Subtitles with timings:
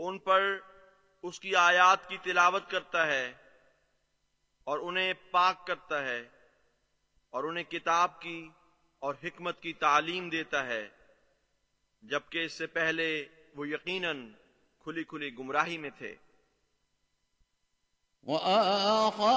[0.00, 0.58] وہ ان پر
[1.22, 3.32] اس کی آیات کی تلاوت کرتا ہے
[4.64, 6.28] اور انہیں پاک کرتا ہے
[7.30, 8.50] اور انہیں کتاب کی
[8.98, 10.88] اور حکمت کی تعلیم دیتا ہے،
[12.02, 14.32] جبکہ اس سے پہلے وہ یقیناً
[14.78, 16.14] کھلی کھلی گمراہی میں تھے۔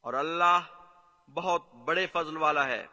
[0.00, 0.60] اور اللہ
[1.34, 2.86] بہت بڑے فضل والا ہے۔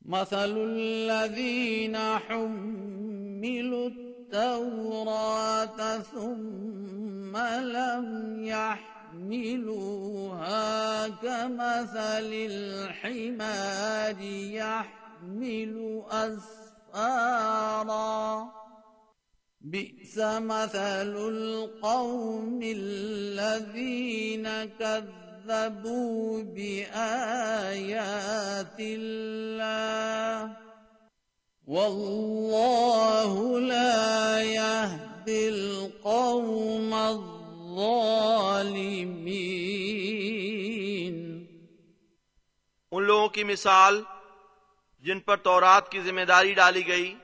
[0.00, 8.36] مثل الذين حملوا التوراة ثم لم
[9.14, 9.88] يحملوها
[11.08, 16.02] كمثل الحمار يحمل
[16.90, 17.46] أسفارا.
[19.60, 27.60] بئس مثل القوم الذين كذبوا بآيات
[28.80, 30.65] الله.
[31.66, 38.36] والله لا يهدي القوم الظالمين۔
[42.90, 44.02] ان لوگوں کی مثال
[44.98, 47.14] جن پر تورات کی ذمہ داری ڈالی گئی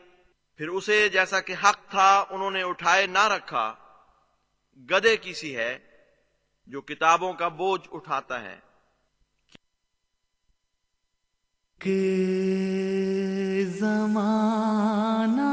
[0.57, 3.75] پھر اسے جیسا کہ حق تھا انہوں نے اٹھائے نہ رکھا
[4.91, 5.79] گدے کی سی ہے
[6.67, 8.59] جو کتابوں کا بوجھ اٹھاتا ہے۔
[11.79, 12.19] کہ
[13.65, 15.51] زمانہ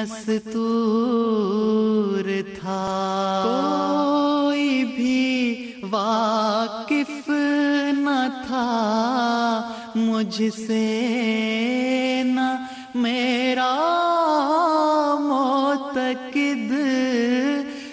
[0.02, 2.28] مستور
[2.60, 2.84] تھا۔
[3.44, 7.30] کوئی بھی واقف
[7.98, 8.68] نہ تھا۔
[9.94, 12.48] مجھ سے نہ
[12.94, 13.74] میرا
[15.20, 16.72] موتقد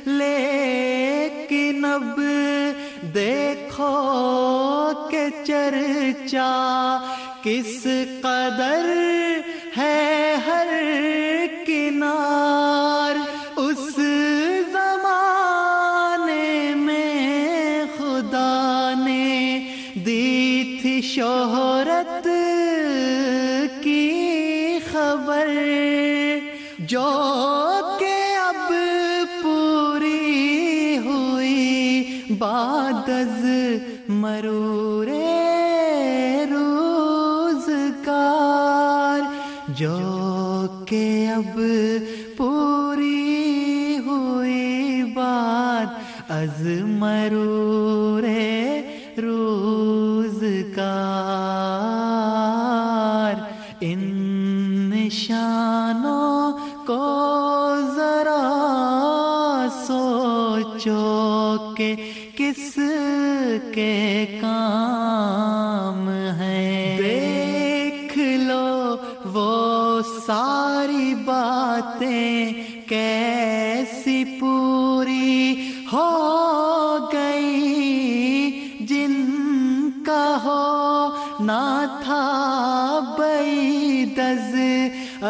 [0.06, 2.20] لیکن اب
[3.16, 3.94] دیکھو
[5.12, 6.52] کہ چرچا
[7.44, 7.88] کس
[8.22, 9.15] قدر
[32.45, 33.45] بادز
[34.09, 35.07] مرور
[36.51, 38.01] روزگار
[39.78, 41.06] جو کہ
[41.36, 41.59] اب
[42.38, 46.62] پوری ہوئی بات از
[47.01, 47.94] مرور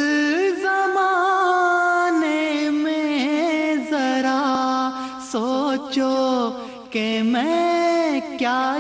[0.63, 4.91] زمانے میں ذرا
[5.33, 6.51] سوچو
[6.91, 8.79] کہ میں کیا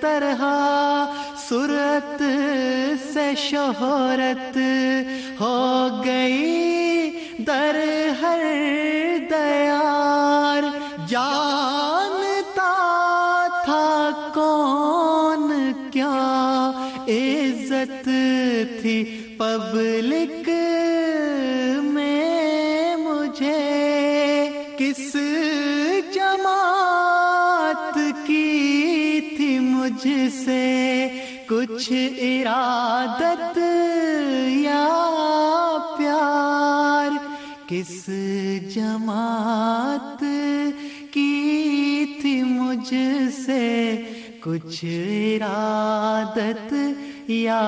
[0.02, 0.44] طرح
[1.48, 2.22] صورت
[3.12, 4.58] سے شہرت
[5.40, 6.19] ہو گئی؟
[31.80, 33.58] کچھ ارادت
[34.54, 34.88] یا
[35.98, 37.10] پیار،
[37.68, 38.08] کس
[38.74, 40.24] جماعت
[41.12, 42.94] کی تھی مجھ
[43.36, 43.64] سے
[44.40, 46.74] کچھ ارادت
[47.28, 47.64] یا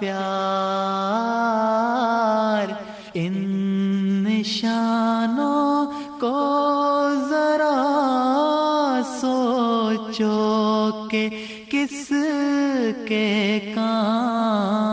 [0.00, 0.12] پیار؟
[3.14, 3.34] ان
[4.24, 5.86] نشانوں
[6.20, 6.38] کو
[7.28, 7.76] ذرا
[9.20, 10.36] سوچو
[11.10, 11.28] کہ
[11.70, 12.12] کس
[13.06, 14.91] کے کام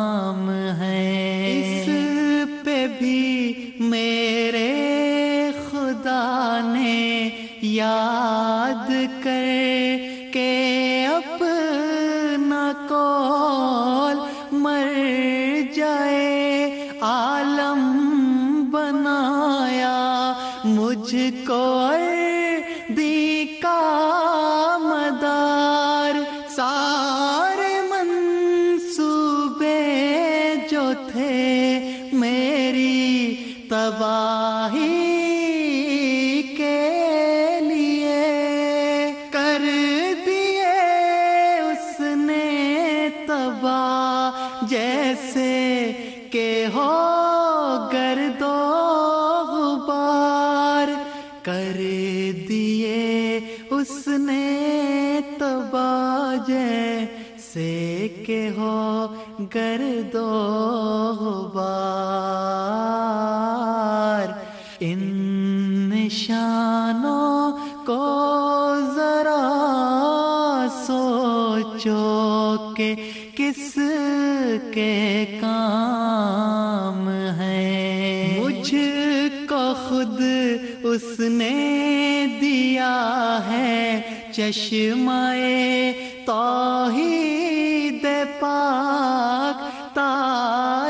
[84.40, 85.94] چشمائے
[86.26, 88.06] توحید
[88.40, 89.64] پاک
[89.96, 90.14] تا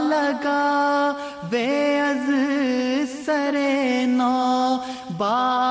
[0.09, 1.13] لگا
[1.49, 1.67] بے
[1.99, 2.29] از
[3.25, 4.77] سرے نو
[5.17, 5.68] باغ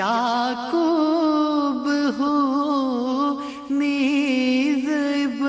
[0.00, 1.88] یعقوب
[2.18, 2.36] ہو
[3.70, 5.44] نیزب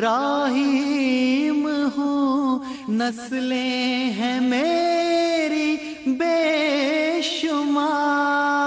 [0.00, 2.58] راہیم ہو۔
[2.88, 8.59] نسلیں ہیں میری بے شمار۔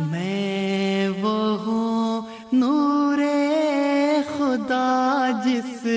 [0.01, 2.21] میں وہ ہوں
[2.53, 3.19] نور
[4.29, 5.87] خدا جس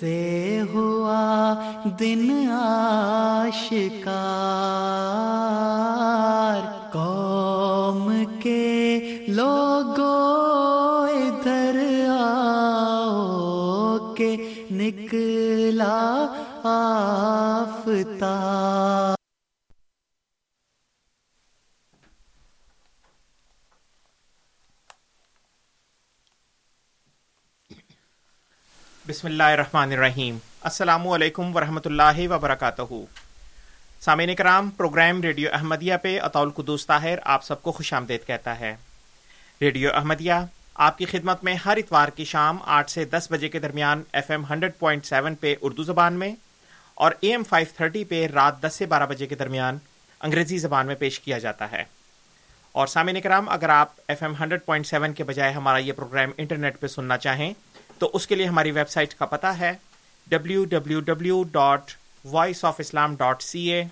[0.00, 1.54] سے ہوا
[1.98, 3.98] دن آشکار
[29.18, 32.82] بسم اللہ الرحمن الرحیم۔ السلام علیکم ورحمۃ اللہ وبرکاتہ۔
[34.00, 38.60] سامعین کرام، پروگرام ریڈیو احمدیہ پہ اطول قدوس طاہر آپ سب کو خوش آمدید کہتا
[38.60, 38.76] ہے۔
[39.60, 40.32] ریڈیو احمدیہ،
[40.74, 44.30] آپ کی خدمت میں ہر اتوار کی شام آٹھ سے دس بجے کے درمیان F
[44.30, 46.34] M hundred point seven پہ اردو زبان میں
[46.94, 49.78] اور اے ایم فائیو تھرٹی پہ رات دس سے بارہ بجے کے درمیان
[50.20, 51.84] انگریزی زبان میں پیش کیا جاتا ہے۔
[52.72, 56.30] اور سامعین کرام، اگر آپ F M hundred point seven کے بجائے ہمارا یہ پروگرام
[56.36, 57.54] انٹرنیٹ پہ سننا چاہیں
[57.98, 59.72] تو اس کے لیے ہماری ویب سائٹ کا پتہ ہے
[60.26, 61.92] W W W dot
[62.24, 63.84] voice of Islam dot C A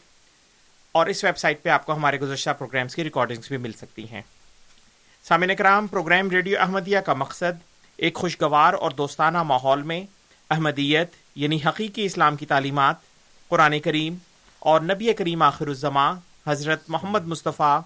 [0.93, 4.09] اور اس ویب سائٹ پہ آپ کو ہمارے گزشتہ پروگرامس کی ریکارڈنگس بھی مل سکتی
[4.09, 4.23] ہیں۔
[5.25, 7.53] سامعین کرام پروگرام ریڈیو احمدیہ کا مقصد
[7.97, 10.01] ایک خوشگوار اور دوستانہ ماحول میں
[10.51, 12.95] احمدیت یعنی حقیقی اسلام کی تعلیمات،
[13.49, 14.17] قرآن کریم
[14.59, 16.15] اور نبی کریم آخر الزماں
[16.47, 17.81] حضرت محمد مصطفیٰ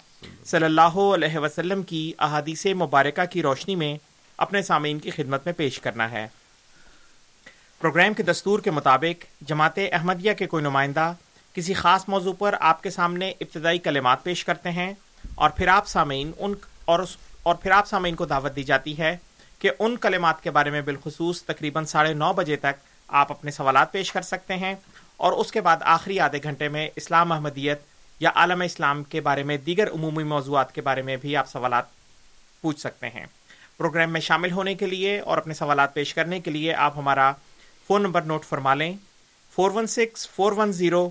[0.45, 4.10] صلی اللہ علیہ وسلم کی احادیث مبارکہ کی روشنی میں
[4.41, 6.29] اپنے سامعین کی خدمت میں پیش کرنا ہے۔
[7.79, 11.13] پروگرام کے دستور کے مطابق جماعت احمدیہ کے کوئی نمائندہ
[11.55, 14.95] کسی خاص موضوع پر آپ کے سامنے ابتدائی کلمات پیش کرتے ہیں
[15.35, 16.55] اور پھر آپ سامعین ان
[16.85, 17.01] اور
[17.43, 19.17] اور پھر آپ سامعین کو دعوت دی جاتی ہے
[19.59, 23.93] کہ ان کلمات کے بارے میں بالخصوص تقریباً ساڑھے نو بجے تک آپ اپنے سوالات
[23.93, 24.75] پیش کر سکتے ہیں
[25.17, 27.81] اور اس کے بعد آخری آدھے گھنٹے میں اسلام احمدیت
[28.21, 31.85] یا عالم اسلام کے بارے میں دیگر عمومی موضوعات کے بارے میں بھی آپ سوالات
[32.61, 33.27] پوچھ سکتے ہیں۔
[33.81, 37.33] پروگرام میں شامل ہونے کے لیے اور اپنے سوالات پیش کرنے کے لیے آپ ہمارا
[37.87, 38.93] فون نمبر نوٹ فرما لیں۔
[39.53, 41.11] Four one six, four one zero,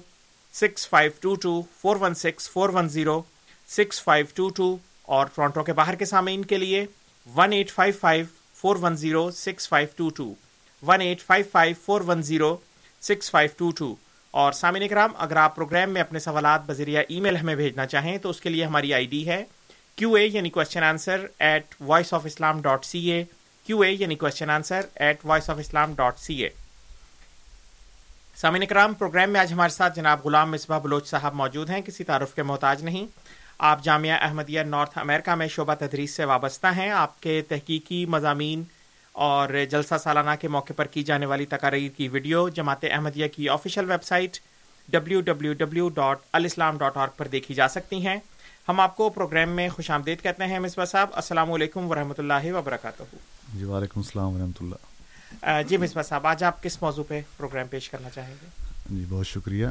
[0.54, 3.22] six five two two, four one six, four one zero,
[3.68, 6.86] six five two two اور ٹورانٹو کے باہر کے سامعین کے لیے
[7.36, 10.34] one eight five five, four one zero, six five two two,
[10.84, 12.56] one eight five five, four one zero,
[13.02, 13.96] six five two two
[14.32, 18.18] اور سامعین کرام اگر آپ پروگرام میں اپنے سوالات، بذریعہ ای میل ہمیں بھیجنا چاہیں
[18.18, 19.44] تو اس کے لیے ہماری آئی ڈی ہے
[20.00, 23.24] کیو اے یعنی question answer at voice of Islam dot C A
[23.66, 26.50] Q A یعنی question answer at voice of Islam dot C A
[28.36, 32.04] سامعین کرام پروگرام میں آج ہمارے ساتھ جناب غلام مصباح بلوچ صاحب موجود ہیں، کسی
[32.04, 33.06] تعارف کے محتاج نہیں۔
[33.58, 38.64] آپ جامعہ احمدیہ نارتھ امریکہ میں شعبہ تدریس سے وابستہ ہیں۔ آپ کے تحقیقی مضامین
[39.12, 43.50] اور جلسہ سالانہ کے موقع پر کی جانے والی تقاریر کی ویڈیو جماعت احمدیہ کی
[43.50, 44.38] official website
[44.90, 48.18] W W W dot alislam dot org پر دیکھی جا سکتی ہیں۔
[48.70, 52.52] ہم آپ کو پروگرام میں خوش آمدید کہتے ہیں مصباح صاحب السلام علیکم ورحمۃ اللہ
[52.54, 53.04] وبرکاتہ۔
[53.54, 57.90] جی وعلیکم السلام ورحمۃ اللہ۔ جی مصباح صاحب آج آپ کس موضوع پہ پروگرام پیش
[57.90, 58.48] کرنا چاہیں گے؟
[58.90, 59.68] جی بہت شکریہ۔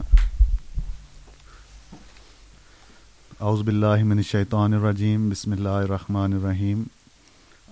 [3.40, 6.82] اعوذ باللہ من الشیطان الرجیم بسم اللہ الرحمن الرحیم۔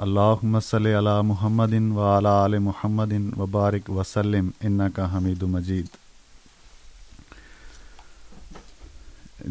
[0.06, 5.96] اللہم صلی علی محمد و علی آل محمد وبارک وسلم انکا حمید مجید۔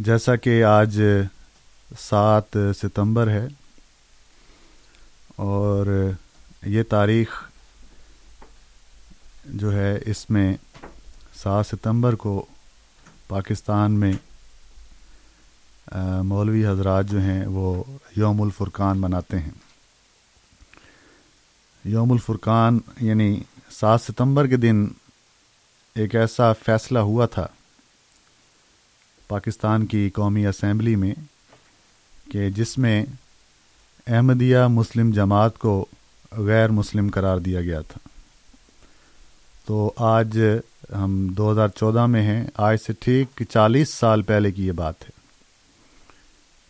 [0.06, 1.02] جیسا کہ آج
[2.00, 3.48] سات ستمبر ہے
[5.36, 6.12] اور
[6.66, 7.44] یہ تاریخ
[9.46, 10.58] جو ہے اس میں
[11.36, 12.46] سات ستمبر کو
[13.28, 14.14] پاکستان میں
[16.24, 17.84] مولوی حضرات جو ہیں وہ
[18.16, 19.52] یوم الفرقان مناتے ہیں۔
[21.86, 24.88] یوم الفرقان یعنی سات ستمبر کے دن
[25.96, 27.48] ایک ایسا فیصلہ ہوا تھا
[29.28, 31.14] پاکستان کی قومی اسمبلی میں
[32.32, 33.06] کہ جس میں
[34.08, 35.86] احمدیہ مسلم جماعت کو
[36.32, 38.08] غیر مسلم قرار دیا گیا تھا۔
[39.66, 40.40] تو آج
[40.96, 45.02] ہم دو ہزار چودہ میں ہیں۔ آج سے ٹھیک چالیس سال پہلے کی یہ بات
[45.02, 45.10] ہے۔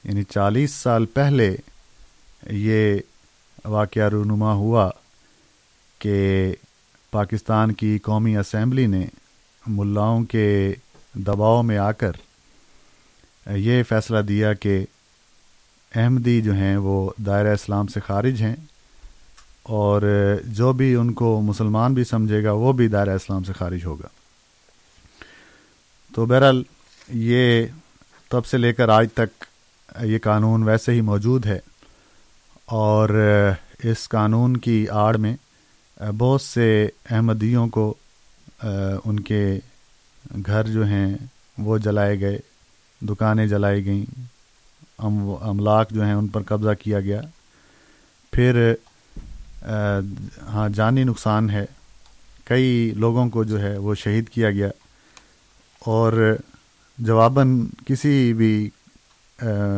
[0.03, 1.55] یعنی چالیس سال پہلے
[2.51, 2.99] یہ
[3.65, 4.89] واقعہ رونما ہوا
[5.99, 6.51] کہ
[7.11, 9.05] پاکستان کی قومی اسمبلی نے
[9.67, 10.73] ملاؤں کے
[11.13, 12.11] دباؤ میں آ کر
[13.55, 14.85] یہ فیصلہ دیا کہ
[15.95, 18.55] احمدی جو ہیں وہ دائرہ اسلام سے خارج ہیں
[19.63, 20.01] اور
[20.45, 24.07] جو بھی ان کو مسلمان بھی سمجھے گا وہ بھی دائرہ اسلام سے خارج ہوگا۔
[26.15, 26.63] تو بہرحال
[27.09, 27.65] یہ
[28.29, 29.43] تب سے لے کر آج تک
[30.01, 31.59] یہ قانون ویسے ہی موجود ہے
[32.65, 33.09] اور
[33.83, 35.35] اس قانون کی آڑ میں
[36.17, 37.93] بہت سے احمدیوں کو
[39.05, 39.59] ان کے
[40.45, 41.15] گھر جو ہیں
[41.57, 42.37] وہ جلائے گئے،
[43.01, 44.05] دکانیں جلائی گئیں
[44.97, 47.21] املاک جو ہیں ان پر قبضہ کیا گیا۔
[48.31, 48.73] پھر
[50.41, 51.65] ہاں جانی نقصان ہے۔
[52.43, 54.69] کئی لوگوں کو جو ہے وہ شہید کیا گیا۔
[55.79, 56.37] اور
[56.97, 58.69] جواباً کسی بھی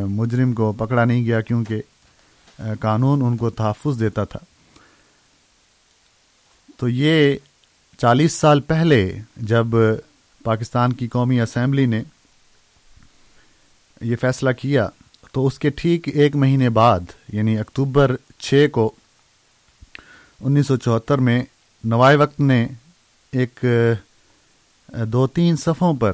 [0.09, 1.81] مجرم کو پکڑا نہیں گیا کیونکہ
[2.79, 4.39] قانون ان کو تحفظ دیتا تھا۔
[6.77, 7.37] تو یہ
[7.97, 9.67] چالیس سال پہلے جب
[10.43, 12.03] پاکستان کی قومی اسمبلی نے
[14.01, 14.89] یہ فیصلہ کیا
[15.37, 16.99] تو اس کے ٹھیک ایک مہینے بعد
[17.33, 18.91] یعنی اکتوبر چھ کو
[20.39, 21.43] انیس سو چوہتر میں
[21.83, 22.67] نوائے وقت نے
[23.33, 23.65] ایک
[25.07, 26.13] دو تین صفوں پر،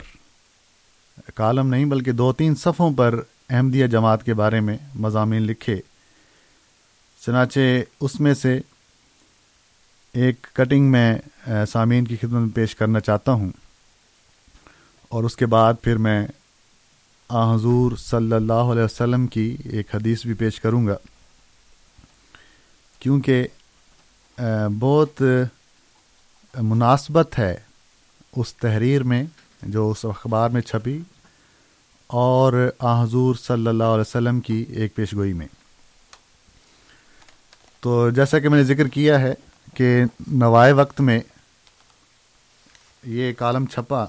[1.35, 5.79] کالم نہیں بلکہ دو تین صفوں پر احمدیہ جماعت کے بارے میں مضامین لکھے۔
[7.21, 7.59] چنانچہ
[8.01, 8.59] اس میں سے
[10.13, 11.17] ایک کٹنگ میں
[11.71, 13.49] سامعین کی خدمت میں پیش کرنا چاہتا ہوں
[15.09, 16.27] اور اس کے بعد پھر میں
[17.35, 20.95] آ حضور صلی اللہ علیہ وسلم کی ایک حدیث بھی پیش کروں گا۔
[22.99, 23.47] کیونکہ
[24.79, 25.21] بہت
[26.61, 27.55] مناسبت ہے
[28.35, 29.23] اس تحریر میں
[29.61, 30.99] جو اس اخبار میں چھپی
[32.07, 35.47] اور آ حضور صلی اللہ علیہ وسلم کی ایک پیش گوئی میں۔
[37.79, 39.33] تو جیسا کہ میں نے ذکر کیا ہے
[39.73, 41.19] کہ نوائے وقت میں
[43.03, 44.05] یہ کالم چھپا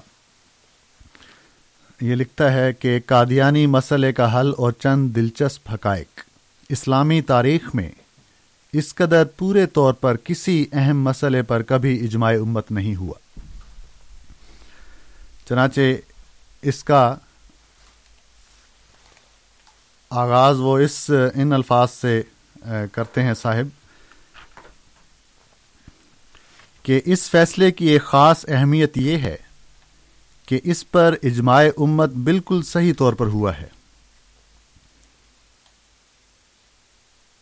[2.05, 6.21] یہ لکھتا ہے کہ قادیانی مسئلے کا حل اور چند دلچسپ حقائق۔
[6.69, 7.89] اسلامی تاریخ میں
[8.73, 13.13] اس قدر پورے طور پر کسی اہم مسئلے پر کبھی اجماع امت نہیں ہوا۔
[15.49, 15.81] چنانچہ
[16.63, 17.15] اس کا
[20.11, 22.21] آغاز وہ اس ان الفاظ سے
[22.91, 23.67] کرتے ہیں صاحب،
[26.83, 29.35] کہ اس فیصلے کی ایک خاص اہمیت یہ ہے
[30.45, 33.67] کہ اس پر اجماع امت بالکل صحیح طور پر ہوا ہے۔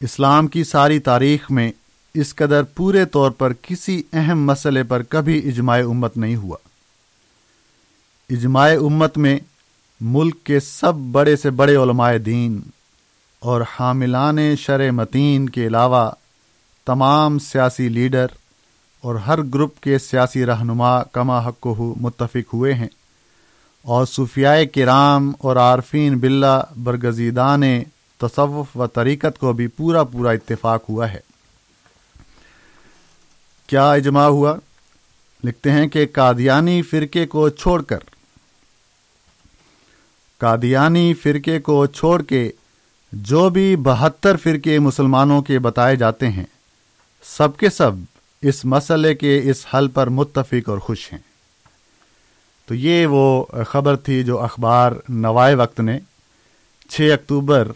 [0.02, 1.72] اسلام کی ساری تاریخ میں
[2.13, 6.58] اس قدر پورے طور پر کسی اہم مسئلے پر کبھی اجماع امت نہیں ہوا۔
[8.30, 9.39] اجماع امت میں
[10.02, 12.62] ملک کے سب بڑے سے بڑے علماء دین
[13.39, 16.12] اور حاملان شر متین کے علاوہ
[16.86, 18.26] تمام سیاسی لیڈر
[19.04, 22.88] اور ہر گروپ کے سیاسی رہنما کما حق ہو متفق ہوئے ہیں۔
[23.82, 27.63] اور صوفیاء کرام اور عارفین بلّہ برگزیدان
[28.18, 31.20] تصوف و طریقت کو بھی پورا پورا اتفاق ہوا ہے۔
[33.68, 34.56] کیا اجماع ہوا؟
[35.44, 38.00] لکھتے ہیں کہ قادیانی فرقے کو چھوڑ کر۔
[40.38, 42.52] قادیانی فرقے کو چھوڑ کے
[43.12, 46.46] جو بھی بہتر فرقے مسلمانوں کے بتائے جاتے ہیں،
[47.24, 47.92] سب کے سب
[48.44, 51.20] اس مسئلے کے اس حل پر متفق اور خوش ہیں۔
[52.68, 56.00] تو یہ وہ خبر تھی جو اخبار نوائے وقت نے
[56.90, 57.72] چھ اکتوبر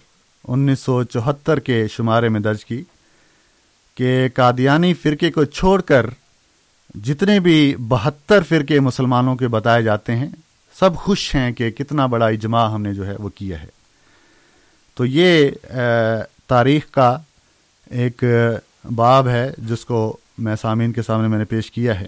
[0.48, 2.84] انیس سو چوہتر کے شمارے میں درج کی
[3.96, 6.06] کہ قادیانی فرقے کو چھوڑ کر
[6.96, 10.30] جتنے بھی بہتر فرقے مسلمانوں کے بتائے جاتے ہیں،
[10.80, 13.68] سب خوش ہیں کہ کتنا بڑا اجماع ہم نے جو ہے وہ کیا ہے۔
[14.96, 15.50] تو یہ
[16.48, 17.18] تاریخ کا
[17.92, 18.24] ایک
[18.96, 22.08] باب ہے جس کو میں سامعین کے سامنے میں نے پیش کیا ہے۔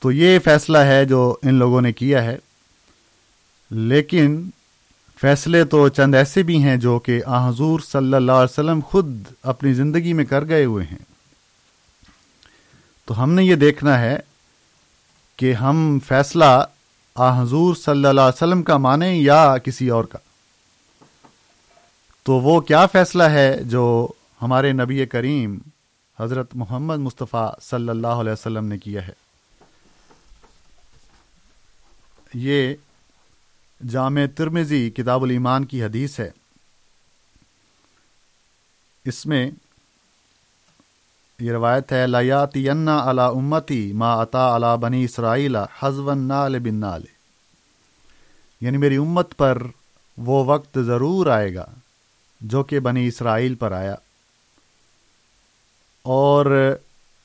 [0.00, 2.36] تو یہ فیصلہ ہے جو ان لوگوں نے کیا ہے۔
[3.70, 4.50] لیکن
[5.20, 9.22] فیصلے تو چند ایسے بھی ہیں جو کہ آ حضور صلی اللہ علیہ وسلم خود
[9.42, 10.98] اپنی زندگی میں کر گئے ہوئے ہیں۔
[13.04, 14.18] تو ہم نے یہ دیکھنا ہے
[15.36, 16.64] کہ ہم فیصلہ
[17.14, 20.18] آ حضور صلی اللہ علیہ وسلم کا مانیں یا کسی اور کا۔
[22.22, 24.08] تو وہ کیا فیصلہ ہے جو
[24.42, 25.58] ہمارے نبی کریم
[26.20, 29.12] حضرت محمد مصطفیٰ صلی اللہ علیہ وسلم نے کیا ہے۔
[32.34, 32.74] یہ
[33.88, 36.30] جامع ترمزی کتاب الایمان کی حدیث ہے۔
[39.04, 39.50] اس میں
[41.38, 47.02] یہ روایت ہے لیاتی علا امتی ما عطا علا بنی اسرائیل حزون نال بن نال
[48.60, 49.62] یعنی میری امت پر
[50.16, 51.66] وہ وقت ضرور آئے گا
[52.40, 53.94] جو کہ بنی اسرائیل پر آیا۔
[56.02, 56.76] اور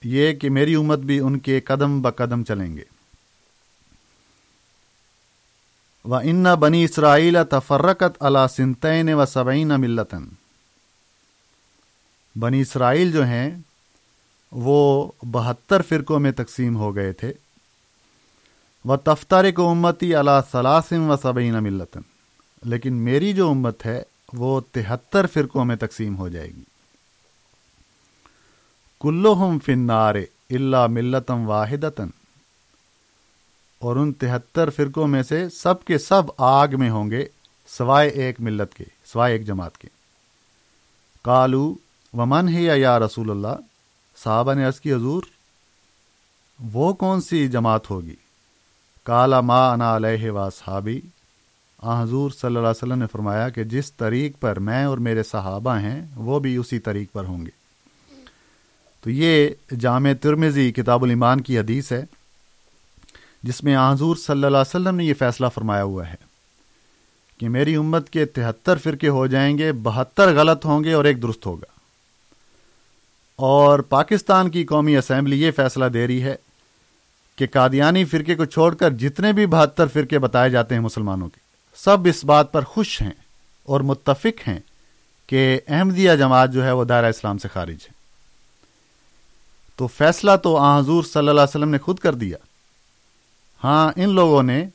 [0.03, 2.83] یہ کہ میری امت بھی ان کے قدم بہ قدم چلیں گے۔
[6.05, 10.25] و ان بنی اسرائیل تفرقت علا سنتین و صبعین ملتن
[12.39, 13.51] بنی اسرائیل جو ہیں،
[14.51, 17.33] وہ بہتر فرقوں میں تقسیم ہو گئے تھے۔
[18.86, 22.01] و تفتر کو امتی علا سلاسم و صبعین ملتن
[22.65, 26.63] لیکن میری جو امت ہے، وہ تہتر فرقوں میں تقسیم ہو جائے گی۔
[29.03, 30.15] کلوہم فنار
[30.49, 32.09] اللہ ملتم واحدتن
[33.79, 37.25] اور ان تہتر فرقوں میں سے سب کے سب آگ میں ہوں گے
[37.67, 39.87] سوائے ایک ملت کے سوائے ایک جماعت کے
[41.21, 41.75] کالو
[42.13, 43.61] ومن ہی یا رسول اللہ
[44.23, 45.23] صحابہ نے عرض کی حضور
[46.59, 48.15] وہ کون سی جماعت ہوگی
[49.03, 51.01] کالا ما انا علیہ و صحابی
[51.79, 55.23] آ حضور صلی اللہ علیہ وسلم نے فرمایا کہ جس طریق پر میں اور میرے
[55.23, 57.62] صحابہ ہیں، وہ بھی اسی طریق پر ہوں گے۔
[59.03, 62.05] تو یہ جامع ترمیزی کتاب الایمان کی حدیث ہے،
[63.43, 66.15] جس میں حضور صلی اللہ علیہ وسلم نے یہ فیصلہ فرمایا ہوا ہے
[67.37, 71.21] کہ میری امت کے تہتر فرقے ہو جائیں گے، بہتر غلط ہوں گے اور ایک
[71.21, 71.65] درست ہوگا۔
[73.35, 76.35] اور پاکستان کی قومی اسمبلی یہ فیصلہ دے رہی ہے
[77.35, 81.39] کہ قادیانی فرقے کو چھوڑ کر جتنے بھی بہتر فرقے بتائے جاتے ہیں مسلمانوں کے،
[81.75, 83.11] سب اس بات پر خوش ہیں
[83.63, 84.59] اور متفق ہیں
[85.27, 88.02] کہ احمدیہ جماعت جو ہے وہ دائرہ اسلام سے خارج ہے۔
[89.75, 92.38] تو فیصلہ تو آ حضور صلی اللہ علیہ وسلم نے خود کر دیا۔
[93.63, 94.65] ہاں ان لوگوں نے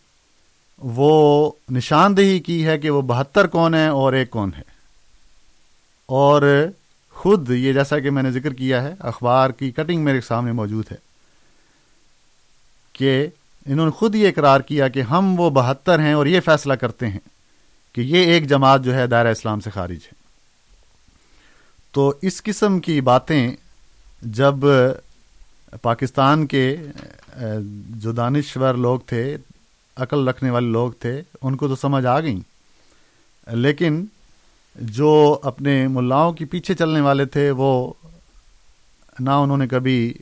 [0.78, 4.62] وہ نشاندہی کی ہے کہ وہ بہتر کون ہیں اور ایک کون ہے
[6.06, 6.66] اور
[7.14, 10.84] خود یہ جیسا کہ میں نے ذکر کیا ہے، اخبار کی کٹنگ میرے سامنے موجود
[10.90, 10.96] ہے
[12.92, 13.26] کہ
[13.66, 17.08] انہوں نے خود یہ اقرار کیا کہ ہم وہ بہتر ہیں اور یہ فیصلہ کرتے
[17.08, 17.18] ہیں
[17.92, 20.12] کہ یہ ایک جماعت جو ہے دائرہ اسلام سے خارج ہے۔
[21.92, 23.56] تو اس قسم کی باتیں
[24.22, 24.54] جب
[25.82, 26.76] پاکستان کے
[27.96, 29.36] جو دانشور لوگ تھے،
[29.96, 32.40] عقل رکھنے والے لوگ تھے، ان کو تو سمجھ آ گئیں
[33.54, 34.04] لیکن
[34.76, 37.92] جو اپنے ملاؤں کے پیچھے چلنے والے تھے، وہ
[39.20, 40.12] نہ انہوں نے کبھی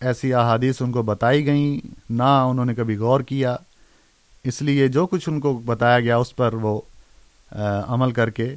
[0.00, 3.56] ایسی احادیث ان کو بتائی گئیں، نہ انہوں نے کبھی غور کیا۔
[4.44, 6.80] اس لیے جو کچھ ان کو بتایا گیا، اس پر وہ
[7.86, 8.54] عمل کر کے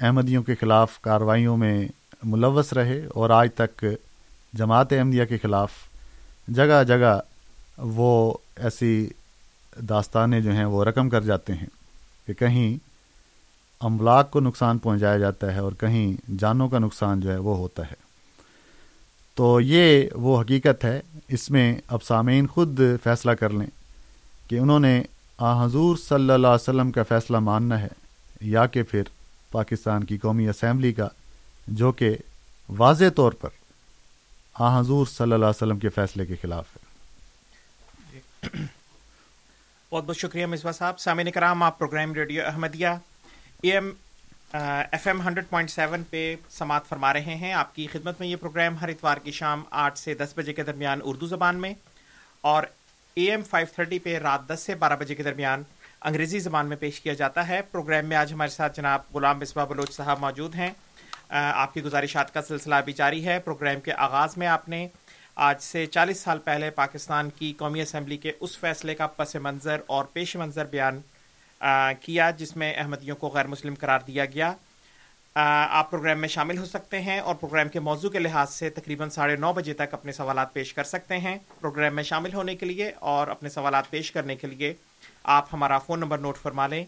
[0.00, 1.86] احمدیوں کے خلاف کارروائیوں میں
[2.24, 3.84] ملوث رہے اور آج تک
[4.52, 5.72] جماعت احمدیہ کے خلاف
[6.48, 7.20] جگہ جگہ
[7.78, 9.08] وہ ایسی
[9.88, 11.66] داستانیں جو ہیں وہ رقم کر جاتے ہیں
[12.26, 12.78] کہ کہیں
[13.80, 17.82] املاک کو نقصان پہنچایا جاتا ہے اور کہیں جانوں کا نقصان جو ہے وہ ہوتا
[17.82, 18.04] ہے۔
[19.34, 23.66] تو یہ وہ حقیقت ہے، اس میں اب سامعین خود فیصلہ کر لیں
[24.48, 25.02] کہ انہوں نے
[25.38, 27.88] آ حضور صلی اللہ علیہ وسلم کا فیصلہ ماننا ہے
[28.40, 29.02] یا کہ پھر
[29.50, 31.08] پاکستان کی قومی اسمبلی کا
[31.66, 32.16] جو کہ
[32.68, 33.48] واضح طور پر
[34.54, 36.84] آ حضور صلی اللہ علیہ وسلم کے فیصلے کے خلاف ہے۔
[39.90, 42.88] بہت بہت شکریہ مصباح صاحب۔ سامع کرام، آپ programme radio Ahmadiyya
[43.62, 43.90] A M
[44.52, 48.36] F M hundred point seven پہ سماعت فرما رہے ہیں۔ آپ کی خدمت میں یہ
[48.36, 51.74] پروگرام ہر اتوار کی شام آٹھ سے دس بجے کے درمیان اردو زبان میں
[52.40, 52.62] اور
[53.14, 55.62] اے ایم فائیو تھرٹی پہ رات دس سے بارہ بجے کے درمیان
[56.00, 59.64] انگریزی زبان میں پیش کیا جاتا ہے۔ پروگرام میں آج ہمارے ساتھ جناب غلام مصباح
[59.64, 60.70] بلوچ صاحب موجود ہیں۔
[61.28, 64.86] آپ کی گزارشات کا سلسلہ بھی جاری ہے۔ پروگرام کے آغاز میں آپ نے
[65.36, 69.80] آج سے چالیس سال پہلے پاکستان کی قومی اسمبلی کے اس فیصلے کا پس منظر
[69.86, 71.00] اور پیش منظر بیان
[72.00, 74.52] کیا، جس میں احمدیوں کو غیر مسلم قرار دیا گیا۔
[75.36, 79.08] آپ پروگرام میں شامل ہو سکتے ہیں اور پروگرام کے موضوع کے لحاظ سے تقریباً
[79.10, 82.66] ساڑھے نو بجے تک اپنے سوالات پیش کر سکتے ہیں۔ پروگرام میں شامل ہونے کے
[82.66, 84.72] لیے اور اپنے سوالات پیش کرنے کے لیے
[85.24, 86.84] آپ ہمارا فون نمبر نوٹ فرما لیں۔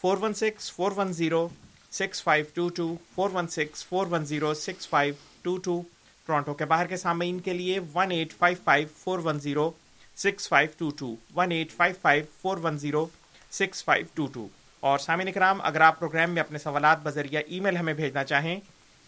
[0.00, 1.48] Four one six, four one zero
[1.98, 5.80] six five two two four one six four one zero six five two two
[6.28, 9.70] Toronto کے باہر کے سامعین کے لیے one eight five five four one zero
[10.16, 13.06] six five two two one eight five five four one zero
[13.52, 14.46] six five two two
[14.82, 18.58] اور سامعین کرام اگر آپ پروگرام میں اپنے سوالات بذریعہ ای میل ہمیں بھیجنا چاہیں،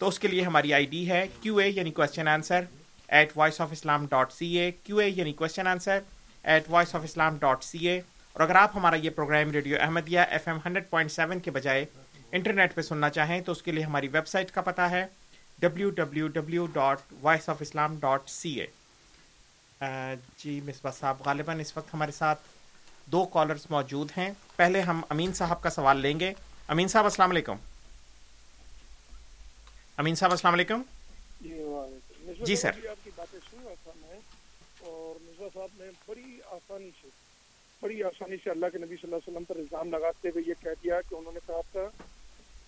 [0.01, 2.65] تو اس کے لیے ہماری آئی ڈی ہے کیو اے یعنی question answer
[3.09, 5.99] at voice of Islam dot C A, Q A یعنی question answer
[6.45, 8.01] at voice of Islam dot C A.
[8.33, 11.85] اور اگر آپ ہمارا یہ programme radio Ahmadiyya F M hundred point seven کے بجائے
[12.33, 15.07] انٹرنیٹ پہ سننا چاہیں تو اس کے لیے ہماری ویب سائٹ کا پتہ ہے
[15.59, 21.77] W W W dot voice of Islam dot C A جی مصباح صاحب غالباً اس
[21.77, 22.41] وقت ہمارے ساتھ
[23.07, 26.33] دو کالرز موجود ہیں۔ پہلے ہم امین صاحب کا سوال لیں گے۔
[26.69, 27.57] امین صاحب السلام علیکم۔
[29.97, 30.83] امین صاحب السلام علیکم۔
[31.41, 31.63] جی,
[32.45, 34.19] جی، سر۔ آپ کی باتیں سن رہا تھا میں
[34.79, 35.17] اور
[35.55, 37.09] صاحب نے بڑی آسانی سے
[37.81, 40.55] بڑی آسانی سے اللہ کے نبی صلی اللہ علیہ وسلم پر الزام لگاتے ہوئے یہ
[40.63, 41.89] کہہ دیا کہ انہوں نے کہا تھا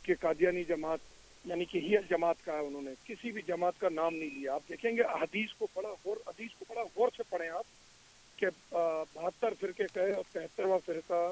[0.03, 0.99] کہ قادیانی جماعت
[1.44, 4.55] یعنی کہ ہی جماعت کا ہے انہوں نے، کسی بھی جماعت کا نام نہیں لیا۔
[4.55, 8.47] آپ دیکھیں گے حدیث کو بڑا غور، حدیث کو بڑا غور سے پڑھیں آپ کہ
[8.71, 11.23] بہتر فرقے کہے اور تہترواں فرقہ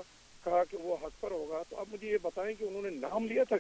[0.45, 3.27] کہا کہ وہ حق پر ہوگا۔ تو آپ مجھے یہ بتائیں کہ انہوں نے نام
[3.27, 3.57] لیا تھا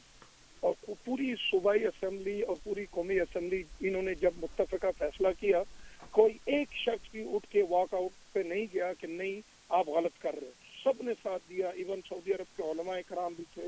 [0.60, 0.72] اور
[1.04, 5.62] پوری صوبائی اسمبلی اور پوری قومی اسمبلی انہوں نے جب متفقہ فیصلہ کیا،
[6.10, 10.22] کوئی ایک شخص بھی اٹھ کے واک آؤٹ پہ نہیں گیا کہ نہیں آپ غلط
[10.22, 10.50] کر رہے
[10.84, 13.62] سب نے ساتھ دیا ایون سعودی عرب کے علماء کرام بھی تھے۔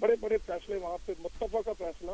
[0.00, 2.10] بڑے بڑے فیصلے وہاں پہ۔ متفقہ فیصلہ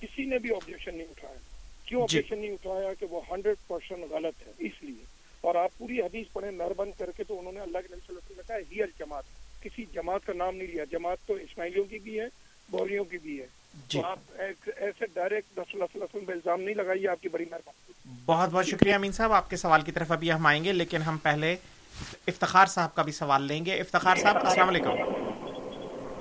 [0.00, 1.38] کسی نے بھی آبجیکشن نہیں اٹھایا۔
[1.84, 5.04] کیوں جی۔ آبجیکشن نہیں اٹھایا کہ وہ ہنڈریڈ پرسینٹ غلط ہے؟ اس لیے۔
[5.40, 8.16] اور آپ پوری حدیث پڑھیں نربند کر کے تو انہوں نے اللہ کے نبی صلی
[8.16, 9.24] اللہ علیہ وسلم نے کہا ہی الجماعت
[9.62, 12.26] کسی جماعت کا نام نہیں لیا۔ جماعت تو اسماعیلیوں کی بھی ہے
[12.68, 13.46] بوریوں کی بھی ہے۔
[13.88, 14.18] جی۔ تو آپ
[14.76, 17.92] ایسے ڈائریکٹ پہ الزام نہیں لگائیے آپ کی بڑی مہربانی۔
[18.26, 21.02] بہت بہت شکریہ امین صاحب۔ آپ کے سوال کی طرف ابھی ہم آئیں گے لیکن
[21.02, 21.56] ہم پہلے
[22.26, 24.90] افتخار صاحب کا بھی سوال لیں گے۔ افتخار صاحب السلام علیکم۔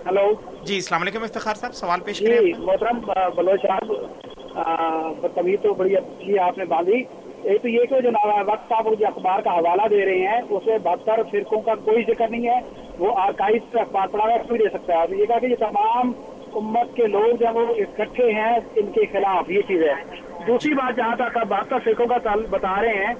[0.09, 0.31] ہلو۔
[0.63, 2.99] جی السلام علیکم افتخار صاحب سوال پیش کریں۔ جی۔ محترم
[3.35, 3.91] بلوچ صاحب
[4.55, 4.87] آ،
[5.21, 7.03] بدتمیزی تو بڑی اچھی آپ نے باندھی
[7.43, 8.09] ایک تو یہ کہ جو
[8.45, 12.03] وقت صاحب جو اخبار کا حوالہ دے رہے ہیں اس میں بہتر فرقوں کا کوئی
[12.03, 12.59] ذکر نہیں ہے۔
[12.99, 16.11] وہ آرکائز سے اخبار پڑھا ہوا میں دے سکتا ہے۔ یہ کہا کہ یہ تمام
[16.55, 20.03] امت کے لوگ جو وہ اکٹھے ہیں ان کے خلاف یہ چیز ہے
[20.47, 23.13] دوسری بات جہاں تک آپ بہتر فرقوں کا بتا رہے ہیں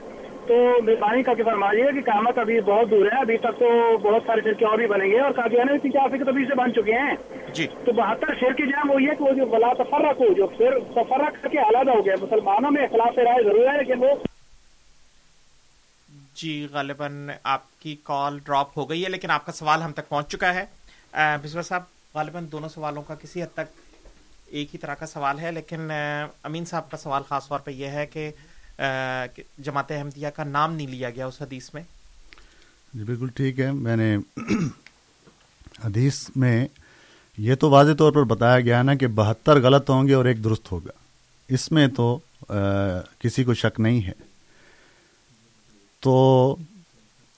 [0.48, 4.24] تو مہربانی کر کے فرمائیے کہ قیامت ابھی بہت دور ہے ابھی تک تو بہت
[4.26, 6.74] سارے فرقے اور بھی بنیں گے اور قادیانی تین چار فرقے تو ابھی سے بن
[6.74, 7.16] چکے ہیں۔
[7.54, 10.48] جی۔ تو بہتر شیر کی جائیں وہ یہ کہ وہ جو بلا تفرق ہو جو
[10.48, 14.14] پھر تفرق کر کے علیحدہ ہو گیا۔ مسلمانوں میں اخلاف رائے ضرور ہے لیکن وہ
[16.36, 20.10] جی غالباً آپ کی کال ڈراپ ہو گئی ہے لیکن آپ کا سوال ہم تک
[20.10, 20.66] پہنچ چکا ہے۔
[21.44, 21.84] بسوا صاحب
[22.16, 23.80] غالباً دونوں سوالوں کا کسی حد تک
[24.48, 25.92] ایک ہی طرح کا سوال ہے لیکن
[26.44, 28.32] امین صاحب کا سوال خاص طور پہ یہ ہے کہ
[29.58, 31.84] جماعت احمدیہ کا نام نہیں لیا گیا اس حدیث میں؟
[32.94, 34.18] جی بالکل ٹھیک ہے۔ میں نے
[35.86, 36.68] حدیث میں
[37.38, 40.44] یہ تو واضح طور پر بتایا گیا نا کہ بہتر غلط ہوں گے اور ایک
[40.44, 40.92] درست ہوگا۔
[41.50, 42.20] اس میں تو
[43.20, 44.12] کسی کو شک نہیں ہے۔
[46.00, 46.56] تو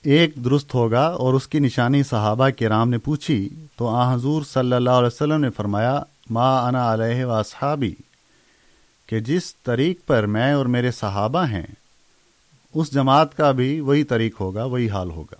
[0.03, 4.73] ایک درست ہوگا اور اس کی نشانی صحابہ کرام نے پوچھی تو آ حضور صلی
[4.73, 7.93] اللہ علیہ وسلم نے فرمایا، ما انا علیہ و اصحابی۔
[9.07, 11.65] کہ جس طریق پر میں اور میرے صحابہ ہیں،
[12.73, 15.35] اس جماعت کا بھی وہی طریق ہوگا، وہی حال ہوگا۔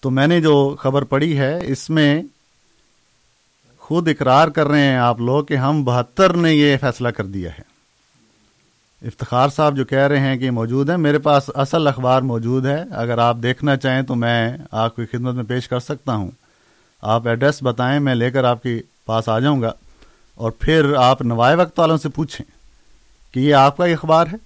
[0.00, 2.22] تو میں نے جو خبر پڑھی ہے، اس میں
[3.78, 7.50] خود اقرار کر رہے ہیں آپ لوگ کہ ہم بہتر نے یہ فیصلہ کر دیا
[7.50, 7.70] ہے۔
[9.06, 12.84] افتخار صاحب جو کہہ رہے ہیں کہ موجود ہے میرے پاس اصل اخبار موجود ہے۔
[12.90, 16.30] اگر آپ دیکھنا چاہیں تو میں آپ کی خدمت میں پیش کر سکتا ہوں۔
[17.02, 19.72] آپ ایڈریس بتائیں، میں لے کر آپ کے پاس آ جاؤں گا۔
[20.40, 22.50] اور پھر آپ نوائے وقت والوں سے پوچھیں
[23.34, 24.36] کہ یہ آپ کا اخبار ہے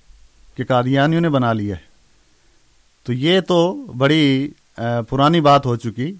[0.56, 1.80] کہ قادیانیوں نے بنا لیا ہے۔
[3.04, 4.50] تو یہ تو بڑی
[5.08, 6.14] پرانی بات ہو چکی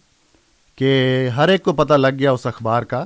[0.76, 3.04] کہ ہر ایک کو پتہ لگ گیا اس اخبار کا۔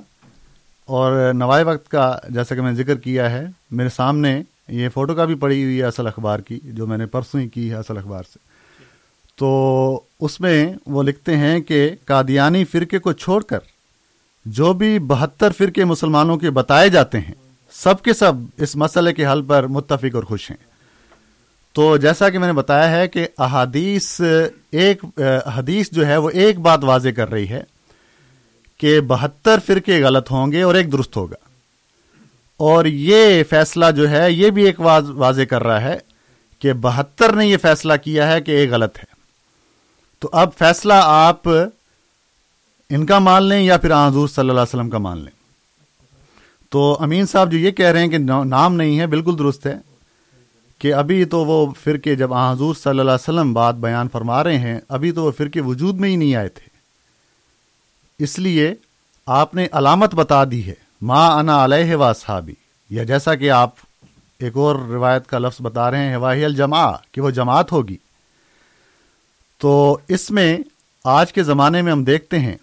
[0.85, 5.14] اور نوائے وقت کا جیسا کہ میں نے ذکر کیا ہے، میرے سامنے یہ فوٹو
[5.14, 7.74] کا بھی پڑی ہوئی ہے اصل اخبار کی، جو میں نے پرسوں ہی کی ہے
[7.74, 8.38] اصل اخبار سے۔
[9.37, 13.59] تو اس میں وہ لکھتے ہیں کہ قادیانی فرقے کو چھوڑ کر
[14.49, 17.35] جو بھی بہتر فرقے مسلمانوں کے بتائے جاتے ہیں،
[17.73, 20.69] سب کے سب اس مسئلے کے حل پر متفق اور خوش ہیں۔
[21.73, 24.21] تو جیسا کہ میں نے بتایا ہے کہ احادیث
[24.73, 25.05] ایک،
[25.59, 27.63] حدیث جو ہے وہ ایک بات واضح کر رہی ہے
[28.79, 31.37] کہ بہتر فرقے غلط ہوں گے اور ایک درست ہوگا۔
[32.57, 35.99] اور یہ فیصلہ جو ہے، یہ بھی ایک واضح کر رہا ہے
[36.59, 39.05] کہ بہتر نے یہ فیصلہ کیا ہے کہ ایک غلط ہے۔
[40.19, 41.43] تو اب فیصلہ آپ
[42.90, 45.31] ان کا مان لیں یا پھر حضور صلی اللہ علیہ وسلم کا مان لیں۔
[46.70, 49.74] تو امین صاحب جو یہ کہہ رہے ہیں کہ نام نہیں ہے، بالکل درست ہے
[50.79, 54.59] کہ ابھی تو وہ فرقے جب حضور صلی اللہ علیہ وسلم بات بیان فرما رہے
[54.59, 56.68] ہیں، ابھی تو وہ فرقے وجود میں ہی نہیں آئے تھے۔
[58.18, 58.74] اس لیے
[59.27, 62.55] آپ نے علامت بتا دی ہے، ما انا علیہ و صحابی
[62.90, 63.70] یا جیسا کہ آپ
[64.38, 67.96] ایک اور روایت کا لفظ بتا رہے ہیں، واہی الجماع، کہ وہ جماعت ہوگی۔
[69.59, 70.57] تو اس میں
[71.05, 72.57] آج کے زمانے میں ہم دیکھتے ہیں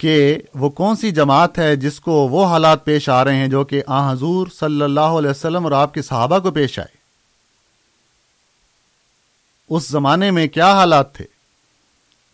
[0.00, 3.64] کہ وہ کون سی جماعت ہے جس کو وہ حالات پیش آ رہے ہیں جو
[3.64, 6.96] کہ آ حضور صلی اللہ علیہ وسلم اور آپ کے صحابہ کو پیش آئے۔
[9.70, 11.24] اس زمانے میں کیا حالات تھے؟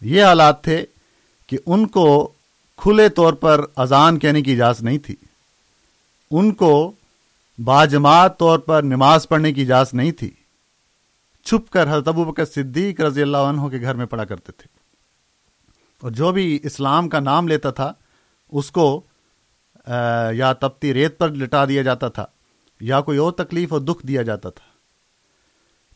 [0.01, 0.87] یہ حالات تھے
[1.47, 2.33] کہ ان کو
[2.77, 5.17] کھلے طور پر اذان کہنے کی اجازت نہیں تھی۔
[6.31, 6.93] ان کو
[7.65, 10.31] باجماعت طور پر نماز پڑھنے کی اجازت نہیں تھی۔
[11.45, 14.86] چھپ کر حضرت ابو بکر صدیق رضی اللہ عنہ کے گھر میں پڑھا کرتے تھے۔
[16.07, 17.93] اور جو بھی اسلام کا نام لیتا تھا،
[18.53, 18.87] اس کو
[20.35, 22.25] یا تپتی ریت پر لٹا دیا جاتا تھا،
[22.81, 24.67] یا کوئی اور تکلیف اور دکھ دیا جاتا تھا۔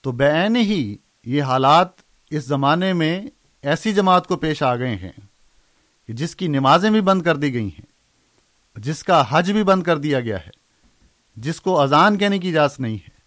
[0.05, 0.97] تو بین ہی
[1.27, 1.89] یہ حالات
[2.31, 3.21] اس زمانے میں
[3.65, 5.13] ایسی جماعت کو پیش آ گئے ہیں
[6.09, 7.87] جس کی نمازیں بھی بند کر دی گئی ہیں،
[8.77, 10.51] جس کا حج بھی بند کر دیا گیا ہے،
[11.37, 13.19] جس کو اذان کہنے کی اجازت نہیں ہے۔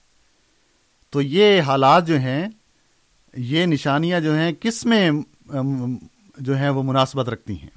[1.13, 2.47] تو یہ حالات جو ہیں،
[3.33, 5.09] یہ نشانیاں جو ہیں، کس میں
[6.37, 7.69] جو ہیں وہ مناسبت رکھتی ہیں۔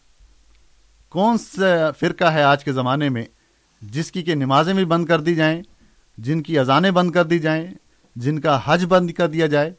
[1.09, 3.25] کون سا فرقہ ہے آج کے زمانے میں
[3.83, 5.63] جس کی کہ نمازیں بھی بند کر دی جائیں،
[6.19, 7.67] جن کی اذانیں بند کر دی جائیں،
[8.17, 9.73] جن کا حج بند کر دیا جائے؟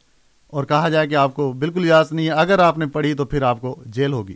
[0.47, 3.25] اور کہا جائے کہ آپ کو بالکل اجازت نہیں ہے، اگر آپ نے پڑھی تو
[3.25, 4.35] پھر آپ کو جیل ہوگی۔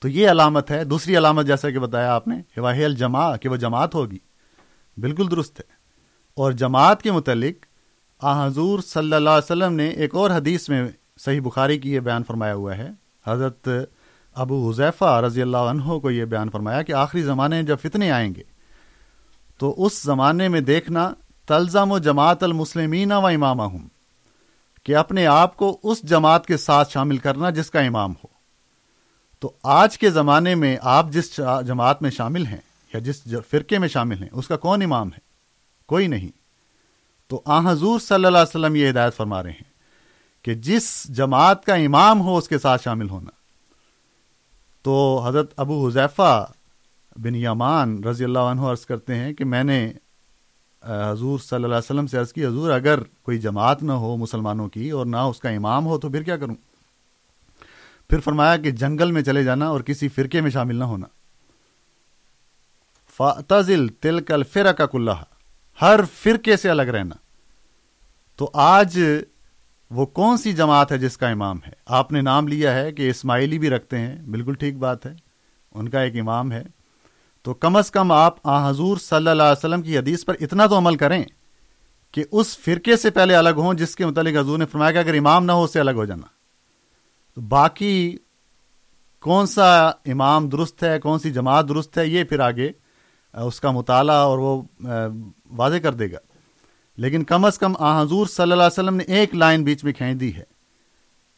[0.00, 3.56] تو یہ علامت ہے، دوسری علامت جیسا کہ بتایا آپ نے، ہواہ الجما کہ وہ
[3.56, 4.18] جماعت ہوگی۔
[4.96, 5.72] بالکل درست ہے۔
[6.34, 7.66] اور جماعت کے متعلق
[8.18, 12.00] آ حضور صلی اللہ علیہ وسلم نے ایک اور حدیث میں صحیح بخاری کی یہ
[12.00, 12.90] بیان فرمایا ہوا ہے۔
[13.26, 13.68] حضرت
[14.34, 18.34] ابو حذیفہ رضی اللہ عنہ کو یہ بیان فرمایا کہ آخری زمانے جب فتنے آئیں
[18.34, 18.42] گے،
[19.58, 21.12] تو اس زمانے میں دیکھنا
[21.46, 23.88] تلزم و جماعت المسلمین و امام ہوں
[24.84, 28.26] کہ اپنے آپ کو اس جماعت کے ساتھ شامل کرنا جس کا امام ہو۔
[29.40, 32.60] تو آج کے زمانے میں آپ جس جماعت میں شامل ہیں
[32.94, 35.18] یا جس فرقے میں شامل ہیں، اس کا کون امام ہے؟
[35.86, 36.28] کوئی نہیں۔
[37.28, 39.71] تو آ حضور صلی اللہ علیہ وسلم یہ ہدایت فرما رہے ہیں۔
[40.42, 43.30] کہ جس جماعت کا امام ہو اس کے ساتھ شامل ہونا۔
[44.82, 46.50] تو حضرت ابو حذیفہ
[47.16, 49.92] بن یمان رضی اللہ عنہ عرض کرتے ہیں کہ میں نے
[50.84, 54.68] حضور صلی اللہ علیہ وسلم سے عرض کی، حضور اگر کوئی جماعت نہ ہو مسلمانوں
[54.68, 56.54] کی اور نہ اس کا امام ہو تو پھر کیا کروں؟
[58.08, 61.06] پھر فرمایا کہ جنگل میں چلے جانا اور کسی فرقے میں شامل نہ ہونا۔
[63.16, 65.22] فضل تل کل فر کا کلّہ
[65.82, 67.14] ہر فرقے سے الگ رہنا۔
[68.36, 69.00] تو آج
[69.94, 73.08] وہ کون سی جماعت ہے جس کا امام ہے؟ آپ نے نام لیا ہے کہ
[73.10, 75.14] اسماعیلی بھی رکھتے ہیں، بالکل ٹھیک بات ہے،
[75.72, 76.62] ان کا ایک امام ہے۔
[77.42, 80.66] تو کم از کم آپ آ حضور صلی اللہ علیہ وسلم کی حدیث پر اتنا
[80.66, 81.22] تو عمل کریں
[82.12, 85.14] کہ اس فرقے سے پہلے الگ ہوں جس کے متعلق حضور نے فرمایا کہ اگر
[85.14, 86.26] امام نہ ہو اس سے الگ ہو جانا۔
[87.34, 88.16] تو باقی
[89.22, 92.70] کون سا امام درست ہے، کون سی جماعت درست ہے، یہ پھر آگے
[93.34, 94.62] اس کا مطالعہ اور وہ
[95.50, 96.18] واضح کر دے گا۔
[96.96, 99.92] لیکن کم از کم آ حضور صلی اللہ علیہ وسلم نے ایک لائن بیچ میں
[99.92, 100.44] کھینچ دی ہے۔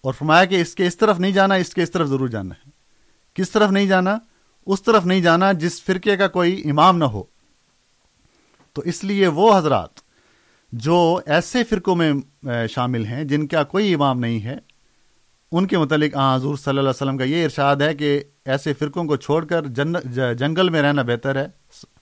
[0.01, 2.55] اور فرمایا کہ اس کے اس طرف نہیں جانا، اس کے اس طرف ضرور جانا
[2.55, 2.71] ہے۔
[3.35, 4.19] کس طرف نہیں جانا؟
[4.67, 7.23] اس طرف نہیں جانا جس فرقے کا کوئی امام نہ ہو۔
[8.73, 9.90] تو اس لیے وہ حضرات
[10.73, 12.12] جو ایسے فرقوں میں
[12.69, 14.57] شامل ہیں جن کا کوئی امام نہیں ہے،
[15.53, 19.05] ان کے متعلق حضور صلی اللہ علیہ وسلم کا یہ ارشاد ہے کہ ایسے فرقوں
[19.05, 19.67] کو چھوڑ کر
[20.35, 21.47] جنگل میں رہنا بہتر ہے،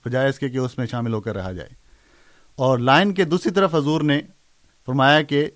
[0.05, 1.82] بجائے اس کے کہ اس میں شامل ہو کر رہا جائے۔
[2.55, 4.21] اور لائن کے دوسری طرف حضور نے
[4.85, 5.49] فرمایا کہ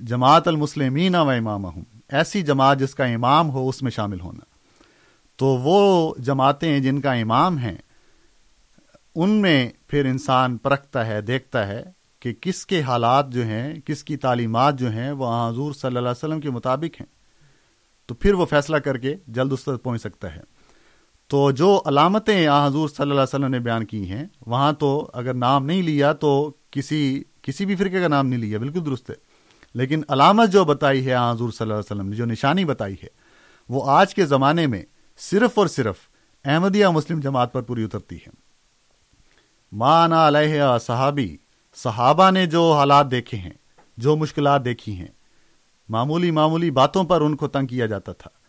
[0.00, 4.44] جماعت المسلمین و امام ہوں ایسی جماعت جس کا امام ہو، اس میں شامل ہونا۔
[5.36, 7.76] تو وہ جماعتیں جن کا امام ہیں،
[9.14, 11.84] ان میں پھر انسان پرکھتا ہے، دیکھتا ہے
[12.20, 15.98] کہ کس کے حالات جو ہیں، کس کی تعلیمات جو ہیں، وہ حضور صلی اللہ
[15.98, 17.22] علیہ وسلم کے مطابق ہیں۔
[18.06, 20.40] تو پھر وہ فیصلہ کر کے جلد اس تک پہنچ سکتا ہے۔
[21.32, 25.10] تو جو علامتیں آ حضور صلی اللہ علیہ وسلم نے بیان کی ہیں، وہاں تو
[25.12, 29.10] اگر نام نہیں لیا تو کسی کسی بھی فرقے کا نام نہیں لیا، بالکل درست
[29.10, 29.14] ہے۔
[29.74, 32.94] لیکن علامت جو بتائی ہے آ حضور صلی اللہ علیہ وسلم نے، جو نشانی بتائی
[32.94, 33.06] ہے،
[33.68, 34.82] وہ آج کے زمانے میں
[35.16, 35.96] صرف اور صرف
[36.44, 38.30] احمدیہ مسلم جماعت پر پوری اترتی ہے۔
[39.72, 41.36] مانا علیہ صحابی،
[41.74, 43.54] صحابہ نے جو حالات دیکھے ہیں،
[43.96, 45.08] جو مشکلات دیکھی ہیں،
[45.88, 48.41] معمولی معمولی باتوں پر ان کو تنگ کیا جاتا تھا۔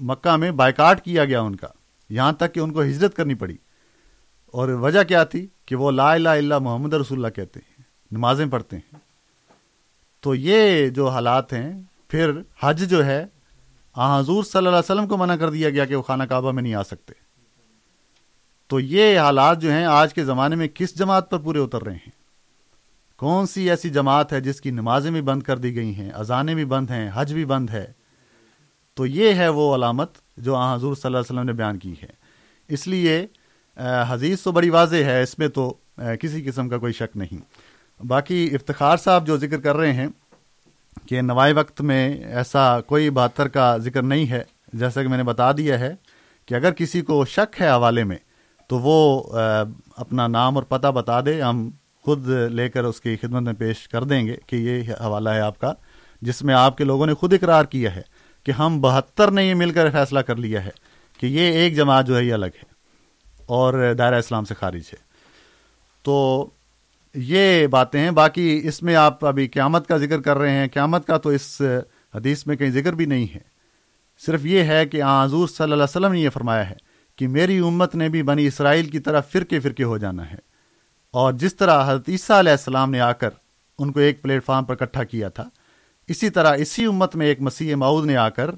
[0.00, 1.68] مکہ میں بائیکاٹ کیا گیا ان کا۔
[2.08, 3.56] یہاں تک کہ ان کو ہجرت کرنی پڑی۔
[4.46, 8.46] اور وجہ کیا تھی؟ کہ وہ لا الہ الا محمد رسول اللہ کہتے ہیں، نمازیں
[8.46, 8.96] پڑھتے ہیں۔
[10.20, 13.26] تو یہ جو حالات ہیں، پھر حج جو ہے
[13.96, 16.62] حضور صلی اللہ علیہ وسلم کو منع کر دیا گیا کہ وہ خانہ کعبہ میں
[16.62, 17.14] نہیں آ سکتے۔
[18.66, 21.94] تو یہ حالات جو ہیں، آج کے زمانے میں کس جماعت پر پورے اتر رہے
[21.94, 22.10] ہیں؟
[23.16, 26.54] کون سی ایسی جماعت ہے جس کی نمازیں بھی بند کر دی گئی ہیں، اذانیں
[26.54, 27.92] بھی بند ہیں، حج بھی بند ہے؟
[28.98, 32.12] تو یہ ہے وہ علامت جو حضور صلی اللہ علیہ وسلم نے بیان کی ہے۔
[32.68, 33.26] اس لیے
[34.08, 35.72] حدیث تو بڑی واضح ہے، اس میں تو
[36.20, 37.40] کسی قسم کا کوئی شک نہیں۔
[38.00, 40.06] باقی افتخار صاحب جو ذکر کر رہے ہیں
[41.06, 45.24] کہ نوائی وقت میں ایسا کوئی بہتر کا ذکر نہیں ہے، جیسا کہ میں نے
[45.24, 45.94] بتا دیا ہے
[46.48, 48.16] کہ اگر کسی کو شک ہے حوالے میں،
[48.70, 49.22] تو وہ
[49.96, 51.68] اپنا نام اور پتہ بتا دے، ہم
[52.04, 55.40] خود لے کر اس کی خدمت میں پیش کر دیں گے کہ یہ حوالہ ہے
[55.40, 55.72] آپ کا،
[56.22, 58.02] جس میں آپ کے لوگوں نے خود اقرار کیا ہے۔
[58.48, 60.70] کہ ہم بہتر نے یہ مل کر فیصلہ کر لیا ہے
[61.20, 62.64] کہ یہ ایک جماعت جو ہے یہ الگ ہے
[63.46, 64.96] اور دائرہ اسلام سے خارج ہے۔
[66.02, 66.46] تو
[67.14, 71.06] یہ باتیں ہیں۔ باقی اس میں آپ ابھی قیامت کا ذکر کر رہے ہیں۔ قیامت
[71.06, 71.62] کا تو اس
[72.14, 73.40] حدیث میں کہیں ذکر بھی نہیں ہے۔
[74.26, 76.76] صرف یہ ہے کہ حضور صلی اللہ علیہ وسلم نے یہ فرمایا ہے
[77.16, 80.36] کہ میری امت نے بھی بنی اسرائیل کی طرف فرقے فرقے ہو جانا ہے۔
[81.10, 83.30] اور جس طرح حضرت عیسیٰ علیہ السلام نے آ کر
[83.78, 85.48] ان کو ایک پلیٹ فارم پر اکٹھا کیا تھا
[86.08, 88.50] اسی طرح اسی امت میں ایک مسیح معود نے آ کر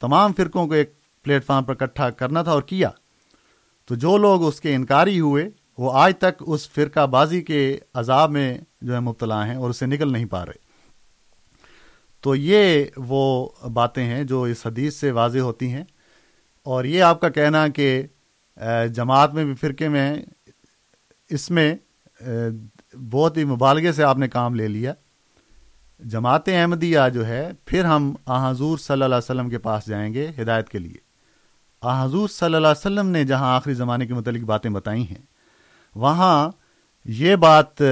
[0.00, 2.90] تمام فرقوں کو ایک پلیٹ فارم پر اکٹھا کرنا تھا اور کیا۔
[3.84, 8.30] تو جو لوگ اس کے انکاری ہوئے، وہ آج تک اس فرقہ بازی کے عذاب
[8.30, 10.72] میں جو ہے مبتلا ہیں اور اسے نکل نہیں پا رہے۔
[12.20, 15.84] تو یہ وہ باتیں ہیں جو اس حدیث سے واضح ہوتی ہیں۔
[16.62, 18.02] اور یہ آپ کا کہنا کہ
[18.94, 20.16] جماعت میں بھی فرقے میں
[21.30, 21.74] اس میں
[23.10, 24.94] بہت ہی مبالغے سے آپ نے کام لے لیا۔
[26.04, 30.12] جماعت احمدیہ جو ہے، پھر ہم آ حضور صلی اللہ علیہ وسلم کے پاس جائیں
[30.14, 30.98] گے ہدایت کے لیے۔
[31.82, 35.22] آ حضور صلی اللہ علیہ وسلم نے جہاں آخری زمانے کے متعلق باتیں بتائی ہیں،
[35.94, 36.50] وہاں
[37.06, 37.82] یہ بات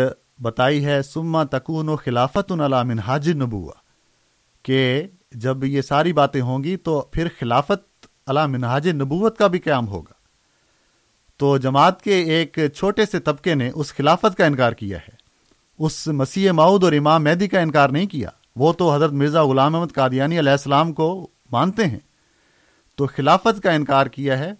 [0.42, 3.72] بتائی ہے سما تکون و خلافت من حاج نبوا
[4.64, 9.58] کہ جب یہ ساری باتیں ہوں گی تو پھر خلافت علا منہاج نبوت کا بھی
[9.58, 10.14] قیام ہوگا۔
[11.40, 15.19] تو جماعت کے ایک چھوٹے سے طبقے نے اس خلافت کا انکار کیا ہے۔
[15.80, 19.74] اس مسیح معود اور امام مہدی کا انکار نہیں کیا۔ وہ تو حضرت مرزا غلام
[19.74, 21.98] احمد قادیانی علیہ السلام کو مانتے ہیں۔
[22.96, 24.50] تو خلافت کا انکار کیا ہے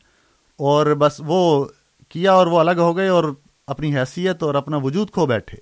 [0.58, 1.64] اور بس وہ
[2.08, 3.24] کیا اور وہ الگ ہو گئے اور
[3.66, 5.58] اپنی حیثیت اور اپنا وجود کھو بیٹھے۔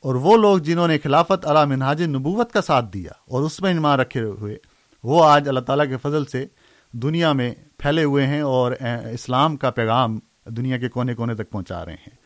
[0.00, 3.70] اور وہ لوگ جنہوں نے خلافت علا منہاج نبوت کا ساتھ دیا اور اس میں
[3.70, 4.56] انمان رکھے ہوئے،
[5.02, 6.46] وہ آج اللہ تعالیٰ کے فضل سے
[6.92, 8.72] دنیا میں پھیلے ہوئے ہیں اور
[9.12, 12.21] اسلام کا پیغام دنیا کے کونے کونے تک پہنچا رہے ہیں۔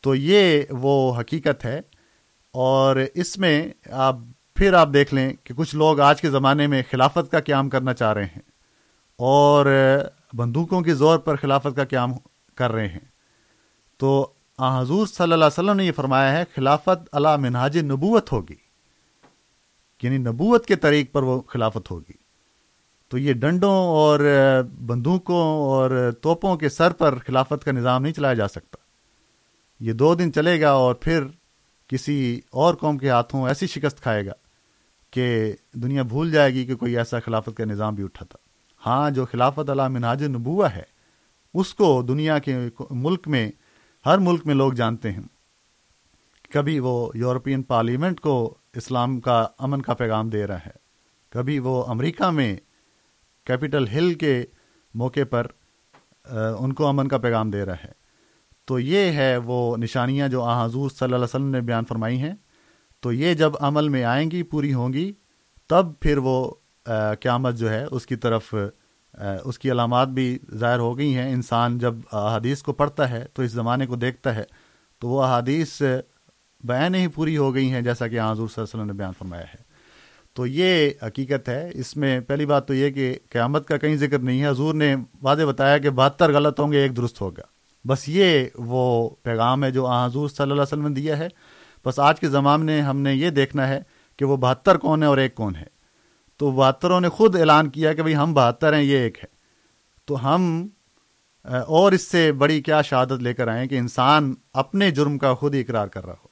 [0.00, 1.80] تو یہ وہ حقیقت ہے
[2.52, 4.16] اور اس میں آپ
[4.54, 7.94] پھر آپ دیکھ لیں کہ کچھ لوگ آج کے زمانے میں خلافت کا قیام کرنا
[7.94, 8.42] چاہ رہے ہیں
[9.16, 9.66] اور
[10.32, 12.12] بندوقوں کے زور پر خلافت کا قیام
[12.54, 13.10] کر رہے ہیں۔
[13.96, 18.56] تو حضور صلی اللہ علیہ وسلم نے یہ فرمایا ہے، خلافت اللہ منہاج نبوت ہوگی۔
[20.02, 22.12] یعنی نبوت کے طریق پر وہ خلافت ہوگی۔
[23.08, 24.20] تو یہ ڈنڈوں اور
[24.86, 28.79] بندوقوں اور توپوں کے سر پر خلافت کا نظام نہیں چلایا جا سکتا۔
[29.80, 31.24] یہ دو دن چلے گا اور پھر
[31.88, 34.32] کسی اور قوم کے ہاتھوں ایسی شکست کھائے گا
[35.10, 38.38] کہ دنیا بھول جائے گی کہ کوئی ایسا خلافت کا نظام بھی اٹھا تھا۔
[38.86, 40.82] ہاں جو خلافت علا مناج نبوا ہے،
[41.54, 42.58] اس کو دنیا کے
[42.90, 43.50] ملک میں،
[44.06, 45.22] ہر ملک میں لوگ جانتے ہیں۔
[46.50, 50.76] کبھی وہ یورپین پارلیمنٹ کو اسلام کا امن کا پیغام دے رہا ہے۔
[51.30, 52.56] کبھی وہ امریکہ میں
[53.44, 54.44] کیپٹل ہل کے
[54.94, 55.46] موقع پر
[56.58, 57.99] ان کو امن کا پیغام دے رہا ہے۔
[58.70, 62.18] تو یہ ہے وہ نشانیاں جو آ حضور صلی اللہ علیہ وسلم نے بیان فرمائی
[62.18, 62.34] ہیں۔
[63.00, 65.12] تو یہ جب عمل میں آئیں گی، پوری ہوں گی،
[65.68, 66.50] تب پھر وہ
[67.20, 68.54] قیامت جو ہے، اس کی طرف
[69.44, 73.42] اس کی علامات بھی ظاہر ہو گئی ہیں۔ انسان جب احادیث کو پڑھتا ہے تو
[73.42, 74.44] اس زمانے کو دیکھتا ہے،
[74.98, 75.82] تو وہ احادیث
[76.64, 79.12] بیان ہی پوری ہو گئی ہیں، جیسا کہ حضور صلی اللہ علیہ وسلم نے بیان
[79.18, 79.62] فرمایا ہے۔
[80.34, 84.18] تو یہ حقیقت ہے۔ اس میں پہلی بات تو یہ کہ قیامت کا کہیں ذکر
[84.18, 88.08] نہیں ہے۔ حضور نے واضح بتایا کہ بہتر غلط ہوں گے، ایک درست ہوگا۔ بس
[88.08, 91.28] یہ وہ پیغام ہے جو حضور صلی اللہ علیہ وسلم نے دیا ہے۔
[91.84, 93.82] بس آج کے زمانے میں ہم نے یہ دیکھنا ہے
[94.16, 95.64] کہ وہ بہتر کون ہے اور ایک کون ہے۔
[96.36, 99.28] تو بہتروں نے خود اعلان کیا کہ بھائی ہم بہتر ہیں، یہ ایک ہے۔
[100.04, 100.68] تو ہم
[101.44, 105.54] اور اس سے بڑی کیا شہادت لے کر آئے کہ انسان اپنے جرم کا خود
[105.54, 106.28] ہی اقرار کر رہا ہو۔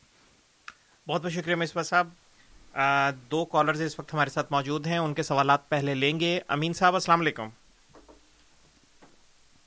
[1.09, 2.09] بہت بہت شکریہ مصباح صاحب۔
[3.31, 6.73] دو کالرز اس وقت ہمارے ساتھ موجود ہیں، ان کے سوالات پہلے لیں گے۔ امین
[6.73, 7.49] صاحب، السلام علیکم۔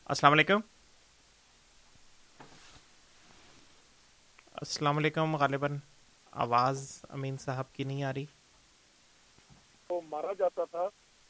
[0.05, 0.59] السلام علیکم۔
[4.61, 5.77] السلام علیکم غالباً
[6.31, 8.25] آواز امین صاحب کی نہیں آ رہی۔
[10.09, 10.87] مارا جاتا تھا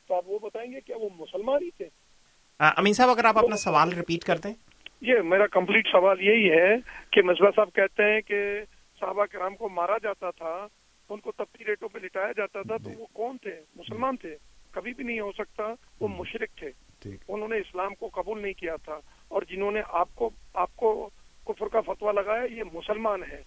[0.07, 1.87] تو آپ وہ بتائیں گے کیا وہ مسلمان ہی تھے؟
[2.59, 4.53] امین صاحب اگر آپ اپنا سوال ریپیٹ کر دیں۔
[5.01, 6.75] یہ میرا کمپلیٹ سوال یہی ہے
[7.11, 8.61] کہ مصباح صاحب کہتے ہیں کہ
[8.99, 10.67] صحابہ کرام کو مارا جاتا تھا
[11.09, 14.37] ان کو تبتی ریٹوں پہ لٹایا جاتا تھا تو وہ کون تھے؟ مسلمان تھے۔
[14.71, 15.63] کبھی بھی نہیں ہو سکتا
[15.99, 16.71] وہ مشرق تھے۔
[17.27, 21.09] انہوں نے اسلام کو قبول نہیں کیا تھا اور جنہوں نے آپ کو آپ کو
[21.47, 23.43] کفر کا فتوا لگایا یہ مسلمان ہے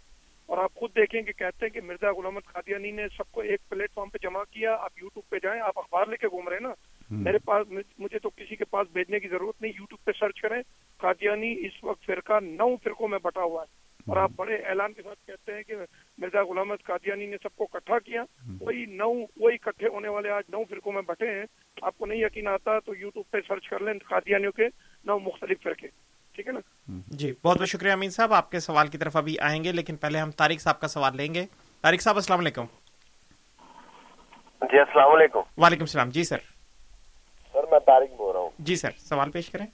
[0.47, 3.61] اور آپ خود دیکھیں کہ کہتے ہیں کہ مرزا غلام قادیانی نے سب کو ایک
[3.69, 6.57] پلیٹ فارم پہ جمع کیا آپ یوٹیوب پہ جائیں آپ اخبار لے کے گھوم رہے
[6.57, 6.75] ہیں نا۔
[7.11, 7.67] میرے پاس
[7.99, 10.63] مجھے تو کسی کے پاس بھیجنے کی ضرورت نہیں یوٹیوب پہ سرچ کریں۔
[10.97, 15.03] قادیانی اس وقت فرقہ نو فرقوں میں بٹا ہوا ہے۔ اور آپ بڑے اعلان کے
[15.03, 15.75] ساتھ کہتے ہیں کہ
[16.19, 18.23] مرزا غلام قادیانی نے سب کو اکٹھا کیا۔
[18.61, 21.45] وہی نو وہی اکٹھے ہونے والے آج نو فرقوں میں بٹے ہیں۔
[21.83, 24.65] آپ کو نہیں یقین آتا تو یوٹیوب پہ سرچ کر لیں قادیانیوں کے
[25.05, 25.89] نو مختلف فرقے۔
[27.15, 29.97] جی بہت بہت شکریہ امین صاحب آپ کے سوال کی طرف ابھی آئیں گے لیکن
[29.97, 31.47] پہلے ہم طارق صاحب کا سوال لیں گے۔
[31.83, 32.65] طارق صاحب السلام علیکم۔
[34.63, 36.39] جی السلام علیکم۔ وعلیکم السلام۔ جی سر۔
[37.53, 39.67] سر میں طارق بول رہا ہوں۔ جی سر سوال پیش کریں۔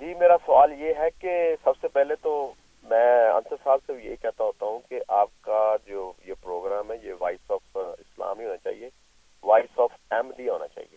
[0.00, 2.52] جی میرا سوال یہ ہے کہ سب سے پہلے تو
[2.82, 6.96] میں انصر صاحب سے یہ کہتا ہوتا ہوں کہ آپ کا جو یہ پروگرام ہے
[7.02, 8.88] یہ وائس آف اسلام ہی ہونا چاہیے۔
[9.42, 10.96] وائس آف احمدی ہونا چاہیے۔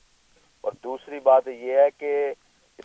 [0.61, 2.33] اور دوسری بات یہ ہے کہ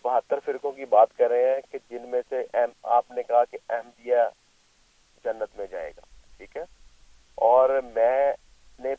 [0.05, 2.43] بہتر فرقوں کی بات کر رہے ہیں کہ جن میں سے
[2.82, 4.16] آپ نے کہا کہ احمدیہ
[5.24, 6.01] جنت میں جائے گا،
[6.36, 6.62] ٹھیک ہے؟
[7.34, 8.32] اور میں
[8.78, 8.95] نے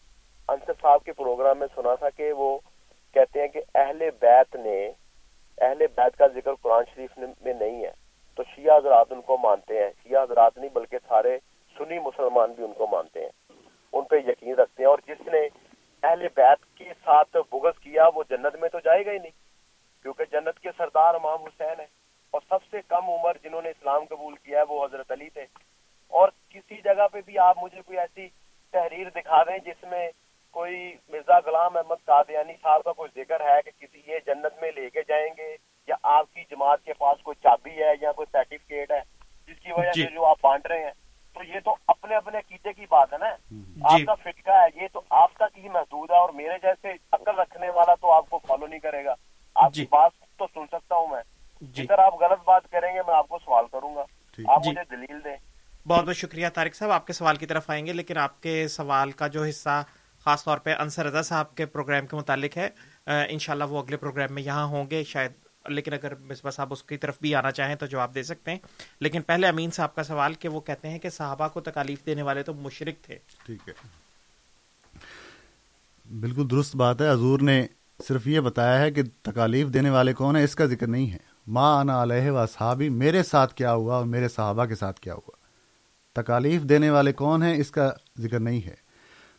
[0.47, 2.59] انصر صاحب کے پروگرام میں سنا تھا کہ وہ
[3.13, 4.91] کہتے ہیں کہ اہل بیت نے،
[5.61, 7.91] اہل بیت کا ذکر قرآن شریف میں نہیں ہے۔
[8.35, 11.37] تو شیعہ حضرات ان کو مانتے ہیں۔ شیعہ حضرات نہیں، بلکہ سارے
[11.77, 13.51] سنی مسلمان بھی ان کو مانتے ہیں۔
[13.93, 15.47] ان پہ یقین رکھتے ہیں۔ اور جس نے
[16.03, 19.38] اہل بیت کے ساتھ بغض کیا، وہ جنت میں تو جائے گا ہی نہیں۔
[20.03, 21.87] کیونکہ جنت کے سردار امام حسین ہیں
[22.31, 25.45] اور سب سے کم عمر جنہوں نے اسلام قبول کیا ہے وہ حضرت علی تھے۔
[26.07, 28.27] اور کسی جگہ پہ بھی آپ مجھے کوئی ایسی
[28.71, 30.09] تحریر دکھا دیں جس میں
[30.51, 34.71] کوئی مرزا غلام احمد قادیانی صاحب کا کوئی ذکر ہے کہ کسی یہ جنت میں
[34.71, 35.55] لے کے جائیں گے
[35.87, 38.99] یا آپ کی جماعت کے پاس کوئی چابی ہے یا کوئی سرٹیفکیٹ ہے
[39.47, 40.91] جس کی وجہ جی۔ سے جو آپ بانٹ رہے ہیں؟
[41.33, 43.25] تو یہ تو اپنے اپنے عقیدے کی بات ہے نا۔
[43.91, 46.93] آپ جی۔ کا فٹکا ہے یہ تو آپ تک ہی محدود ہے اور میرے جیسے
[47.11, 49.13] عقل رکھنے والا تو آپ کو فالو نہیں کرے گا۔
[49.63, 51.21] آپ جی۔ کی بات تو سن سکتا ہوں میں۔
[51.61, 54.01] جی۔ اگر آپ غلط بات کریں گے میں آپ کو سوال کروں گا۔
[54.47, 55.35] آپ جی۔ مجھے دلیل دیں۔
[55.87, 58.67] بہت بہت شکریہ طارق صاحب آپ کے سوال کی طرف آئیں گے لیکن آپ کے
[58.67, 59.83] سوال کا جو حصہ
[60.19, 62.69] خاص طور پہ انصر رضا صاحب کے پروگرام کے متعلق ہے
[63.29, 65.31] انشاءاللہ وہ اگلے پروگرام میں یہاں ہوں گے شاید۔
[65.67, 68.57] لیکن اگر مصباح صاحب اس کی طرف بھی آنا چاہیں تو جواب دے سکتے ہیں۔
[68.99, 72.21] لیکن پہلے امین صاحب کا سوال کہ وہ کہتے ہیں کہ صحابہ کو تکالیف دینے
[72.21, 73.73] والے تو مشرک تھے۔ ٹھیک ہے۔
[76.19, 77.67] بالکل درست بات ہے۔ حضور نے
[78.07, 81.17] صرف یہ بتایا ہے کہ تکالیف دینے والے کون ہیں، اس کا ذکر نہیں ہے۔
[81.47, 85.13] ماں انا علیہ و صحابی میرے ساتھ کیا ہوا اور میرے صحابہ کے ساتھ کیا
[85.13, 85.31] ہوا۔
[86.13, 88.75] تکالیف دینے والے کون ہیں، اس کا ذکر نہیں ہے۔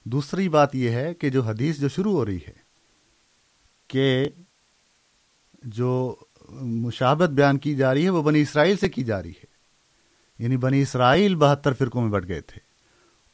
[0.04, 2.52] دوسری بات یہ ہے کہ جو حدیث جو شروع ہو رہی ہے
[3.88, 4.28] کہ
[5.62, 6.16] جو
[6.50, 9.50] مشابت بیان کی جا رہی ہے، وہ بنی اسرائیل سے کی جا رہی ہے۔
[10.38, 12.58] یعنی بنی اسرائیل بہتر فرقوں میں بٹ گئے تھے۔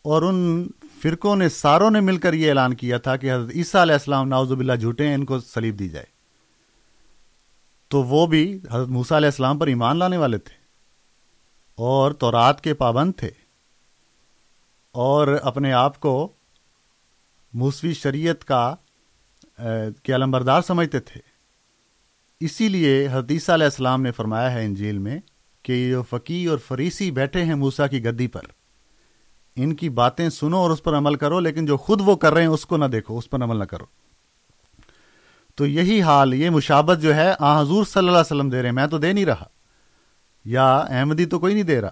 [0.03, 0.67] اور ان
[1.03, 4.29] فرقوں نے ساروں نے مل کر یہ اعلان کیا تھا کہ حضرت عیسیٰ علیہ السلام
[4.29, 6.07] ناوز باللہ جھوٹے ہیں ان کو سلیب دی جائے۔
[7.89, 10.55] تو وہ بھی حضرت موسیٰ علیہ السلام پر ایمان لانے والے تھے
[11.75, 13.31] اور تورات کے پابند تھے۔
[14.93, 16.33] اور اپنے آپ کو
[17.55, 18.75] موسوی شریعت کا
[20.03, 21.21] کے علمبردار سمجھتے تھے۔
[22.41, 25.19] اسی لیے حضرت عیسیٰ علیہ السلام نے فرمایا ہے انجیل میں
[25.63, 28.43] کہ یہ فقی اور فریسی بیٹھے ہیں موسا کی گدی پر۔
[29.57, 32.41] ان کی باتیں سنو اور اس پر عمل کرو، لیکن جو خود وہ کر رہے
[32.41, 33.85] ہیں اس کو نہ دیکھو، اس پر عمل نہ کرو۔
[35.55, 38.69] تو یہی حال، یہ مشابت جو ہے، آ حضور صلی اللہ علیہ وسلم دے رہے
[38.69, 39.45] ہیں۔ میں تو دے نہیں رہا۔
[40.45, 41.91] یا احمدی تو کوئی نہیں دے رہا۔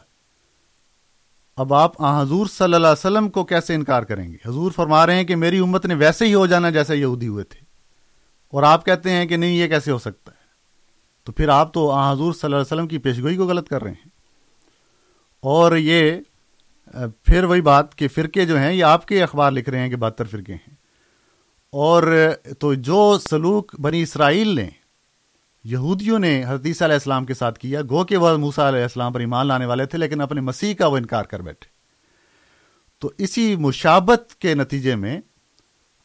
[1.56, 5.06] اب آپ آ حضور صلی اللہ علیہ وسلم کو کیسے انکار کریں گے؟ حضور فرما
[5.06, 7.60] رہے ہیں کہ میری امت نے ویسے ہی ہو جانا جیسے یہودی ہوئے تھے۔
[8.48, 10.44] اور آپ کہتے ہیں کہ نہیں، یہ کیسے ہو سکتا ہے؟
[11.24, 13.82] تو پھر آپ تو آ حضور صلی اللہ علیہ وسلم کی پیشگوئی کو غلط کر
[13.82, 14.08] رہے ہیں۔
[15.40, 16.12] اور یہ
[17.22, 19.96] پھر وہی بات کہ فرقے جو ہیں، یہ آپ کے اخبار لکھ رہے ہیں کہ
[19.96, 20.74] بہتر فرقے ہیں۔
[21.72, 24.68] اور تو جو سلوک بنی اسرائیل نے،
[25.64, 29.20] یہودیوں نے حدیث علیہ السلام کے ساتھ کیا، گو کے بعد موسا علیہ السلام پر
[29.20, 31.68] ایمان لانے والے تھے، لیکن اپنے مسیح کا وہ انکار کر بیٹھے۔
[32.98, 35.20] تو اسی مشابت کے نتیجے میں،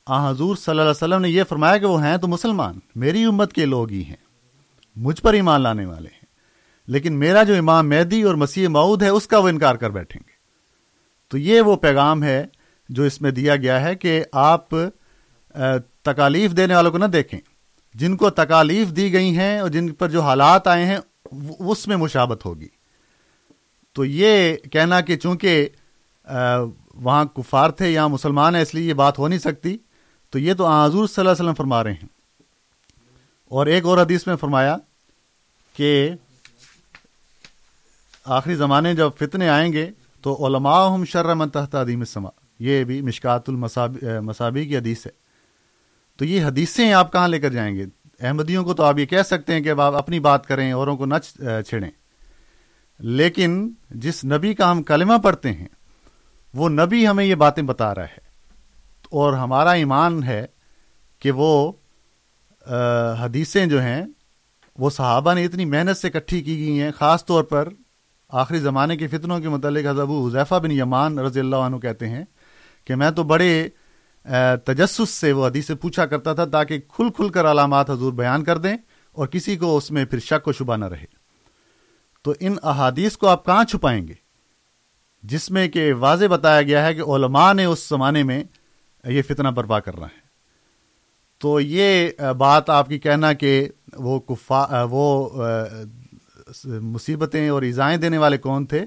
[0.06, 3.24] آ، حضور صلی اللہ علیہ وسلم نے یہ فرمایا کہ وہ ہیں تو مسلمان، میری
[3.24, 4.16] امت کے لوگ ہی ہیں،
[4.96, 6.26] مجھ پر ایمان لانے والے ہیں،
[6.88, 10.22] لیکن میرا جو امام مہدی اور مسیح معود ہے، اس کا وہ انکار کر بیٹھیں
[10.28, 10.39] گے۔
[11.32, 12.46] تو یہ وہ پیغام ہے
[12.90, 14.70] جو اس میں دیا گیا ہے کہ آپ
[16.02, 17.40] تکالیف دینے والوں کو نہ دیکھیں۔
[17.94, 20.98] جن کو تکالیف دی گئی ہیں اور جن پر جو حالات آئے ہیں
[21.60, 22.68] اس میں مشابت ہوگی۔
[23.94, 25.70] تو یہ کہنا کہ چونکہ
[26.94, 29.78] وہاں کفار تھے یا مسلمان ہیں، اس لیے یہ بات ہو نہیں سکتی،
[30.30, 32.08] تو یہ تو حضور صلی اللہ علیہ وسلم فرما رہے ہیں۔
[33.46, 34.76] اور ایک اور حدیث میں فرمایا
[35.74, 36.12] کہ
[38.26, 39.90] آخری زمانے جب فتنے آئیں گے
[40.22, 45.12] تو علماء ہم شرم تحت عدیم السما یہ بھی مشکات المصابی کی حدیث ہے۔
[46.18, 47.86] تو یہ حدیثیں آپ کہاں لے کر جائیں گے؟
[48.20, 51.06] احمدیوں کو تو آپ یہ کہہ سکتے ہیں کہ آپ اپنی بات کریں، اوروں کو
[51.06, 51.14] نہ
[51.68, 51.92] چھیڑیں۔
[53.00, 55.68] لیکن جس نبی کا ہم کلمہ پڑھتے ہیں،
[56.54, 58.30] وہ نبی ہمیں یہ باتیں بتا رہا ہے۔
[59.12, 60.46] اور ہمارا ایمان ہے
[61.20, 61.72] کہ وہ
[63.22, 64.06] حدیثیں جو ہیں،
[64.78, 67.70] وہ صحابہ نے اتنی محنت سے اکٹھی کی گئی ہیں، خاص طور پر
[68.30, 72.24] آخری زمانے کے فتنوں کے متعلق حضب حضیفہ بن یمان رضی اللہ عنہ کہتے ہیں
[72.86, 73.70] کہ میں تو بڑے
[74.66, 78.44] تجسس سے وہ حدیث سے پوچھا کرتا تھا تاکہ کھل کھل کر علامات حضور بیان
[78.44, 78.78] کر دیں
[79.12, 81.06] اور کسی کو اس میں پھر شک و شبہ نہ رہے۔
[82.24, 84.14] تو ان احادیث کو آپ کہاں چھپائیں گے؟
[85.24, 88.44] جس میں کہ واضح بتایا گیا ہے کہ علماء نے اس زمانے میں
[89.06, 90.28] یہ فتنہ برپا کرنا ہے۔
[91.38, 95.30] تو یہ بات آپ کی کہنا کہ وہ کفا وہ
[96.66, 98.86] مصیبتیں اور ایزائیں دینے والے کون تھے؟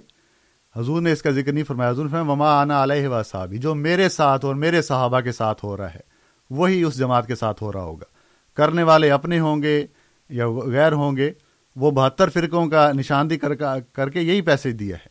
[0.76, 3.74] حضور نے اس کا ذکر نہیں فرمایا۔ حضور فرمایا مما آنا علیہ و صحابی جو
[3.74, 6.00] میرے ساتھ اور میرے صحابہ کے ساتھ ہو رہا ہے،
[6.50, 8.04] وہی اس جماعت کے ساتھ ہو رہا ہوگا۔
[8.56, 9.86] کرنے والے اپنے ہوں گے
[10.28, 11.32] یا غیر ہوں گے،
[11.76, 13.54] وہ بہتر فرقوں کا نشاندہی کر
[13.92, 15.08] کر کے یہی پیسے دیا ہے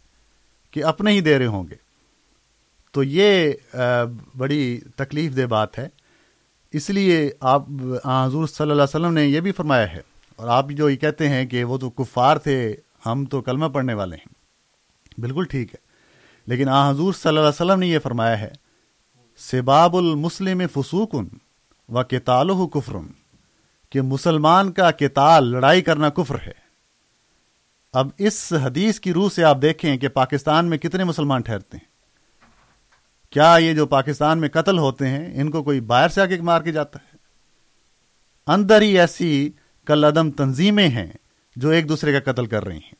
[0.71, 1.75] کہ اپنے ہی دے رہے ہوں گے۔
[2.91, 3.51] تو یہ
[4.37, 5.87] بڑی تکلیف دہ بات ہے۔
[6.73, 7.63] اس لیے آپ
[8.05, 11.29] حضور صلی اللہ علیہ وسلم نے یہ بھی فرمایا ہے اور آپ جو یہ کہتے
[11.29, 12.75] ہیں کہ وہ تو کفار تھے،
[13.05, 14.33] ہم تو کلمہ پڑھنے والے ہیں۔
[15.21, 15.79] بالکل ٹھیک ہے۔
[16.45, 18.51] لیکن آ حضور صلی اللہ علیہ وسلم نے یہ فرمایا ہے،
[19.37, 21.27] سباب المسلم فسوکن
[21.89, 23.07] و کتال کفرن
[23.89, 26.61] کہ مسلمان کا کتال لڑائی کرنا کفر ہے۔
[27.93, 31.91] اب اس حدیث کی روح سے آپ دیکھیں کہ پاکستان میں کتنے مسلمان ٹھہرتے ہیں۔
[33.31, 36.41] کیا یہ جو پاکستان میں قتل ہوتے ہیں، ان کو کوئی باہر سے آ کے
[36.41, 37.17] مار کے جاتا ہے؟
[38.47, 39.51] اندر ہی ایسی
[39.91, 41.07] کل عدم تنظیمیں ہیں
[41.55, 42.99] جو ایک دوسرے کا قتل کر رہی ہیں۔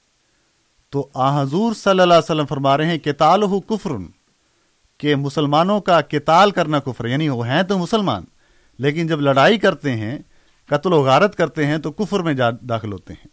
[0.94, 4.06] تو آ حضور صلی اللہ علیہ وسلم فرما رہے ہیں کتال ہو کفرن
[5.00, 8.24] کہ مسلمانوں کا کتال کرنا کفر یعنی وہ ہیں تو مسلمان،
[8.80, 10.18] لیکن جب لڑائی کرتے ہیں،
[10.70, 12.34] قتل و غارت کرتے ہیں، تو کفر میں
[12.70, 13.28] داخل ہوتے ہیں۔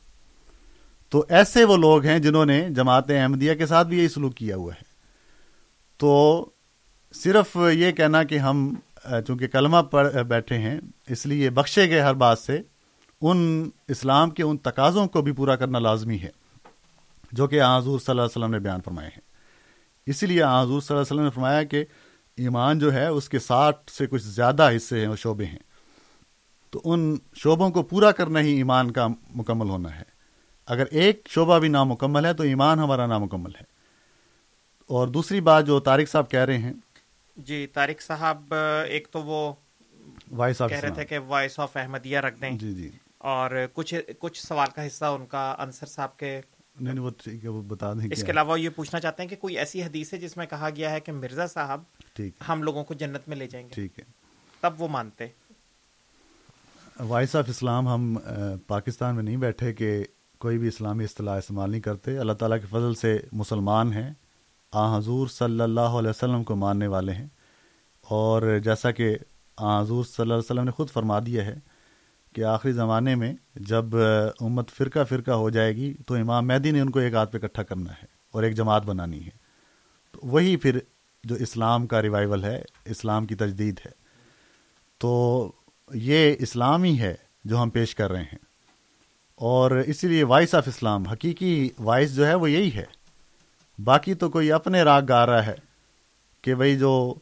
[1.13, 4.57] تو ایسے وہ لوگ ہیں جنہوں نے جماعت احمدیہ کے ساتھ بھی یہی سلوک کیا
[4.57, 4.87] ہوا ہے۔
[6.01, 6.11] تو
[7.15, 8.75] صرف یہ کہنا کہ ہم،
[9.27, 10.79] چونکہ کلمہ پڑھ بیٹھے ہیں،
[11.09, 12.61] اس لیے بخشے گئے ہر بات سے
[13.21, 16.31] ان اسلام کے ان تقاضوں کو بھی پورا کرنا لازمی ہے
[17.33, 19.21] جو کہ حضور صلی اللہ علیہ وسلم نے بیان فرمائے ہیں۔
[20.07, 21.85] اسی لیے حضور صلی اللہ علیہ وسلم نے فرمایا کہ
[22.37, 25.59] ایمان جو ہے اس کے ساٹھ سے کچھ زیادہ حصے ہیں اور شعبے ہیں۔
[26.71, 30.03] تو ان شعبوں کو پورا کرنا ہی ایمان کا مکمل ہونا ہے۔
[30.67, 33.65] اگر ایک شعبہ بھی نامکمل ہے تو ایمان ہمارا نامکمل ہے۔
[34.87, 36.73] اور دوسری بات جو طارق صاحب کہہ رہے ہیں۔
[37.37, 38.55] جی طارق صاحب
[38.87, 39.53] ایک تو وہ
[40.31, 44.47] وائس کہہ رہے تھے کہ وائس آف احمدیہ رکھ دیں۔ جی جی۔ اور کچھ کچھ
[44.47, 46.41] سوال کا حصہ ان کا انصر صاحب کے
[46.81, 49.31] نہیں نہیں وہ ٹھیک ہے وہ بتا دیں اس کے علاوہ یہ پوچھنا چاہتے ہیں
[49.31, 51.83] کہ کوئی ایسی حدیث ہے جس میں کہا گیا ہے کہ مرزا صاحب
[52.15, 54.05] ٹھیک ہم لوگوں کو جنت میں لے جائیں گے۔ ٹھیک ہے۔
[54.61, 55.27] تب وہ مانتے۔
[57.01, 58.17] وائس آف اسلام ہم
[58.67, 60.05] پاکستان میں نہیں بیٹھے کہ
[60.39, 64.13] کوئی بھی اسلامی اصطلاح استعمال نہیں کرتے۔ اللہ تعالیٰ کے فضل سے مسلمان ہیں۔
[64.73, 67.27] آ حضور صلی اللہ علیہ وسلم کو ماننے والے ہیں۔
[68.03, 69.17] اور جیسا کہ
[69.57, 71.55] آ حضور صلی اللہ علیہ وسلم نے خود فرما دیا ہے
[72.39, 73.85] کہ آخری زمانے میں جب
[74.41, 77.39] امت فرقہ فرقہ ہو جائے گی تو امام مہدی نے ان کو ایک ہاتھ پہ
[77.43, 79.31] اکٹھا کرنا ہے اور ایک جماعت بنانی ہے۔
[80.13, 80.79] تو وہی پھر
[81.25, 83.91] جو اسلام کا ریوائول ہے، اسلام کی تجدید ہے۔
[84.99, 85.53] تو
[85.95, 87.15] یہ اسلام ہی ہے
[87.45, 88.39] جو ہم پیش کر رہے ہیں۔
[89.35, 92.85] اور اسی لیے وائس آف اسلام، حقیقی وائس جو ہے وہ یہی ہے۔
[93.85, 95.57] باقی تو کوئی اپنے راگ گا رہا ہے
[96.43, 97.15] کہ بھائی جو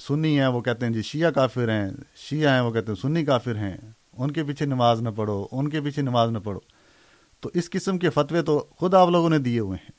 [0.00, 3.24] سنی ہیں، وہ کہتے ہیں جی شیعہ کافر ہیں، شیعہ ہیں، وہ کہتے ہیں سنی
[3.24, 3.76] کافر ہیں۔
[4.12, 6.60] ان کے پیچھے نماز نہ پڑھو، ان کے پیچھے نماز نہ پڑھو۔
[7.40, 9.90] تو اس قسم کے فتوے تو خود آپ لوگوں نے دیے ہوئے ہیں۔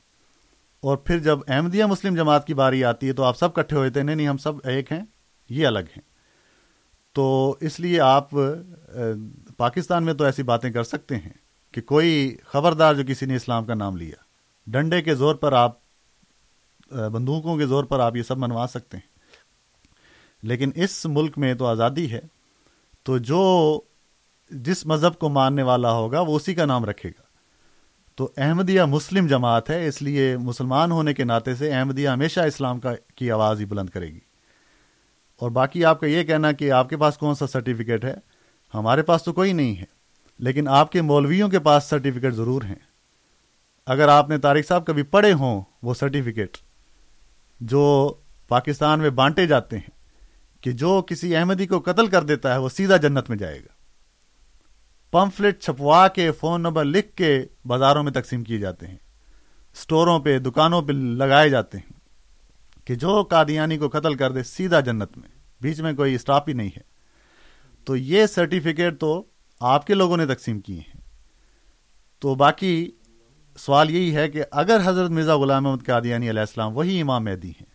[0.80, 3.90] اور پھر جب احمدیہ مسلم جماعت کی باری آتی ہے تو آپ سب کٹھے ہوئے
[3.90, 5.00] تھے، نہیں نہیں، ہم سب ایک ہیں،
[5.48, 6.02] یہ الگ ہیں۔
[7.12, 8.30] تو اس لیے آپ
[9.56, 11.32] پاکستان میں تو ایسی باتیں کر سکتے ہیں
[11.72, 14.14] کہ کوئی خبردار جو کسی نے اسلام کا نام لیا،
[14.66, 15.78] ڈنڈے کے زور پر آپ
[16.90, 19.09] بندوقوں کے زور پر آپ یہ سب منوا سکتے ہیں۔
[20.42, 22.20] لیکن اس ملک میں تو آزادی ہے،
[23.02, 23.80] تو جو
[24.50, 27.22] جس مذہب کو ماننے والا ہوگا، وہ اسی کا نام رکھے گا۔
[28.14, 32.80] تو احمدیہ مسلم جماعت ہے، اس لیے مسلمان ہونے کے ناطے سے احمدیہ ہمیشہ اسلام
[32.80, 34.20] کا کی آواز ہی بلند کرے گی۔
[35.36, 38.14] اور باقی آپ کا یہ کہنا کہ آپ کے پاس کون سا سرٹیفکیٹ ہے؟
[38.74, 39.84] ہمارے پاس تو کوئی نہیں ہے،
[40.38, 42.90] لیکن آپ کے مولویوں کے پاس سرٹیفکیٹ ضرور ہیں۔
[43.86, 46.56] اگر آپ نے طارق صاحب کبھی پڑھے ہوں وہ سرٹیفکیٹ
[47.60, 48.14] جو
[48.48, 49.99] پاکستان میں بانٹے جاتے ہیں
[50.60, 53.72] کہ جو کسی احمدی کو قتل کر دیتا ہے وہ سیدھا جنت میں جائے گا۔
[55.10, 58.96] پمفلٹ چھپوا کے فون نمبر لکھ کے بازاروں میں تقسیم کیے جاتے ہیں۔
[59.74, 61.92] اسٹوروں پہ دکانوں پہ لگائے جاتے ہیں
[62.86, 65.28] کہ جو قادیانی کو قتل کر دے سیدھا جنت میں۔
[65.60, 66.82] بیچ میں کوئی اسٹاپ ہی نہیں ہے۔
[67.84, 69.24] تو یہ سرٹیفکیٹ تو
[69.60, 71.00] آپ کے لوگوں نے تقسیم کیے ہیں۔
[72.18, 72.90] تو باقی
[73.58, 77.50] سوال یہی ہے کہ اگر حضرت مرزا غلام محمد قادیانی علیہ السلام وہی امام مہدی
[77.50, 77.69] ہیں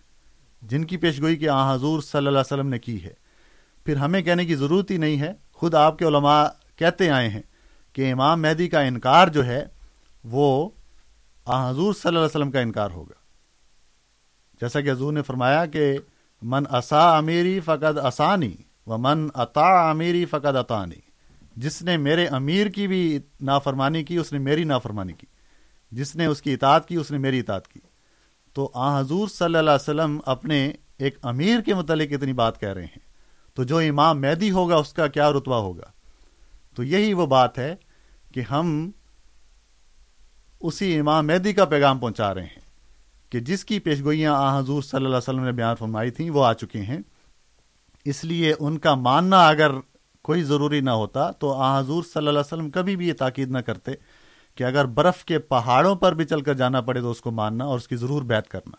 [0.65, 3.13] جن کی پیشگوئی کہ آ حضور صلی اللہ علیہ وسلم نے کی ہے۔
[3.85, 6.45] پھر ہمیں کہنے کی ضرورت ہی نہیں ہے، خود آپ کے علماء
[6.75, 7.41] کہتے آئے ہیں
[7.93, 9.65] کہ امام مہدی کا انکار جو ہے،
[10.23, 10.69] وہ
[11.45, 13.13] آ حضور صلی اللہ علیہ وسلم کا انکار ہوگا۔
[14.61, 15.97] جیسا کہ حضور نے فرمایا کہ
[16.41, 18.53] من اصا امیری فقد آسانی
[18.87, 20.99] و من عطا امیری فقد اطانی۔
[21.55, 25.27] جس نے میرے امیر کی بھی نافرمانی کی، اس نے میری نافرمانی کی۔
[25.91, 27.79] جس نے اس کی اطاعت کی، اس نے میری اطاعت کی۔
[28.55, 32.73] تو آ حضور صلی اللہ علیہ وسلم اپنے ایک امیر کے متعلق اتنی بات کہہ
[32.73, 32.99] رہے ہیں۔
[33.53, 35.91] تو جو امام میدی ہوگا اس کا کیا رتبہ ہوگا؟
[36.75, 37.75] تو یہی وہ بات ہے
[38.33, 38.91] کہ ہم
[40.59, 42.61] اسی امام میدی کا پیغام پہنچا رہے ہیں
[43.29, 46.45] کہ جس کی پیشگوئیاں آ حضور صلی اللہ علیہ وسلم نے بیان فرمائی تھیں وہ
[46.45, 46.99] آ چکے ہیں۔
[48.05, 49.71] اس لیے ان کا ماننا اگر
[50.21, 53.51] کوئی ضروری نہ ہوتا تو آ حضور صلی اللہ علیہ وسلم کبھی بھی یہ تاکید
[53.51, 53.91] نہ کرتے
[54.55, 57.65] کہ اگر برف کے پہاڑوں پر بھی چل کر جانا پڑے تو اس کو ماننا
[57.65, 58.75] اور اس کی ضرور بیت کرنا۔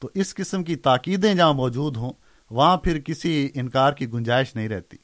[0.00, 2.12] تو اس قسم کی تاکیدیں جہاں موجود ہوں،
[2.50, 4.96] وہاں پھر کسی انکار کی گنجائش نہیں رہتی۔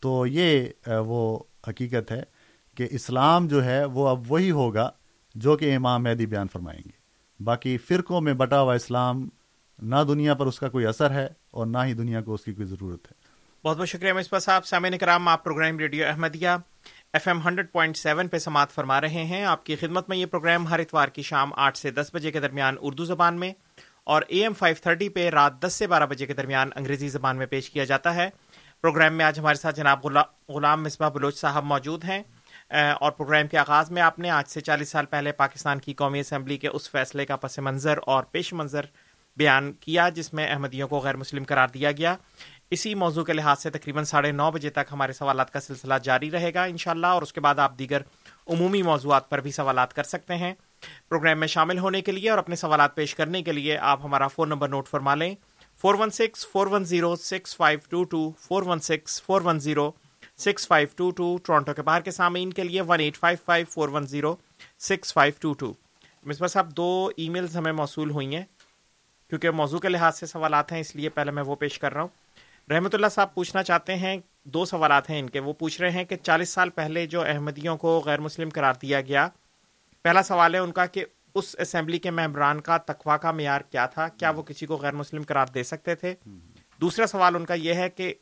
[0.00, 2.22] تو یہ وہ حقیقت ہے
[2.76, 4.90] کہ اسلام جو ہے، وہ اب وہی ہوگا
[5.34, 6.98] جو کہ امام مہدی بیان فرمائیں گے۔
[7.44, 9.28] باقی فرقوں میں بٹا ہوا اسلام
[9.82, 12.54] نہ دنیا پر اس کا کوئی اثر ہے اور نہ ہی دنیا کو اس کی
[12.54, 13.28] کوئی ضرورت ہے۔
[13.64, 16.48] بہت بہت شکریہ مصباح صاحب، سامعین کرام، آپ programme radio Ahmadiyya.
[17.12, 20.26] F M hundred point seven پہ سماعت فرما رہے ہیں۔ آپ کی خدمت میں یہ
[20.26, 23.52] پروگرام ہر اتوار کی شام آٹھ سے دس بجے کے درمیان اردو زبان میں
[24.04, 27.36] اور اے ایم فائیو تھرٹی پہ رات دس سے بارہ بجے کے درمیان انگریزی زبان
[27.36, 28.30] میں پیش کیا جاتا ہے۔
[28.80, 30.06] پروگرام میں آج ہمارے ساتھ جناب
[30.48, 32.22] غلام مصباح بلوچ صاحب موجود ہیں۔
[33.00, 36.20] اور پروگرام کے آغاز میں آپ نے آج سے چالیس سال پہلے پاکستان کی قومی
[36.20, 38.84] اسمبلی کے اس فیصلے کا پس منظر اور پیش منظر
[39.36, 42.16] بیان کیا، جس میں احمدیوں کو غیر مسلم قرار دیا گیا۔
[42.70, 46.30] اسی موضوع کے لحاظ سے تقریباً ساڑھے نو بجے تک ہمارے سوالات کا سلسلہ جاری
[46.30, 48.02] رہے گا انشاءاللہ، اور اس کے بعد آپ دیگر
[48.46, 50.52] عمومی موضوعات پر بھی سوالات کر سکتے ہیں۔
[51.08, 54.26] پروگرام میں شامل ہونے کے لیے اور اپنے سوالات پیش کرنے کے لیے آپ ہمارا
[54.26, 55.34] فون نمبر نوٹ فرما لیں۔
[55.82, 59.60] Four one six, four one zero, six five two two, four one six, four one
[59.60, 59.90] zero,
[60.38, 63.66] six five two two, Toronto کے باہر کے سامعین کے لیے one eight five five,
[63.70, 64.34] four one zero,
[64.78, 65.72] six five two two.
[66.26, 68.44] Misbah صاحب، دو e mails ہمیں موصول ہوئی ہیں
[69.30, 72.00] کیونکہ موضوع کے لحاظ سے سوالات ہیں، اس لیے پہلے میں وہ پیش کر رہا
[72.00, 72.08] ہوں۔
[72.70, 76.04] رحمۃ اللہ صاحب پوچھنا چاہتے ہیں، دو سوالات ہیں ان کے۔ وہ پوچھ رہے ہیں
[76.04, 79.28] کہ چالیس سال پہلے جو احمدیوں کو غیر مسلم قرار دیا گیا،
[80.02, 81.04] پہلا سوال ہے ان کا کہ
[81.34, 84.92] اس اسمبلی کے ممبران کا تقوا کا معیار کیا تھا؟ کیا وہ کسی کو غیر
[84.92, 86.14] مسلم قرار دے سکتے تھے؟
[86.80, 88.14] دوسرا سوال ان کا یہ ہے کہ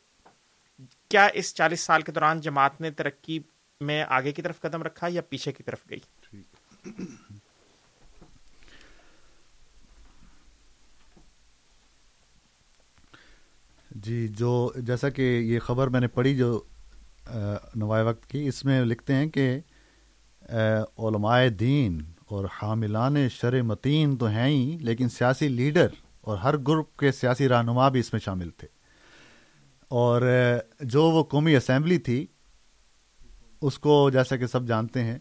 [1.09, 3.39] کیا اس چالیس سال کے دوران جماعت نے ترقی
[3.81, 6.01] میں آگے کی طرف قدم رکھا یا پیچھے کی طرف گئی؟
[14.05, 16.63] جی جو جیسا کہ یہ خبر میں نے پڑھی جو
[17.75, 19.59] نوائے وقت کی، اس میں لکھتے ہیں کہ
[20.99, 25.87] علماء دین اور حاملان شر متین تو ہیں ہی، لیکن سیاسی لیڈر
[26.21, 28.69] اور ہر گروپ کے سیاسی رہنما بھی اس میں شامل تھے۔
[29.91, 30.23] اور
[30.81, 32.27] جو وہ قومی اسمبلی تھی،
[33.63, 35.19] اس کو جیسا کہ سب جانتے ہیں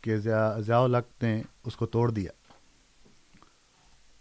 [0.00, 2.30] کہ ضیاء الق نے اس کو توڑ دیا۔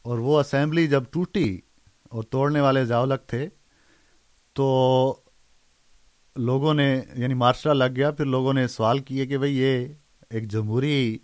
[0.01, 1.59] اور وہ اسمبلی جب ٹوٹی
[2.03, 3.47] اور توڑنے والے ضیاء الق تھے
[4.55, 5.15] تو
[6.35, 9.87] لوگوں نے یعنی مارشا لگ گیا، پھر لوگوں نے سوال کیے کہ بھئی یہ
[10.29, 11.17] ایک جمہوری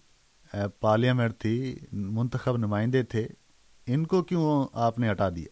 [0.79, 3.27] پارلیمنٹ تھی، منتخب نمائندے تھے،
[3.87, 5.47] ان کو کیوں آپ نے ہٹا دیا؟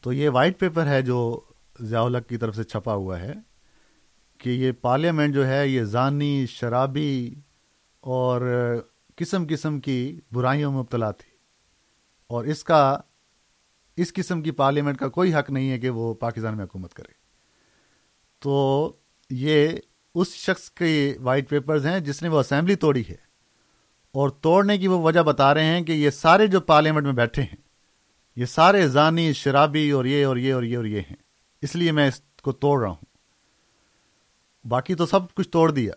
[0.00, 1.40] تو یہ وائٹ پیپر ہے جو
[1.80, 3.34] ضیاء الق کی طرف سے چھپا ہوا ہے
[4.38, 7.34] کہ یہ پارلیمنٹ جو ہے، یہ ضانی شرابی
[8.00, 8.40] اور
[9.16, 11.30] قسم قسم کی برائیوں میں مبتلا تھی۔
[12.26, 12.98] اور اس کا
[14.00, 17.12] اس قسم کی پارلیمنٹ کا کوئی حق نہیں ہے کہ وہ پاکستان میں حکومت کرے۔
[18.38, 18.92] تو
[19.30, 19.68] یہ
[20.14, 23.16] اس شخص کے وائٹ پیپرز ہیں جس نے وہ اسمبلی توڑی ہے
[24.12, 27.42] اور توڑنے کی وہ وجہ بتا رہے ہیں کہ یہ سارے جو پارلیمنٹ میں بیٹھے
[27.42, 27.56] ہیں،
[28.36, 31.16] یہ سارے زانی، شرابی اور یہ اور یہ اور یہ اور یہ ہیں۔
[31.62, 33.04] اس لیے میں اس کو توڑ رہا ہوں۔
[34.68, 35.92] باقی تو سب کچھ توڑ دیا۔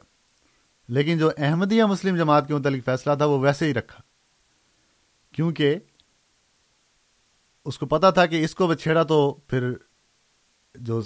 [0.88, 4.01] لیکن جو احمدیہ مسلم جماعت کے متعلق فیصلہ تھا وہ ویسے ہی رکھا۔
[5.32, 5.76] کیونکہ
[7.66, 9.72] اس کو پتا تھا کہ اس کو چھیڑا تو پھر
[10.76, 11.01] جو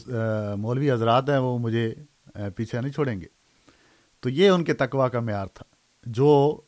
[0.58, 1.94] مولوی حضرات ہیں وہ مجھے
[2.56, 3.28] پیچھے نہیں چھوڑیں گے۔
[4.20, 5.64] تو یہ ان کے تقوا کا معیار تھا،
[6.06, 6.62] جو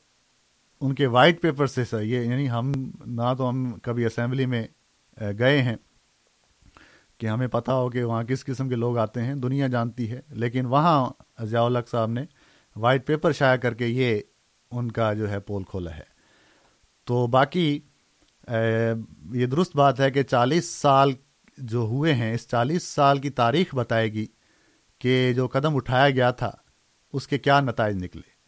[0.82, 2.72] ان کے وائٹ پیپر سے سر یہ یعنی ہم
[3.06, 4.68] نہ تو ہم کبھی اسمبلی میں
[5.40, 5.76] گئے ہیں
[7.18, 10.22] کہ ہمیں پتہ ہو کہ وہاں کس قسم کے لوگ آتے ہیں، دنیا جانتی ہے۔
[10.30, 11.10] لیکن وہاں
[11.44, 12.26] ضیاء الق صاحب نے
[12.76, 14.20] وائٹ پیپر شائع کر کے یہ
[14.72, 16.04] ان کا جو ہے پول کھولا ہے۔
[17.08, 17.80] تو باقی
[19.34, 21.12] یہ درست بات ہے کہ چالیس سال
[21.58, 24.26] جو ہوئے ہیں، اس چالیس سال کی تاریخ بتائے گی
[25.00, 26.52] کہ جو قدم اٹھایا گیا تھا،
[27.14, 28.40] اس کے کیا نتائج نکلے۔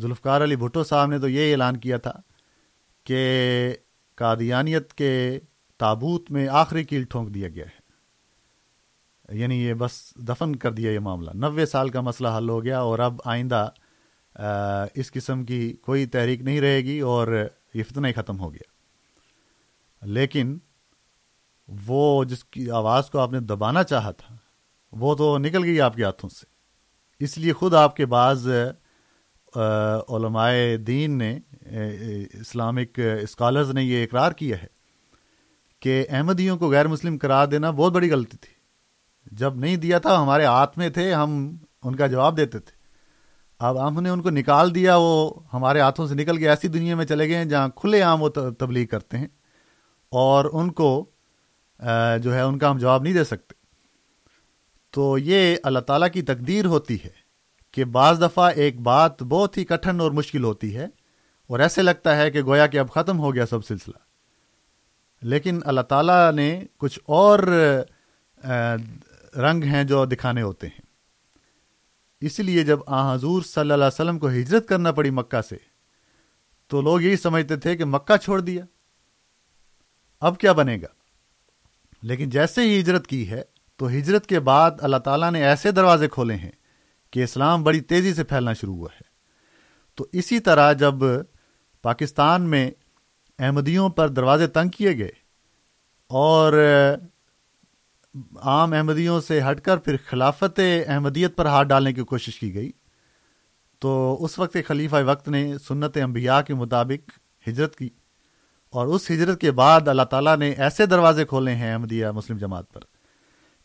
[0.00, 2.12] ذوالفقار علی بھٹو صاحب نے تو یہ اعلان کیا تھا
[3.04, 3.20] کہ
[4.14, 5.40] قادیانیت کے
[5.78, 7.80] تابوت میں آخری کیل ٹھونک دیا گیا ہے۔
[9.38, 12.80] یعنی یہ بس دفن کر دیا یہ معاملہ۔ نوے سال کا مسئلہ حل ہو گیا
[12.80, 13.68] اور اب آئندہ
[14.94, 18.79] اس قسم کی کوئی تحریک نہیں رہے گی اور یہ فتنہ ہی ختم ہو گیا۔
[20.02, 20.58] لیکن
[21.86, 24.36] وہ جس کی آواز کو آپ نے دبانا چاہا تھا،
[24.92, 26.46] وہ تو نکل گئی آپ کے ہاتھوں سے۔
[27.20, 28.46] اس لیے خود آپ کے بعض
[30.08, 30.52] علماء
[30.86, 31.38] دین نے
[32.40, 34.66] اسلامک اسکالرز نے یہ اقرار کیا ہے
[35.82, 38.54] کہ احمدیوں کو غیر مسلم قرار دینا بہت بڑی غلطی تھی۔
[39.36, 42.78] جب نہیں دیا تھا، ہمارے ہاتھ میں تھے، ہم ان کا جواب دیتے تھے۔
[43.60, 46.96] اب ہم نے ان کو نکال دیا، وہ ہمارے ہاتھوں سے نکل کے ایسی دنیا
[46.96, 48.28] میں چلے گئے ہیں جہاں کھلے عام وہ
[48.58, 49.28] تبلیغ کرتے ہیں۔
[50.10, 51.10] اور ان کو
[52.22, 53.54] جو ہے، ان کا ہم جواب نہیں دے سکتے۔
[54.90, 57.30] تو یہ اللہ تعالیٰ کی تقدیر ہوتی ہے
[57.70, 60.84] کہ بعض دفعہ ایک بات بہت ہی کٹھن اور مشکل ہوتی ہے
[61.46, 63.98] اور ایسے لگتا ہے کہ گویا کہ اب ختم ہو گیا سب سلسلہ۔
[65.22, 67.38] لیکن اللہ تعالیٰ نے کچھ اور
[69.36, 70.80] رنگ ہیں جو دکھانے ہوتے ہیں۔
[72.20, 75.56] اس لیے جب آ، حضور صلی اللہ علیہ وسلم کو ہجرت کرنا پڑی مکہ سے،
[76.66, 78.64] تو لوگ یہی سمجھتے تھے کہ مکہ چھوڑ دیا۔
[80.20, 80.86] اب کیا بنے گا؟
[82.02, 83.42] لیکن جیسے ہی ہجرت کی ہے،
[83.76, 86.50] تو ہجرت کے بعد اللہ تعالیٰ نے ایسے دروازے کھولے ہیں
[87.10, 89.08] کہ اسلام بڑی تیزی سے پھیلنا شروع ہوا ہے۔
[89.94, 90.94] تو اسی طرح جب
[91.82, 92.70] پاکستان میں
[93.38, 95.12] احمدیوں پر دروازے تنگ کیے گئے
[96.06, 96.52] اور
[98.36, 102.70] عام احمدیوں سے ہٹ کر پھر خلافت احمدیت پر ہاتھ ڈالنے کی کوشش کی گئی،
[103.78, 107.10] تو اس وقت خلیفہ وقت نے سنت انبیاء کے مطابق
[107.48, 107.88] ہجرت کی۔
[108.72, 112.72] اور اس ہجرت کے بعد اللہ تعالیٰ نے ایسے دروازے کھولے ہیں احمدیہ مسلم جماعت
[112.72, 112.80] پر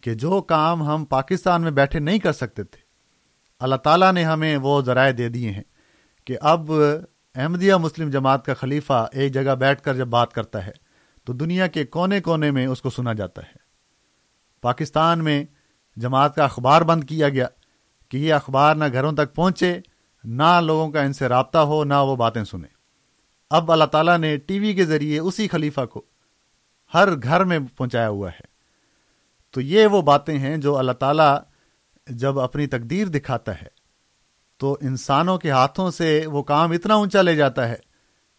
[0.04, 2.80] کہ جو کام ہم پاکستان میں بیٹھے نہیں کر سکتے تھے،
[3.62, 5.64] اللہ تعالیٰ نے ہمیں وہ ذرائع دے دیے ہیں
[6.28, 6.72] کہ اب
[7.36, 10.72] احمدیہ مسلم جماعت کا خلیفہ ایک جگہ بیٹھ کر جب بات کرتا ہے
[11.24, 13.64] تو دنیا کے کونے کونے میں اس کو سنا جاتا ہے۔
[14.62, 15.44] پاکستان میں
[15.98, 17.48] جماعت کا اخبار بند کیا گیا
[18.10, 19.80] کہ یہ اخبار نہ گھروں تک پہنچے،
[20.24, 22.75] نہ لوگوں کا ان سے رابطہ ہو، نہ وہ باتیں سنیں۔
[23.56, 26.06] اب اللہ تعالیٰ نے ٹی وی کے ذریعے اسی خلیفہ کو
[26.94, 28.46] ہر گھر میں پہنچایا ہوا ہے۔
[29.52, 31.40] تو یہ وہ باتیں ہیں جو اللہ تعالیٰ
[32.08, 33.68] جب اپنی تقدیر دکھاتا ہے،
[34.58, 37.76] تو انسانوں کے ہاتھوں سے وہ کام اتنا اونچا لے جاتا ہے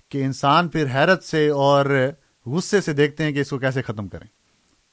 [0.08, 2.10] کہ انسان پھر حیرت سے اور
[2.46, 4.28] غصے سے دیکھتے ہیں کہ اس کو کیسے ختم کریں۔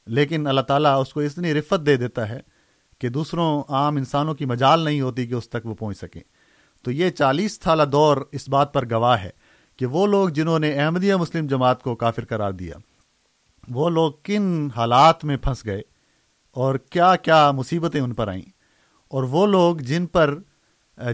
[0.08, 2.40] لیکن اللہ تعالیٰ اس کو اتنی رفت دے دیتا ہے
[3.00, 6.22] کہ دوسروں عام انسانوں کی مجال نہیں ہوتی کہ اس تک وہ پہنچ سکیں۔
[6.84, 9.30] تو یہ چالیس سالہ دور اس بات پر گواہ ہے
[9.84, 12.74] کہ وہ لوگ جنہوں نے احمدیہ مسلم جماعت کو کافر قرار دیا،
[13.68, 15.82] وہ لوگ کن حالات میں پھنس گئے
[16.56, 18.42] اور کیا کیا مصیبتیں ان پر آئیں۔
[19.08, 20.34] اور وہ لوگ جن پر،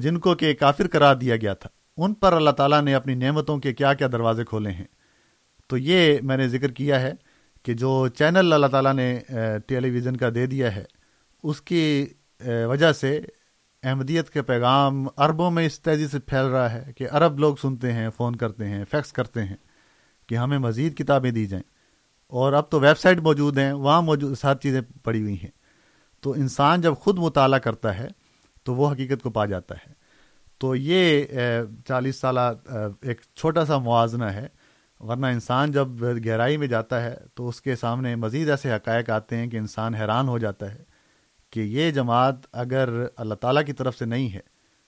[0.01, 3.57] جن کو کہ کافر قرار دیا گیا تھا، ان پر اللہ تعالیٰ نے اپنی نعمتوں
[3.57, 4.85] کے کیا کیا دروازے کھولے ہیں۔
[5.67, 7.13] تو یہ میں نے ذکر کیا ہے
[7.63, 9.19] کہ جو چینل اللہ تعالیٰ نے،
[9.67, 10.85] ٹیلی ویژن کا دے دیا ہے،
[11.43, 12.05] اس کی
[12.69, 13.19] وجہ سے
[13.83, 17.93] احمدیت کے پیغام عربوں میں اس تیزی سے پھیل رہا ہے کہ عرب لوگ سنتے
[17.93, 19.55] ہیں، فون کرتے ہیں، فیکس کرتے ہیں
[20.27, 21.63] کہ ہمیں مزید کتابیں دی جائیں۔
[22.27, 25.51] اور اب تو ویب سائٹ موجود ہیں، وہاں موجود سات چیزیں پڑی ہوئی ہیں۔
[26.21, 28.07] تو انسان جب خود مطالعہ کرتا ہے
[28.63, 29.93] تو وہ حقیقت کو پا جاتا ہے۔
[30.57, 31.25] تو یہ
[31.87, 32.39] چالیس سالہ
[33.01, 34.47] ایک چھوٹا سا موازنہ ہے۔
[34.99, 39.37] ورنہ انسان جب گہرائی میں جاتا ہے تو اس کے سامنے مزید ایسے حقائق آتے
[39.37, 40.88] ہیں کہ انسان حیران ہو جاتا ہے۔
[41.49, 44.39] کہ یہ جماعت اگر اللہ تعالیٰ کی طرف سے نہیں ہے،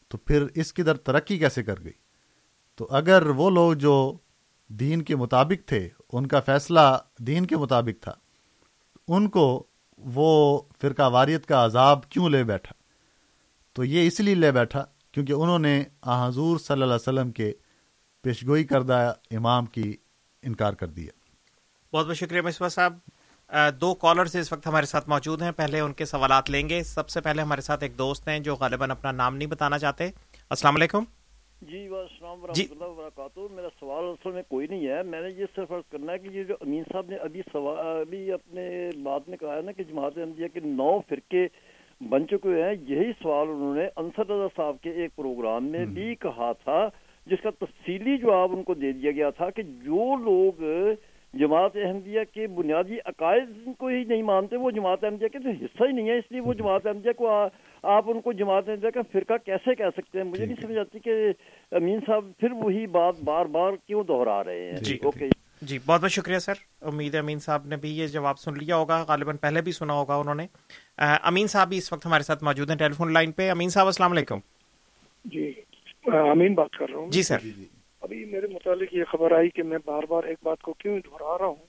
[0.07, 1.93] تو پھر اس کی در ترقی کیسے کر گئی؟
[2.75, 4.17] تو اگر وہ لوگ جو
[4.67, 8.13] دین کے مطابق تھے، ان کا فیصلہ دین کے مطابق تھا،
[9.07, 12.73] ان کو وہ فرقہ واریت کا عذاب کیوں لے بیٹھا؟
[13.73, 17.53] تو یہ اس لیے لے بیٹھا کیونکہ انہوں نے حضور صلی اللہ علیہ وسلم کے
[18.21, 19.97] پیشگوئی کردہ امام کی
[20.41, 21.11] انکار کر دیا۔
[21.93, 22.97] بہت بہت شکریہ مصباح صاحب۔
[23.81, 27.09] دو کالرز اس وقت ہمارے ساتھ موجود ہیں۔ پہلے ان کے سوالات لیں گے۔ سب
[27.09, 30.07] سے پہلے ہمارے ساتھ ایک دوست ہیں جو غالباً اپنا نام نہیں بتانا چاہتے۔
[30.49, 31.03] السلام علیکم۔
[31.61, 35.45] جی السلام ورحمۃ اللہ وبرکاتہ۔ میرا سوال اصل میں کوئی نہیں ہے۔ میں نے یہ
[35.55, 39.37] صرف عرض کرنا ہے کہ یہ جو امین صاحب نے ابھی ابھی اپنے بات میں
[39.37, 41.45] کہا ہے نا کہ جماعت احمدیہ کے نو فرقے
[42.09, 46.15] بن چکے ہیں۔ یہی سوال انہوں نے انصر رضا صاحب کے ایک پروگرام میں بھی
[46.15, 46.79] کہا تھا
[47.25, 50.63] جس کا تفصیلی جواب ان کو دے دیا گیا تھا کہ جو لوگ
[51.33, 55.83] جماعت احمدیہ کے بنیادی عقائد کو ہی نہیں مانتے وہ جماعت احمدیہ کے تو حصہ
[55.83, 57.29] ہی نہیں ہے اس لیے وہ جماعت احمدیہ کو
[57.83, 60.99] آپ ان کو جماعت احمدیہ کا فرقہ کیسے کہہ سکتے ہیں؟ مجھے نہیں سمجھ آتی
[60.99, 61.11] کہ
[61.71, 65.29] امین صاحب پھر وہی بات بار بار کیوں دہرا رہے ہیں؟ جی اوکے۔
[65.61, 69.05] جی بہت بہت شکریہ سر۔ امید امین صاحب نے بھی یہ جواب سن لیا ہوگا
[69.07, 70.47] غالباً پہلے بھی سنا ہوگا انہوں نے۔
[71.23, 73.85] امین صاحب بھی اس وقت ہمارے ساتھ موجود ہیں ٹیلی فون لائن پہ۔ امین صاحب
[73.85, 74.39] السلام علیکم۔
[75.25, 75.51] جی
[76.05, 77.37] امین بات کر رہا ہوں۔ جی سر۔
[78.01, 81.37] ابھی میرے متعلق یہ خبر آئی کہ میں بار بار ایک بات کو کیوں دہرا
[81.37, 81.65] رہا ہوں،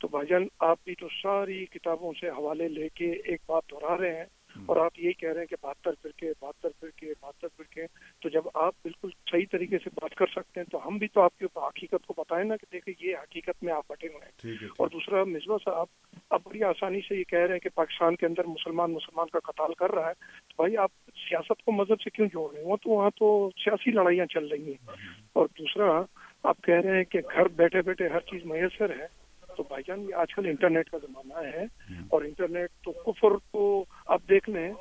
[0.00, 3.96] تو بھائی جان، آپ بھی تو ساری کتابوں سے حوالے لے کے ایک بات دہرا
[3.98, 4.24] رہے ہیں۔
[4.66, 7.86] اور آپ یہ کہہ رہے ہیں کہ بہتر فرقے بہتر فرقے بہتر فرقے
[8.22, 11.20] تو جب آپ بالکل صحیح طریقے سے بات کر سکتے ہیں تو ہم بھی تو
[11.20, 14.54] آپ کے حقیقت کو بتائیں نا کہ دیکھیں یہ حقیقت میں آپ بٹے ہوئے ہیں۔
[14.78, 15.86] اور دوسرا مصباح صاحب
[16.30, 19.38] آپ بڑی آسانی سے یہ کہہ رہے ہیں کہ پاکستان کے اندر مسلمان مسلمان کا
[19.38, 20.14] قتال کر رہا ہے۔
[20.48, 23.50] تو بھائی آپ سیاست کو مذہب سے کیوں جوڑ رہے ہیں؟ وہ تو وہاں تو
[23.64, 24.90] سیاسی لڑائیاں چل رہی ہیں۔
[25.32, 26.02] اور دوسرا
[26.42, 29.25] آپ کہہ رہے ہیں کہ گھر بیٹھے بیٹھے ہر چیز میسر ہے۔
[29.56, 31.64] تو بھائی جان یہ آج کل انٹرنیٹ کا زمانہ ہے
[32.08, 34.72] اور انٹرنیٹ تو کفر کو آپ دیکھ لیں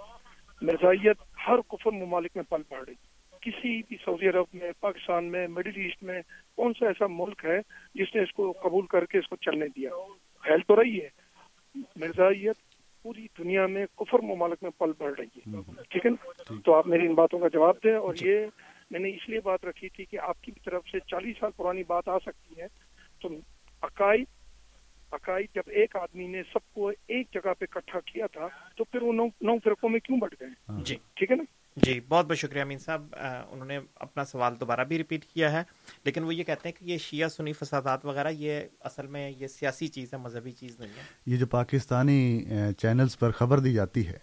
[0.62, 1.18] مرزائیت
[1.48, 2.94] ہر کفر ممالک میں پل پڑ رہی
[3.42, 6.22] کسی بھی سعودی عرب میں پاکستان میں مڈل ایسٹ میں
[6.56, 7.60] کون سا ایسا ملک ہے
[7.96, 9.90] جس نے اس کو قبول کر کے اس کو چلنے دیا؟
[10.42, 11.10] پھیل تو رہی ہے۔
[11.96, 12.56] مرزائیت
[13.04, 15.52] پوری دنیا میں کفر ممالک میں پل بڑھ رہی ہے۔
[15.90, 18.46] ٹھیک ہے نا؟ تو آپ میری ان باتوں کا جواب دیں اور یہ
[18.92, 21.84] میں نے اس لیے بات رکھی تھی کہ آپ کی طرف سے چالیس سال پرانی
[21.88, 22.68] بات آ سکتی ہے۔
[23.22, 23.30] تو
[23.82, 24.26] عقائد
[25.16, 28.48] عقائد جب ایک آدمی نے سب کو ایک جگہ پہ اکٹھا کیا تھا
[28.78, 30.48] تو پھر وہ نو نو فرقوں میں کیوں بٹ گئے؟
[30.86, 31.44] جی۔ ٹھیک ہے نا؟
[31.76, 33.16] جی بہت بہت شکریہ امین صاحب۔
[33.52, 35.64] انہوں نے اپنا سوال دوبارہ بھی ریپیٹ کیا ہے۔
[36.04, 39.48] لیکن وہ یہ کہتے ہیں کہ یہ شیعہ سنی فسادات وغیرہ یہ اصل میں یہ
[39.48, 42.46] سیاسی چیز ہے مذہبی چیز نہیں ہے۔ یہ جو پاکستانی
[42.78, 44.18] چینلز پر خبر دی جاتی ہے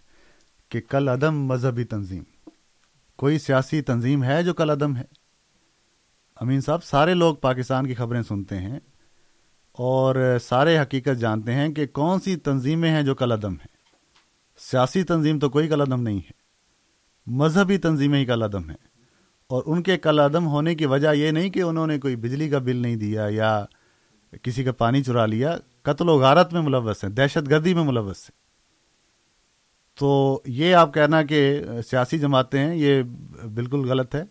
[0.68, 2.22] کہ کل عدم مذہبی تنظیم۔
[3.16, 5.05] کوئی سیاسی تنظیم ہے جو کل عدم ہے؟
[6.36, 8.80] امین صاحب سارے لوگ پاکستان کی خبریں سنتے ہیں۔
[9.73, 13.83] اور سارے حقیقت جانتے ہیں کہ کون سی تنظیمیں ہیں جو کل عدم ہیں۔
[14.59, 16.31] سیاسی تنظیم تو کوئی کل عدم نہیں ہے۔
[17.27, 18.77] مذہبی تنظیمیں ہی کل عدم ہیں۔
[19.47, 22.49] اور ان کے کل عدم ہونے کی وجہ یہ نہیں کہ انہوں نے کوئی بجلی
[22.49, 23.64] کا بل نہیں دیا یا
[24.43, 28.20] کسی کا پانی چرا لیا۔ قتل و غارت میں ملوث ہیں، دہشت گردی میں ملوث
[28.20, 28.43] ہیں۔
[29.99, 31.61] تو یہ آپ کہنا کہ
[31.91, 33.03] سیاسی جماعتیں ہیں، یہ
[33.55, 34.23] بالکل غلط ہے۔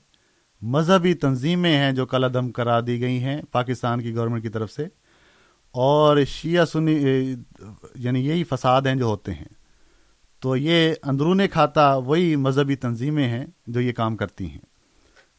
[0.62, 4.72] مذہبی تنظیمیں ہیں جو کل عدم کرا دی گئی ہیں پاکستان کی گورنمنٹ کی طرف
[4.72, 4.88] سے۔
[5.72, 6.93] اور شیعہ سنی
[7.95, 9.61] یعنی یہی فساد ہیں جو ہوتے ہیں۔
[10.39, 14.65] تو یہ اندرون کھاتا وہی مذہبی تنظیمیں ہیں جو یہ کام کرتی ہیں۔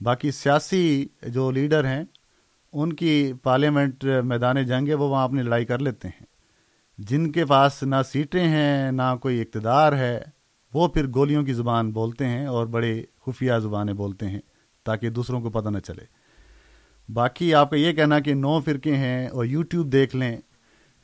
[0.00, 2.04] باقی سیاسی جو لیڈر ہیں،
[2.72, 6.26] ان کی پارلیمنٹ میدان جنگ ہے، وہ وہاں اپنی لڑائی کر لیتے ہیں۔
[6.98, 10.20] جن کے پاس نہ سیٹیں ہیں، نہ کوئی اقتدار ہے،
[10.74, 14.40] وہ پھر گولیوں کی زبان بولتے ہیں اور بڑے خفیہ زبانیں بولتے ہیں
[14.84, 16.21] تاکہ دوسروں کو پتہ نہ چلے۔
[17.08, 20.36] باقی آپ کا یہ کہنا کہ نو فرقے ہیں اور یوٹیوب دیکھ لیں۔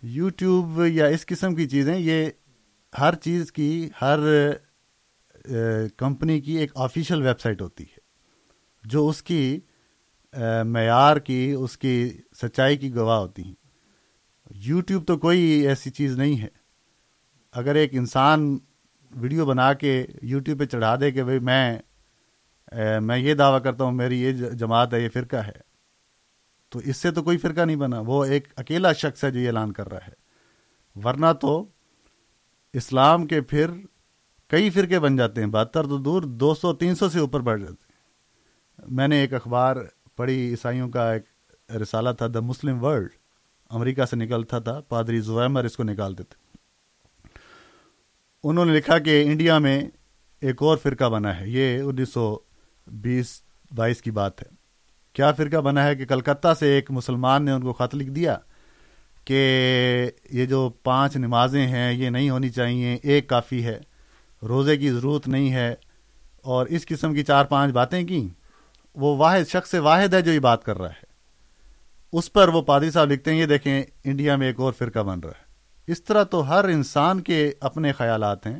[0.02, 2.26] یوٹیوب یا اس قسم کی چیزیں، یہ
[2.98, 4.18] ہر چیز کی، ہر
[5.96, 7.98] کمپنی کی ایک آفیشیل ویب سائٹ ہوتی ہے،
[8.84, 9.60] جو اس کی
[10.64, 12.10] معیار کی، اس کی
[12.42, 13.54] سچائی کی گواہ ہوتی ہیں۔
[14.50, 16.48] یوٹیوب تو کوئی ایسی چیز نہیں ہے۔
[17.54, 18.56] اگر ایک انسان
[19.10, 21.78] ویڈیو بنا کے یوٹیوب پہ چڑھا دے کہ بھائی میں
[23.00, 25.67] میں یہ دعویٰ کرتا ہوں، میری یہ جماعت ہے، یہ فرقہ ہے۔
[26.68, 29.46] تو اس سے تو کوئی فرقہ نہیں بنا۔ وہ ایک اکیلا شخص ہے جو یہ
[29.46, 30.28] اعلان کر رہا ہے۔
[31.04, 31.64] ورنہ تو
[32.72, 33.70] اسلام کے پھر
[34.48, 37.60] کئی فرقے بن جاتے ہیں۔ بہتر تو دور دو سو، تین سو سے اوپر بڑھ
[37.60, 37.88] جاتے ہیں۔
[38.88, 39.76] میں نے ایک اخبار
[40.16, 41.22] پڑھی، عیسائیوں کا ایک
[41.82, 43.08] رسالہ تھا دا مسلم ورلڈ
[43.70, 46.56] امریکہ سے نکلتا تھا۔ پادری زویمر اس کو نکالتے تھے۔
[48.44, 49.80] انہوں نے لکھا کہ انڈیا میں
[50.40, 52.38] ایک اور فرقہ بنا ہے۔ یہ انیس سو
[52.86, 53.42] بیس،
[53.74, 54.57] بائیس کی بات ہے۔
[55.18, 58.36] کیا فرقہ بنا ہے کہ کلکتہ سے ایک مسلمان نے ان کو خط لکھ دیا
[59.26, 59.40] کہ
[60.30, 63.78] یہ جو پانچ نمازیں ہیں، یہ نہیں ہونی چاہیے، ایک کافی ہے،
[64.42, 65.74] روزے کی ضرورت نہیں ہے،
[66.44, 68.28] اور اس قسم کی چار پانچ باتیں کی
[68.96, 71.06] وہ واحد، شخص واحد ہے جو یہ بات کر رہا ہے۔
[72.12, 75.20] اس پر وہ پادری صاحب لکھتے ہیں، یہ دیکھیں انڈیا میں ایک اور فرقہ بن
[75.20, 78.58] رہا ہے۔ اس طرح تو ہر انسان کے اپنے خیالات ہیں،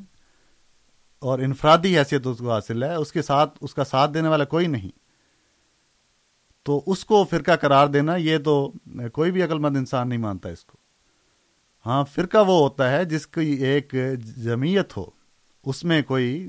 [1.23, 4.45] اور انفرادی حیثیت اس کو حاصل ہے، اس کے ساتھ، اس کا ساتھ دینے والا
[4.47, 4.91] کوئی نہیں۔
[6.69, 8.73] تو اس کو فرقہ قرار دینا یہ تو
[9.13, 10.77] کوئی بھی عقل مند انسان نہیں مانتا اس کو۔
[11.87, 13.95] ہاں فرقہ وہ ہوتا ہے جس کی ایک
[14.37, 15.05] جمعیت ہو،
[15.67, 16.49] اس میں کوئی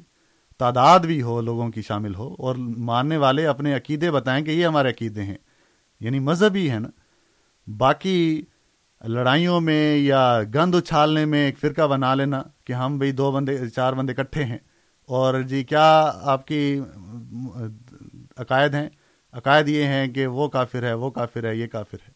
[0.58, 4.66] تعداد بھی ہو، لوگوں کی شامل ہو، اور ماننے والے اپنے عقیدے بتائیں کہ یہ
[4.66, 5.38] ہمارے عقیدے ہیں۔
[6.00, 6.90] یعنی مذہبی ہے نا۔
[7.78, 8.42] باقی
[9.08, 13.70] لڑائیوں میں یا گند اچھالنے میں ایک فرقہ بنا لینا کہ ہم بھائی دو بندے،
[13.70, 14.58] چار بندے کٹھے ہیں۔
[15.06, 16.80] اور جی کیا آپ کی
[18.38, 18.90] عقائد ہیں؟
[19.34, 22.12] عقائد یہ ہیں کہ وہ کافر ہے، وہ کافر ہے، یہ کافر ہے۔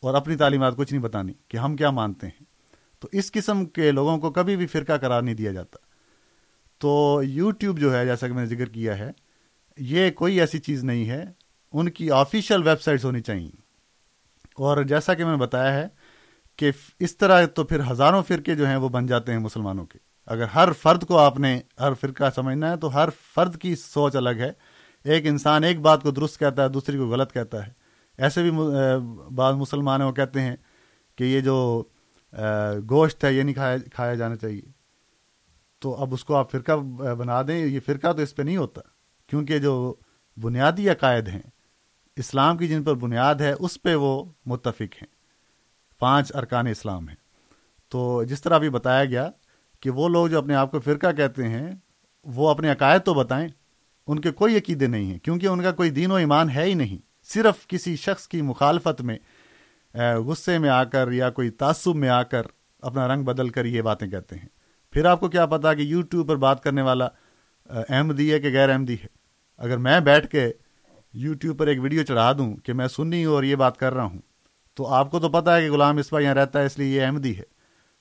[0.00, 2.44] اور اپنی تعلیمات کچھ نہیں بتانی کہ ہم کیا مانتے ہیں۔
[3.00, 5.78] تو اس قسم کے لوگوں کو کبھی بھی فرقہ قرار نہیں دیا جاتا۔
[6.78, 9.10] تو یوٹیوب جو ہے، جیسا کہ میں نے ذکر کیا ہے،
[9.76, 11.24] یہ کوئی ایسی چیز نہیں ہے۔
[11.72, 13.50] ان کی آفیشیل ویب سائٹس ہونی چاہیے۔
[14.56, 15.88] اور جیسا کہ میں نے بتایا ہے
[16.56, 19.98] کہ اس طرح تو پھر ہزاروں فرقے جو ہیں وہ بن جاتے ہیں مسلمانوں کے۔
[20.26, 24.16] اگر ہر فرد کو آپ نے، ہر فرقہ سمجھنا ہے تو ہر فرد کی سوچ
[24.16, 24.73] الگ ہے۔
[25.04, 27.72] ایک انسان ایک بات کو درست کہتا ہے، دوسری کو غلط کہتا ہے۔
[28.18, 28.50] ایسے بھی
[29.34, 30.56] بعض مسلمان ہیں وہ کہتے ہیں
[31.16, 31.84] کہ یہ جو
[32.90, 34.62] گوشت ہے، یہ نہیں کھایا کھایا جانا چاہیے۔
[35.78, 36.72] تو اب اس کو آپ فرقہ
[37.18, 38.80] بنا دیں، یہ فرقہ تو اس پہ نہیں ہوتا۔
[39.26, 39.94] کیونکہ جو
[40.40, 41.42] بنیادی عقائد ہیں،
[42.16, 45.06] اسلام کی جن پر بنیاد ہے، اس پہ وہ متفق ہیں۔
[45.98, 47.16] پانچ ارکان اسلام ہیں۔
[47.88, 49.30] تو جس طرح ابھی بتایا گیا
[49.80, 51.70] کہ وہ لوگ جو اپنے آپ کو فرقہ کہتے ہیں،
[52.24, 53.48] وہ اپنے عقائد تو بتائیں
[54.06, 56.74] ان کے کوئی عقیدے نہیں ہیں، کیونکہ ان کا کوئی دین و ایمان ہے ہی
[56.74, 56.98] نہیں۔
[57.28, 59.18] صرف کسی شخص کی مخالفت میں
[60.26, 62.42] غصے میں آ کر یا کوئی تعصب میں آ کر
[62.82, 64.48] اپنا رنگ بدل کر یہ باتیں کہتے ہیں۔
[64.92, 67.08] پھر آپ کو کیا پتا کہ یوٹیوب پر بات کرنے والا
[67.88, 69.06] احمدی ہے کہ غیر احمدی ہے۔
[69.58, 70.50] اگر میں بیٹھ کے
[71.14, 74.04] یوٹیوب پر ایک ویڈیو چڑھا دوں کہ میں سنی ہوں اور یہ بات کر رہا
[74.04, 74.20] ہوں،
[74.76, 77.06] تو آپ کو تو پتا ہے کہ غلام اسپا یہاں رہتا ہے، اس لیے یہ
[77.06, 77.42] احمدی ہے۔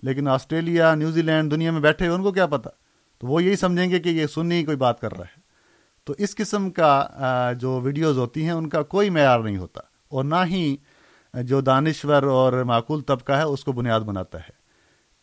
[0.03, 2.69] لیکن آسٹریلیا، نیوزی لینڈ دنیا میں بیٹھے ان کو کیا پتا
[3.21, 5.41] تو وہ یہی سمجھیں گے کہ یہ سنی کوئی بات کر رہا ہے۔
[6.03, 10.23] تو اس قسم کا جو ویڈیوز ہوتی ہیں، ان کا کوئی معیار نہیں ہوتا اور
[10.23, 10.75] نہ ہی
[11.33, 14.51] جو دانشور اور معقول طبقہ ہے، اس کو بنیاد بناتا ہے۔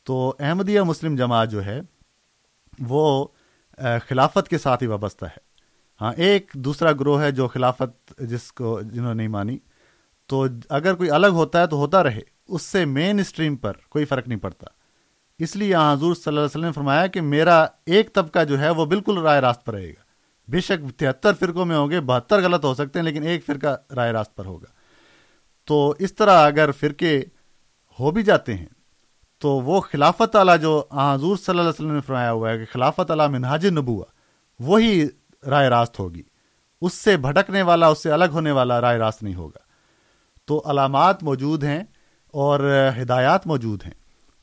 [0.05, 1.81] تو احمدیہ مسلم جماعت جو ہے،
[2.79, 3.27] وہ
[4.09, 5.39] خلافت کے ساتھ ہی وابستہ ہے۔
[6.01, 9.59] ہاں ایک دوسرا گروہ ہے جو خلافت، جس کو جنہوں نے نہیں مانی،
[10.27, 14.05] تو اگر کوئی الگ ہوتا ہے تو ہوتا رہے، اس سے مین اسٹریم پر کوئی
[14.05, 14.67] فرق نہیں پڑتا۔
[15.39, 18.61] اس لیے یہاں حضور صلی اللہ علیہ وسلم نے فرمایا کہ میرا ایک طبقہ جو
[18.61, 20.00] ہے، وہ بالکل رائے راست پر رہے گا۔
[20.51, 23.95] بے شک تہتر فرقوں میں ہوں گے، بہتر غلط ہو سکتے ہیں، لیکن ایک فرقہ
[23.95, 24.73] رائے راست پر ہوگا۔
[25.65, 27.23] تو اس طرح اگر فرقے
[28.01, 28.67] ہو بھی جاتے ہیں،
[29.39, 32.65] تو وہ خلافت والا جو حضور صلی اللہ علیہ وسلم نے فرمایا ہوا ہے کہ
[32.73, 34.05] خلافت والا منہاج نبوا
[34.61, 35.09] وہی
[35.47, 36.23] رائے راست ہوگی۔
[36.81, 39.59] اس سے بھٹکنے والا، اس سے الگ ہونے والا رائے راست نہیں ہوگا۔
[40.45, 41.81] تو علامات موجود ہیں
[42.27, 43.95] اور ہدایات موجود ہیں۔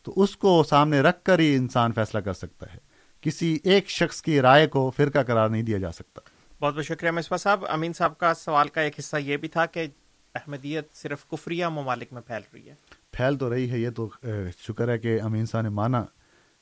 [0.04, 2.87] تو اس کو سامنے رکھ کر ہی انسان فیصلہ کر سکتا ہے۔
[3.28, 6.22] کسی ایک شخص کی رائے کو فرقہ قرار نہیں دیا جا سکتا۔
[6.62, 9.66] بہت بہت شکریہ مصباح صاحب۔ امین صاحب کا سوال کا ایک حصہ یہ بھی تھا
[9.66, 9.88] کہ
[10.36, 12.76] احمدیت صرف کفریہ ممالک میں پھیل رہی ہے۔
[13.12, 14.10] پھیل تو رہی ہے یہ تو
[14.58, 16.06] شکر ہے کہ امین صاحب نے مانا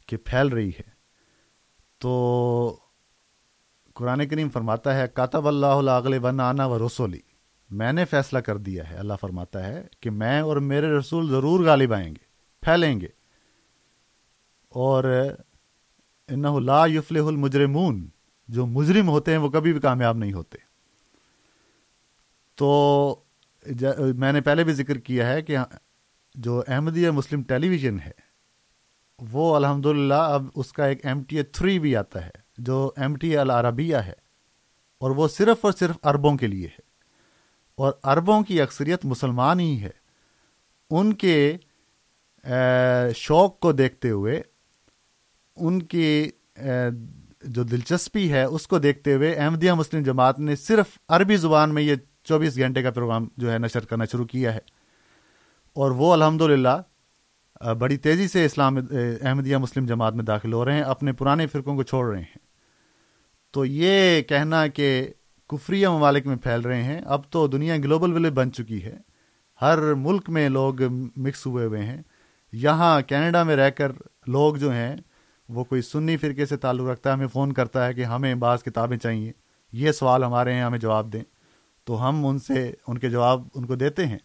[0.08, 0.90] کہ پھیل رہی ہے۔
[1.98, 2.80] تو
[3.94, 7.20] قرآن کریم فرماتا ہے کاتب اللہ اغل ون آنا و رسولی۔
[7.70, 11.66] میں نے فیصلہ کر دیا ہے اللہ فرماتا ہے کہ میں اور میرے رسول ضرور
[11.66, 12.26] غالب آئیں گے
[12.62, 13.08] پھیلیں گے۔
[14.70, 15.04] اور
[40.92, 41.58] ان کے
[43.16, 44.42] شوق کو دیکھتے ہوئے
[45.56, 46.32] ان کی
[47.44, 51.84] جو دلچسپی ہے، اس کو دیکھتے ہوئے احمدیہ مسلم جماعت نے صرف عربی زبان میں
[51.84, 54.60] یہ چوبیس گھنٹے کا پروگرام جو ہے نشر کرنا شروع کیا ہے۔
[55.74, 56.42] اور وہ الحمد
[57.80, 58.78] بڑی تیزی سے اسلام
[59.22, 62.38] احمدیہ مسلم جماعت میں داخل ہو رہے ہیں، اپنے پرانے فرقوں کو چھوڑ رہے ہیں۔
[63.52, 65.08] تو یہ کہنا کہ
[65.50, 68.98] کفریہ ممالک میں پھیل رہے ہیں، اب تو دنیا گلوبل ولیج بن چکی ہے۔
[69.62, 70.82] ہر ملک میں لوگ
[71.16, 72.02] مکس ہوئے ہوئے ہیں۔
[72.54, 73.92] یہاں کینیڈا میں رہ کر
[74.28, 74.96] لوگ جو ہیں
[75.50, 78.64] وہ کوئی سنی فرقے سے تعلق رکھتا ہے، ہمیں فون کرتا ہے کہ ہمیں بعض
[78.64, 79.32] کتابیں چاہیے۔
[79.72, 81.24] یہ سوال ہمارے ہیں، ہمیں جواب دیں۔
[81.84, 84.18] تو ہم ان سے، ان کے جواب ان کو دیتے ہیں۔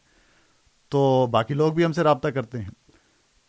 [0.88, 2.70] تو باقی لوگ بھی ہم سے رابطہ کرتے ہیں۔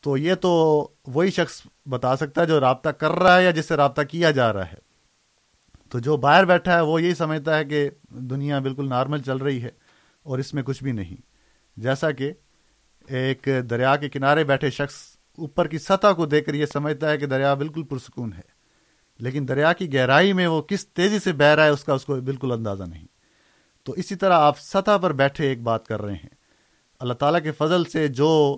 [0.01, 3.65] تو یہ تو وہی شخص بتا سکتا ہے جو رابطہ کر رہا ہے یا جس
[3.65, 4.91] سے رابطہ کیا جا رہا ہے۔
[5.89, 9.63] تو جو باہر بیٹھا ہے، وہ یہی سمجھتا ہے کہ دنیا بالکل نارمل چل رہی
[9.63, 9.69] ہے
[10.23, 11.17] اور اس میں کچھ بھی نہیں۔
[11.77, 12.31] جیسا کہ
[13.07, 17.17] ایک دریا کے کنارے بیٹھے شخص اوپر کی سطح کو دیکھ کر یہ سمجھتا ہے
[17.17, 18.61] کہ دریا بالکل پرسکون ہے۔
[19.19, 22.05] لیکن دریا کی گہرائی میں وہ کس تیزی سے بہ رہا ہے اس کا اس
[22.05, 23.07] کو بالکل اندازہ نہیں۔
[23.83, 26.29] تو اسی طرح آپ سطح پر بیٹھے ایک بات کر رہے ہیں۔
[26.99, 28.57] اللہ تعالیٰ کے فضل سے جو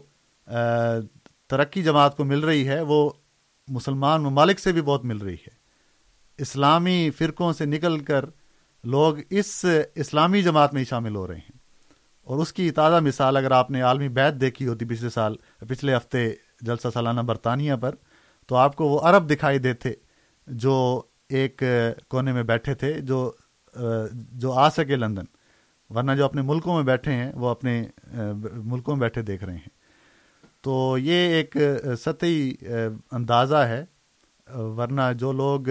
[1.47, 3.09] ترقی جماعت کو مل رہی ہے، وہ
[3.67, 5.63] مسلمان ممالک سے بھی بہت مل رہی ہے۔
[6.37, 8.25] اسلامی فرقوں سے نکل کر
[8.83, 9.65] لوگ اس
[9.95, 11.57] اسلامی جماعت میں ہی شامل ہو رہے ہیں۔
[12.23, 15.35] اور اس کی تازہ مثال اگر آپ نے عالمی بیت دیکھی ہوتی پچھلے سال،
[15.69, 16.33] پچھلے ہفتے
[16.63, 17.95] جلسہ سالانہ برطانیہ پر،
[18.47, 19.89] تو آپ کو وہ عرب دکھائی دیتے
[20.47, 21.63] جو ایک
[22.07, 23.31] کونے میں بیٹھے تھے، جو
[24.31, 25.25] جو آ سکے لندن۔
[25.89, 27.83] ورنہ جو اپنے ملکوں میں بیٹھے ہیں، وہ اپنے،
[28.55, 29.69] ملکوں میں بیٹھے دیکھ رہے ہیں۔
[30.61, 31.57] تو یہ ایک
[31.99, 32.55] سطحی
[33.11, 33.85] اندازہ ہے۔
[34.55, 35.61] ورنہ جو لوگ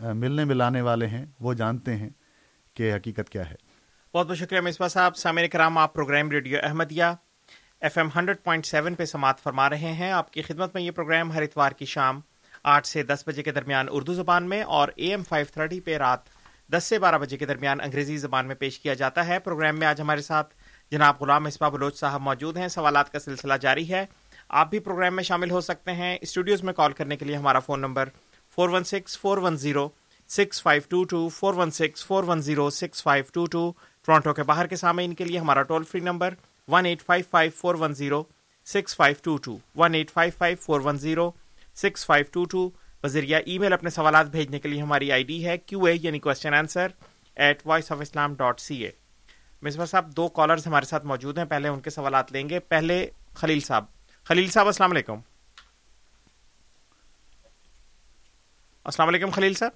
[0.00, 2.10] ملنے ملانے والے ہیں، وہ جانتے ہیں
[2.74, 3.54] کہ حقیقت کیا ہے۔
[4.14, 7.04] بہت بہت شکریہ مصباح صاحب۔ سامع کرام، آپ programme radio Ahmadiyya
[7.84, 10.90] F M hundred point seven پہ سماعت فرما رہے ہیں۔ آپ کی خدمت میں یہ
[10.90, 12.20] پروگرام ہر اتوار کی شام
[12.64, 15.96] آٹھ سے دس بجے کے درمیان اردو زبان میں اور اے ایم فائیو تھرٹی پہ
[15.96, 16.18] رات
[16.72, 19.86] دس سے بارہ بجے کے درمیان انگریزی زبان میں پیش کیا جاتا ہے۔ پروگرام میں
[19.86, 20.54] آج ہمارے ساتھ
[20.90, 24.06] جناب غلام مصباح بلوچ صاحب موجود ہیں۔ سوالات کا سلسلہ جاری ہے۔
[24.48, 27.58] آپ بھی پروگرام میں شامل ہو سکتے ہیں۔ اسٹوڈیوز میں کال کرنے کے لیے ہمارا
[27.58, 28.08] phone number
[28.54, 29.88] four one six four one zero
[30.28, 33.72] six five two two, four one six four one zero six five two two,
[34.06, 36.34] Toronto کے باہر کے سامنے کے لیے ہمارا toll free number
[36.68, 38.24] one eight five five four one zero
[38.66, 41.30] six five two two one eight five five four one zero
[41.74, 42.70] six five two two
[43.02, 46.18] بذریعہ ای میل اپنے سوالات بھیجنے کے لیے ہماری آئی ڈی ہے کیو اے یعنی
[46.18, 46.86] question answer
[47.36, 48.90] at voice of Islam dot C A
[49.62, 53.10] Misbah صاحب، دو کالرز ہمارے ساتھ موجود ہیں، پہلے ان کے سوالات لیں گے۔ پہلے
[53.34, 53.84] خلیل صاحب۔
[54.24, 55.20] خلیل صاحب، السلام علیکم۔
[58.84, 59.70] السلام علیکم خلیل صاحب۔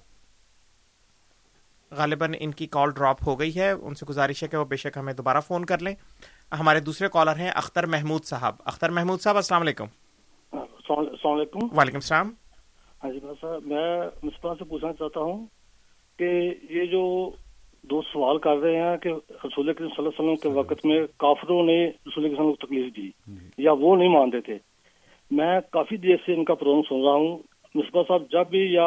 [1.91, 4.75] غالباً ان کی کال ڈراپ ہو گئی ہے، ان سے گزارش ہے کہ وہ بے
[4.75, 5.95] شک ہمیں دوبارہ فون کر لیں۔
[6.51, 9.85] ہمارے دوسرے کالر ہیں اختر محمود صاحب۔ اختر محمود صاحب السلام علیکم۔
[10.51, 12.31] السلام علیکم۔ وعلیکم السلام۔
[13.03, 15.45] ہاں جی صاحب میں مصباح سے پوچھنا چاہتا ہوں
[16.19, 17.29] کہ یہ جو
[17.81, 20.99] دوست سوال کر رہے ہیں کہ رسول کریم صلی اللہ علیہ وسلم کے وقت میں
[21.17, 23.09] کافروں نے رسول کریم صلی اللہ علیہ وسلم کو تکلیف دی
[23.57, 24.57] یا وہ نہیں مانتے تھے۔
[25.31, 27.37] میں کافی دیر سے ان کا پروگرام سن رہا ہوں۔
[27.75, 28.85] مصباح صاحب جب بھی یا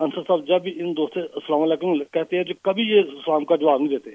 [0.00, 3.56] انصر صاحب جب بھی ان دوست السلام علیکم کہتے ہیں جو کبھی یہ اسلام کا
[3.56, 4.10] جواب نہیں دیتے۔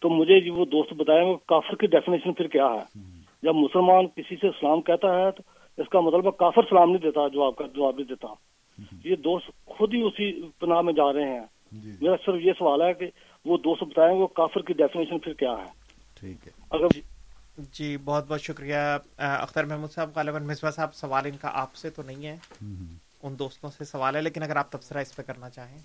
[0.00, 2.98] تو مجھے یہ وہ دوست بتائیں وہ کافر کی ڈیفینیشن پھر کیا ہے؟
[3.42, 5.42] جب مسلمان کسی سے اسلام کہتا ہے تو
[5.82, 8.26] اس کا مطلب ہے کافر سلام نہیں دیتا جواب کا جواب نہیں دیتا۔
[9.04, 11.46] یہ دوست خود ہی اسی پناہ میں جا رہے ہیں۔
[12.00, 13.06] میرا صرف یہ سوال ہے کہ
[13.44, 15.64] وہ دوست بتائیں وہ کافر کی ڈیفینیشن پھر کیا ہے؟
[16.20, 16.86] ٹھیک ہے۔ اگر
[17.72, 18.76] جی بہت بہت شکریہ۔
[19.18, 22.36] اختر محمود صاحب غالباً مصباح صاحب سوال ان کا آپ سے تو نہیں ہے۔
[23.22, 25.78] ان دوستوں سے سوال ہے لیکن اگر آپ تبصرہ اس پہ کرنا چاہیں۔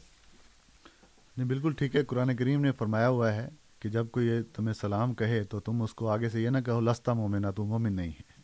[1.38, 4.74] نہیں بالکل ٹھیک ہے۔ قرآن کریم نے فرمایا ہوا ہے کہ جب کوئی یہ تمہیں
[4.74, 7.94] سلام کہے تو تم اس کو آگے سے یہ نہ کہو لستا مومنہ تو مومن
[7.94, 8.42] نہیں ہے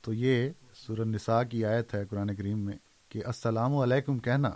[0.00, 2.72] تو یہ سورہ نساء کی آیت ہے قرآن کریم میں
[3.08, 4.50] کہ السلام علیکم کہنا۔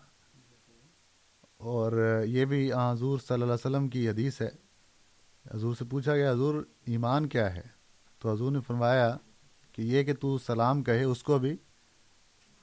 [1.57, 4.49] اور یہ بھی حضور صلی اللہ علیہ وسلم کی حدیث ہے۔
[5.55, 7.63] حضور سے پوچھا گیا، حضور ایمان کیا ہے؟
[8.19, 9.17] تو حضور نے فرمایا
[9.73, 11.57] کہ یہ کہ تو سلام کہے، اس کو بھی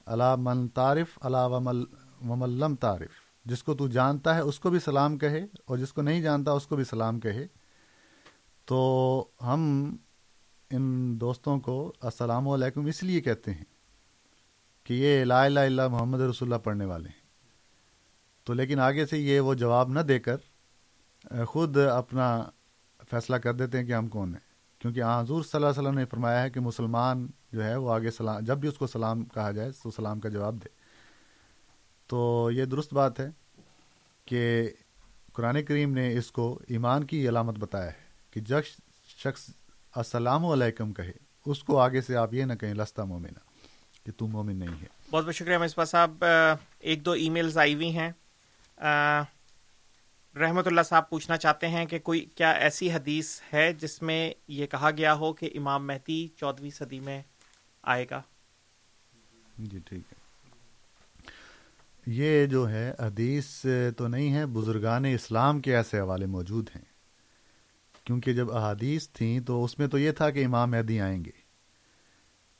[0.06, 1.84] اللہ من تعارف اللہ ومل
[2.20, 6.02] وملم تعارف جس کو تو جانتا ہے اس کو بھی سلام کہے اور جس کو
[6.02, 7.46] نہیں جانتا اس کو بھی سلام کہے۔
[8.64, 9.96] تو ہم
[10.70, 13.64] ان دوستوں کو السلام علیکم اس لیے کہتے ہیں
[14.84, 17.26] کہ یہ لا الہ الا محمد رسول اللہ پڑھنے والے ہیں۔
[18.44, 20.36] تو لیکن آگے سے یہ وہ جواب نہ دے کر
[21.48, 22.44] خود اپنا
[23.10, 24.46] فیصلہ کر دیتے ہیں کہ ہم کون ہیں۔
[24.78, 28.10] کیونکہ حضور صلی اللہ علیہ وسلم نے فرمایا ہے کہ مسلمان جو ہے وہ آگے
[28.10, 30.85] سلام جب بھی اس کو سلام کہا جائے تو سلام کا جواب دے۔
[32.06, 33.28] تو یہ درست بات ہے
[34.24, 34.70] کہ
[35.32, 38.60] قرآن کریم نے اس کو ایمان کی علامت بتایا ہے کہ جب
[39.06, 39.50] شخص
[39.94, 41.12] السلام علیکم کہے
[41.46, 43.38] اس کو آگے سے آپ یہ نہ کہیں لستا مومنہ
[44.06, 46.24] کہ تم مومن نہیں ہے۔ بہت بہت شکریہ مصباح صاحب۔
[46.78, 48.10] ایک دو ای میلز آئی ہوئی ہیں۔
[50.38, 54.66] رحمت اللہ صاحب پوچھنا چاہتے ہیں کہ کوئی کیا ایسی حدیث ہے جس میں یہ
[54.66, 57.22] کہا گیا ہو کہ امام مہدی چودہویں صدی میں
[57.82, 58.22] آئے گا؟
[59.58, 60.15] جی ٹھیک ہے۔
[62.06, 63.66] یہ جو ہے حدیث
[63.96, 66.84] تو نہیں ہے، بزرگان اسلام کے ایسے حوالے موجود ہیں۔
[68.04, 71.30] کیونکہ جب احادیث تھیں تو اس میں تو یہ تھا کہ امام مہدی آئیں گے۔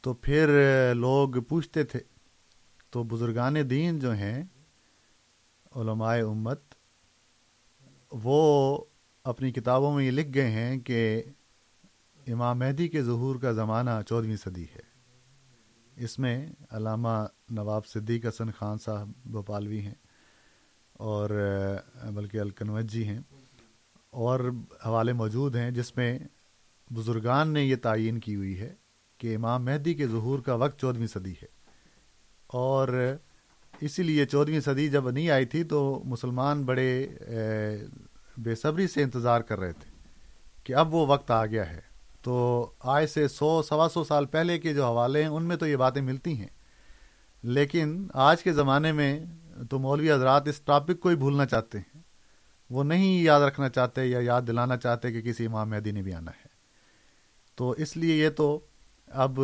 [0.00, 0.48] تو پھر
[0.94, 2.00] لوگ پوچھتے تھے،
[2.90, 4.44] تو بزرگان دین جو ہیں،
[5.76, 6.60] علماء امت،
[8.12, 8.80] وہ
[9.24, 11.22] اپنی کتابوں میں یہ لکھ گئے ہیں کہ
[12.26, 14.82] امام مہدی کے ظہور کا زمانہ چودھویں صدی ہے۔
[15.96, 19.94] اس میں علامہ نواب صدیق حسن خان صاحب بھوپالوی ہیں
[20.92, 23.18] اور اہ، بلکہ الکنوجی جی ہیں
[24.10, 24.40] اور
[24.86, 26.18] حوالے موجود ہیں جس میں
[26.90, 28.74] بزرگان نے یہ تعین کی ہوئی ہے
[29.18, 31.46] کہ امام مہدی کے ظہور کا وقت چودھویں صدی ہے
[32.46, 33.14] اور
[33.80, 37.08] اسی لیے چودھویں صدی جب نہیں آئی تھی تو مسلمان بڑے
[38.36, 39.90] بے صبری سے انتظار کر رہے تھے
[40.64, 41.80] کہ اب وہ وقت آ گیا ہے۔
[42.22, 45.66] تو آج سے سو سوا سو سال پہلے کے جو حوالے ہیں ان میں تو
[45.66, 46.55] یہ باتیں ملتی ہیں
[47.42, 49.20] لیکن آج کے زمانے میں
[49.70, 52.00] تو مولوی حضرات اس ٹاپک کو ہی بھولنا چاہتے ہیں۔
[52.70, 56.12] وہ نہیں یاد رکھنا چاہتے یا یاد دلانا چاہتے کہ کسی امام مہدی نے بھی
[56.12, 56.48] آنا ہے۔
[57.54, 58.60] تو اس لیے یہ تو
[59.06, 59.40] اب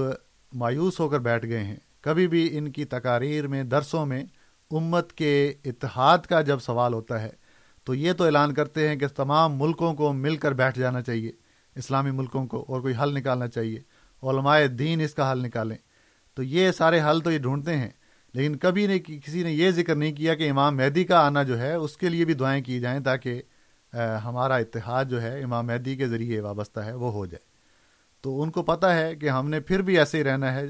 [0.52, 4.24] مایوس ہو کر بیٹھ گئے ہیں۔ کبھی بھی ان کی تقاریر میں، درسوں میں
[4.70, 7.30] امت کے اتحاد کا جب سوال ہوتا ہے،
[7.84, 11.32] تو یہ تو اعلان کرتے ہیں کہ تمام ملکوں کو مل کر بیٹھ جانا چاہیے۔
[11.74, 13.80] اسلامی ملکوں کو اور کوئی حل نکالنا چاہیے۔
[14.22, 15.76] علماء دین اس کا حل نکالیں۔
[16.34, 17.90] تو یہ سارے حل تو یہ ڈھونڈتے ہیں۔
[18.32, 21.60] لیکن کبھی نہیں کسی نے یہ ذکر نہیں کیا کہ امام مہدی کا آنا جو
[21.60, 23.42] ہے اس کے لیے بھی دعائیں کی جائیں تاکہ
[24.24, 27.52] ہمارا اتحاد جو ہے امام مہدی کے ذریعے وابستہ ہے وہ ہو جائے۔
[28.20, 30.64] تو ان کو پتہ ہے کہ ہم نے پھر بھی ایسے ہی رہنا ہے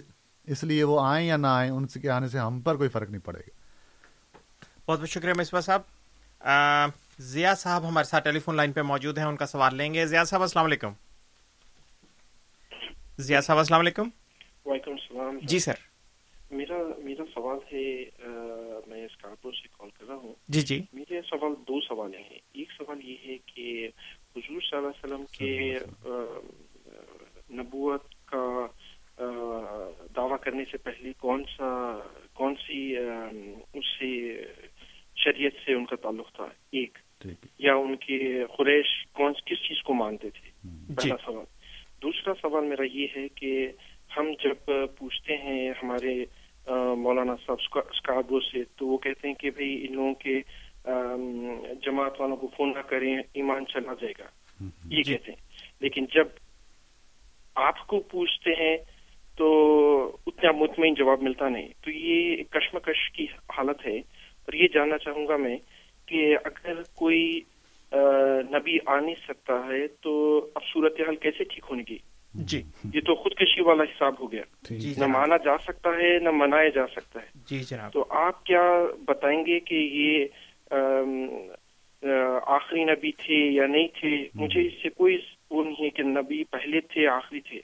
[0.46, 3.10] اس لیے وہ آئیں یا نہ آئیں ان کے آنے سے ہم پر کوئی فرق
[3.10, 3.50] نہیں پڑے گا۔
[4.86, 5.80] بہت بہت شکریہ مصباح صاحب۔
[6.40, 6.86] آ،
[7.20, 10.06] ضیاء صاحب ہمارے ساتھ ٹیلی فون لائن پہ موجود ہیں ان کا سوال لیں گے۔
[10.06, 10.92] ضیاء صاحب السلام علیکم۔
[13.18, 14.08] ضیاء صاحب السلام علیکم۔
[14.64, 15.72] وعلیکم السلام جی سر۔
[16.50, 18.04] میرا میرا سوال ہے
[18.86, 22.72] میں اسکارپور سے کال کر رہا ہوں۔ جی جی۔ میرے سوال دو سوال ہیں۔ ایک
[22.78, 23.88] سوال یہ ہے کہ
[24.36, 26.08] حضور صلی اللہ علیہ وسلم کے آ،
[27.54, 28.66] نبوت کا
[30.16, 31.98] دعویٰ کرنے سے پہلے کون سا
[32.32, 32.96] کون سی
[33.72, 34.42] اس سے
[35.16, 36.98] شریعت سے ان کا تعلق تھا؟ ایک۔
[37.58, 40.50] یا ان کے قریش کون کس چیز کو مانتے تھے؟
[40.96, 41.44] پہلا سوال۔
[42.02, 43.72] دوسرا سوال میرا یہ ہے کہ
[44.16, 46.24] ہم جب پوچھتے ہیں ہمارے
[46.96, 50.40] مولانا صاحب اسکا- اسکاربو سے تو وہ کہتے ہیں کہ بھئی ان لوگوں کے
[51.82, 54.24] جماعت والوں کو فون نہ کریں ایمان چلا جائے گا۔
[54.84, 55.48] یہ کہتے ہیں۔
[55.80, 56.24] لیکن جب
[57.54, 58.76] آپ کو پوچھتے ہیں
[59.36, 63.98] تو اتنا مطمئن جواب ملتا نہیں۔ تو یہ کشمکش کی حالت ہے۔
[64.42, 65.56] اور یہ جاننا چاہوں گا میں
[66.06, 67.40] کہ اگر کوئی
[68.50, 71.98] نبی آ نہیں سکتا ہے تو اب صورتحال کیسے ٹھیک ہونے کی
[72.34, 72.62] جی۔
[72.94, 76.68] یہ تو خودکشی والا حساب ہو گیا۔ جی نہ مانا جا سکتا ہے نہ منایا
[76.68, 78.62] جا سکتا ہے۔ جی جناب۔ تو آپ کیا
[79.08, 80.26] بتائیں گے کہ یہ
[82.46, 85.18] آخری نبی تھے یا نہیں تھے؟ مجھے اس سے کوئی
[85.50, 87.60] وہ نہیں ہے کہ نبی پہلے تھے آخری تھے۔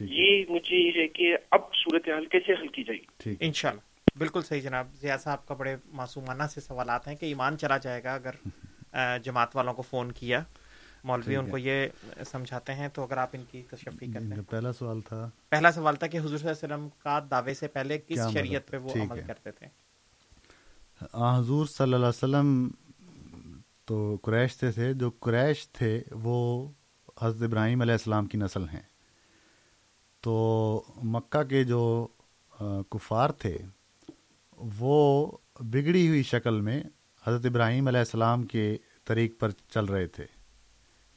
[0.00, 3.80] یہ مجھے یہ ہے کہ اب صورتحال کیسے حل کی جائے گی؟ انشاءاللہ۔
[4.18, 8.04] بالکل صحیح جناب۔ ضیاء صاحب کا بڑے معصومانہ سے سوالات ہیں کہ ایمان چلا جائے
[8.04, 8.30] گا اگر
[9.18, 10.42] جماعت والوں کو فون کیا۔
[11.04, 11.86] مولوی ان کو یہ
[12.30, 15.96] سمجھاتے ہیں تو اگر آپ ان کی تشفی کرتے ہیں۔ پہلا سوال تھا۔ پہلا سوال
[15.96, 18.90] تھا کہ حضور صلی اللہ علیہ وسلم کا دعوے سے پہلے کس شریعت پہ وہ
[18.94, 19.66] عمل کرتے تھے؟
[21.14, 22.68] حضور صلی اللہ علیہ وسلم
[23.84, 26.68] تو قریش سے تھے۔ جو قریش تھے وہ
[27.20, 28.82] حضرت ابراہیم علیہ السلام کی نسل ہیں۔
[30.20, 32.06] تو مکہ کے جو
[32.90, 33.58] کفار تھے
[34.56, 36.82] وہ بگڑی ہوئی شکل میں
[37.26, 40.37] حضرت ابراہیم علیہ السلام کے طریق پر چل رہے تھے۔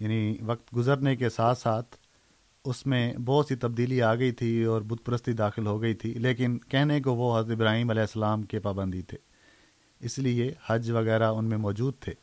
[0.01, 1.95] یعنی وقت گزرنے کے ساتھ ساتھ
[2.65, 6.13] اس میں بہت سی تبدیلی آ گئی تھی اور بت پرستی داخل ہو گئی تھی۔
[6.13, 9.17] لیکن کہنے کو وہ حضرت ابراہیم علیہ السلام کے پابندی تھے۔
[9.99, 12.13] اس لیے حج وغیرہ ان میں موجود تھے۔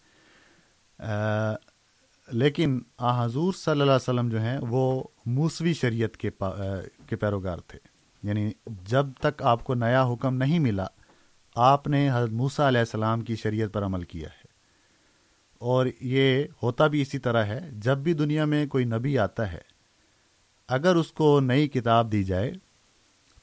[2.32, 6.50] لیکن آ، حضور صلی اللہ علیہ وسلم جو ہیں، وہ موسوی شریعت کے پا
[7.06, 7.78] کے پیروگار تھے۔
[8.22, 10.86] یعنی جب تک آپ کو نیا حکم نہیں ملا،
[11.54, 14.37] آپ نے حضرت موسیٰ علیہ السلام کی شریعت پر عمل کیا ہے۔
[15.60, 19.60] اور یہ ہوتا بھی اسی طرح ہے، جب بھی دنیا میں کوئی نبی آتا ہے،
[20.68, 22.52] اگر اس کو نئی کتاب دی جائے،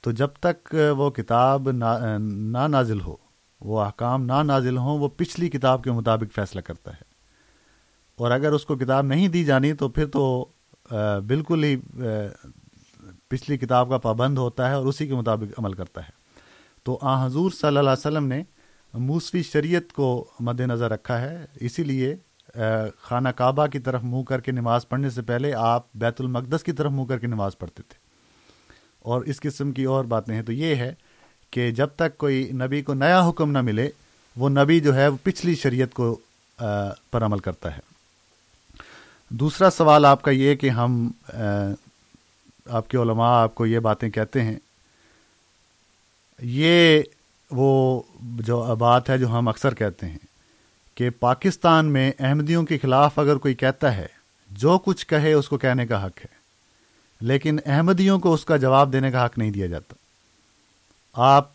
[0.02, 3.16] تو جب تک وہ کتاب نہ نازل ہو،
[3.62, 7.04] وہ احکام نہ نازل ہوں، وہ پچھلی کتاب کے مطابق فیصلہ کرتا ہے۔
[8.18, 10.46] اور اگر اس کو کتاب نہیں دی جانی، تو پھر تو
[11.28, 11.76] بالکل ہی
[13.28, 16.12] پچھلی کتاب کا پابند ہوتا ہے اور اسی کے مطابق عمل کرتا ہے۔
[16.84, 18.44] تو آ حضور صلی اللہ علیہ وسلم نے
[18.98, 22.16] موسوی شریعت کو مد نظر رکھا ہے۔ اسی لیے
[23.02, 26.72] خانہ کعبہ کی طرف منہ کر کے نماز پڑھنے سے پہلے آپ بیت المقدس کی
[26.72, 27.96] طرف منہ کر کے نماز پڑھتے تھے۔
[29.00, 30.94] اور اس قسم کی اور باتیں ہیں۔ تو یہ ہے
[31.52, 33.90] کہ جب تک کوئی نبی کو نیا حکم نہ ملے،
[34.36, 36.20] وہ نبی جو ہے، وہ پچھلی شریعت کو
[37.12, 37.82] پر عمل کرتا ہے۔
[39.30, 41.12] دوسرا سوال آپ کا یہ کہ ہم
[42.66, 44.56] آپ کے علماء آپ کو یہ باتیں کہتے ہیں۔
[46.42, 47.02] یہ
[47.52, 50.18] وہ جو بات ہے جو ہم اکثر کہتے ہیں
[50.96, 54.08] کہ پاکستان میں احمدیوں کے خلاف اگر کوئی کہتا ہے،
[54.52, 56.36] جو کچھ کہے اس کو کہنے کا حق ہے۔
[57.22, 59.96] لیکن احمدیوں کو اس کا جواب دینے کا حق نہیں دیا جاتا۔
[61.14, 61.54] آپ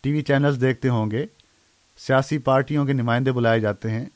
[0.00, 1.26] ٹی وی چینلز دیکھتے ہوں گے،
[1.98, 4.06] سیاسی پارٹیوں کے نمائندے بلائے جاتے ہیں۔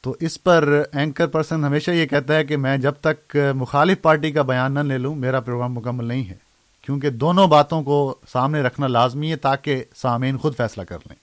[0.00, 4.32] تو اس پر اینکر پرسن ہمیشہ یہ کہتا ہے کہ میں جب تک مخالف پارٹی
[4.32, 6.45] کا بیان نہ لے لوں، میرا پروگرام مکمل نہیں ہے۔
[6.86, 11.16] کیونکہ دونوں باتوں کو سامنے رکھنا لازمی ہے تاکہ سامعین خود فیصلہ کر لیں۔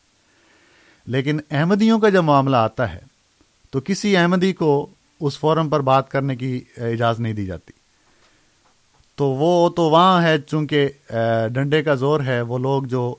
[1.06, 3.00] لیکن احمدیوں کا جب معاملہ آتا ہے،
[3.72, 7.74] تو کسی احمدی کو اس فورم پر بات کرنے کی اجازت نہیں دی جاتی۔
[9.16, 10.90] تو وہ تو وہاں ہے، چونکہ
[11.50, 13.16] ڈنڈے کا زور ہے، وہ لوگ جو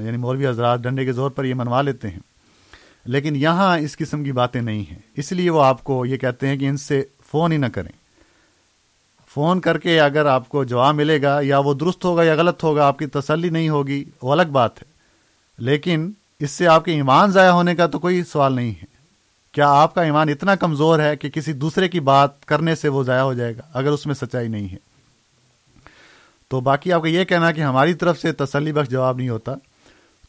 [0.00, 2.20] یعنی مولوی حضرات ڈنڈے کے زور پر یہ منوا لیتے ہیں۔
[3.04, 6.48] لیکن یہاں اس قسم کی باتیں نہیں ہیں۔ اس لیے وہ آپ کو یہ کہتے
[6.48, 8.03] ہیں کہ ان سے فون ہی نہ کریں۔
[9.34, 12.64] فون کر کے اگر آپ کو جواب ملے گا یا وہ درست ہوگا یا غلط
[12.64, 14.86] ہوگا، آپ کی تسلی نہیں ہوگی، وہ الگ بات ہے۔
[15.58, 18.84] لیکن اس سے آپ کے ایمان ضائع ہونے کا تو کوئی سوال نہیں ہے۔
[19.52, 23.04] کیا آپ کا ایمان اتنا کمزور ہے کہ کسی دوسرے کی بات کرنے سے وہ
[23.04, 24.76] ضائع ہو جائے گا اگر اس میں سچائی نہیں ہے؟
[26.48, 29.54] تو باقی آپ کا یہ کہنا کہ ہماری طرف سے تسلی بخش جواب نہیں ہوتا،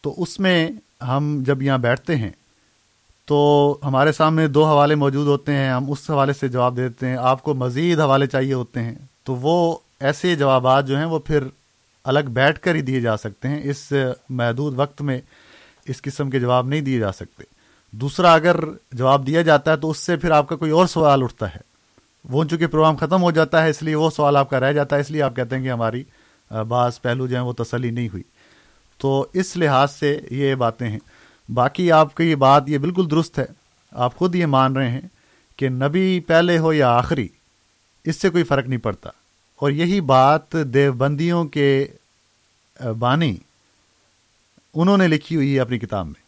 [0.01, 0.67] تو اس میں
[1.07, 2.31] ہم جب یہاں بیٹھتے ہیں
[3.25, 7.17] تو ہمارے سامنے دو حوالے موجود ہوتے ہیں، ہم اس حوالے سے جواب دیتے ہیں،
[7.17, 11.43] آپ کو مزید حوالے چاہیے ہوتے ہیں۔ تو وہ ایسے جوابات جو ہیں وہ پھر
[12.03, 13.93] الگ بیٹھ کر ہی دیے جا سکتے ہیں، اس
[14.29, 15.21] محدود وقت میں
[15.85, 17.43] اس قسم کے جواب نہیں دیے جا سکتے۔
[17.91, 18.55] دوسرا، اگر
[18.91, 21.61] جواب دیا جاتا ہے تو اس سے پھر آپ کا کوئی اور سوال اٹھتا ہے۔
[22.29, 24.95] وہ چونکہ پروگرام ختم ہو جاتا ہے، اس لیے وہ سوال آپ کا رہ جاتا
[24.95, 26.03] ہے، اس لیے آپ کہتے ہیں کہ ہماری
[26.67, 28.23] بعض پہلو جو ہیں وہ تسلی نہیں ہوئی۔
[28.97, 30.99] تو اس لحاظ سے یہ باتیں ہیں۔
[31.53, 33.45] باقی آپ کی یہ بات یہ بالکل درست ہے۔
[33.91, 35.01] آپ خود یہ مان رہے ہیں
[35.55, 37.27] کہ نبی پہلے ہو یا آخری،
[38.03, 39.09] اس سے کوئی فرق نہیں پڑتا۔
[39.55, 41.87] اور یہی بات دیوبندیوں کے
[42.99, 43.37] بانی،
[44.73, 46.25] انہوں نے لکھی ہوئی ہے اپنی کتاب میں۔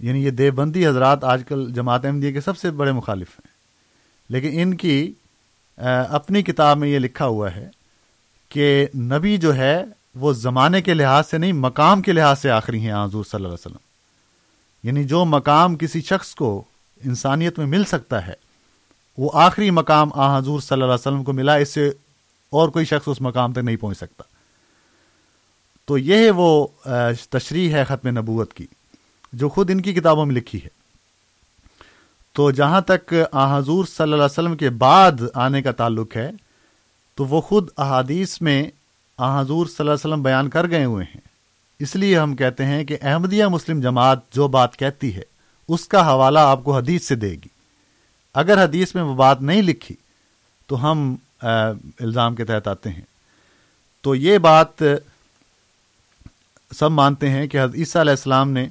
[0.00, 3.48] یعنی یہ دیوبندی حضرات آج کل جماعت احمدیہ کے سب سے بڑے مخالف ہیں۔
[4.28, 5.12] لیکن ان کی
[6.08, 7.68] اپنی کتاب میں یہ لکھا ہوا ہے
[8.48, 9.84] کہ نبی جو ہے،
[10.14, 13.46] وہ زمانے کے لحاظ سے نہیں، مقام کے لحاظ سے آخری ہیں حضور صلی اللہ
[13.46, 13.87] علیہ وسلم۔
[14.84, 16.62] یعنی جو مقام کسی شخص کو
[17.04, 18.34] انسانیت میں مل سکتا ہے،
[19.18, 21.88] وہ آخری مقام آ حضور صلی اللہ علیہ وسلم کو ملا، اس سے
[22.52, 24.24] اور کوئی شخص اس مقام تک نہیں پہنچ سکتا۔
[25.88, 26.66] تو یہ وہ
[27.30, 28.66] تشریح ہے ختم نبوت کی،
[29.32, 30.76] جو خود ان کی کتابوں میں لکھی ہے۔
[32.34, 36.30] تو جہاں تک آ حضور صلی اللہ علیہ وسلم کے بعد آنے کا تعلق ہے،
[37.18, 38.62] تو وہ خود احادیث میں
[39.18, 41.27] آ حضور صلی اللہ علیہ وسلم بیان کر گئے ہوئے ہیں۔
[41.78, 45.22] اس لیے ہم کہتے ہیں کہ احمدیہ مسلم جماعت جو بات کہتی ہے،
[45.68, 47.48] اس کا حوالہ آپ کو حدیث سے دے گی۔
[48.34, 49.94] اگر حدیث میں وہ بات نہیں لکھی،
[50.66, 51.16] تو ہم
[52.00, 53.02] الزام کے تحت آتے ہیں۔
[54.00, 54.82] تو یہ بات
[56.74, 58.68] سب مانتے ہیں کہ عیسیٰ علیہ السلام نے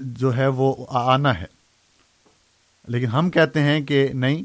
[0.00, 1.46] جو ہے وہ آنا ہے۔
[2.88, 4.42] لیکن ہم کہتے ہیں کہ نہیں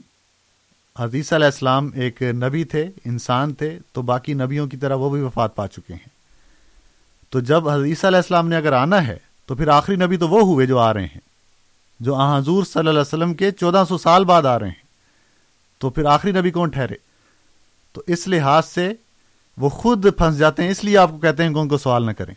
[1.00, 5.22] حدیث علیہ السلام ایک نبی تھے، انسان تھے، تو باقی نبیوں کی طرح وہ بھی
[5.22, 6.15] وفات پا چکے ہیں۔
[7.36, 10.42] تو جب حدیث علیہ السلام نے اگر آنا ہے، تو پھر آخری نبی تو وہ
[10.42, 11.20] ہوئے جو آ رہے ہیں،
[12.00, 14.84] جو حضور صلی اللہ علیہ وسلم کے چودہ سو سال بعد آ رہے ہیں۔
[15.80, 16.96] تو پھر آخری نبی کون ٹھہرے؟
[17.94, 18.94] تو اس لحاظ سے
[19.58, 22.06] وہ خود پھنس جاتے ہیں، اس لیے آپ کو کہتے ہیں کہ ان کو سوال
[22.06, 22.34] نہ کریں۔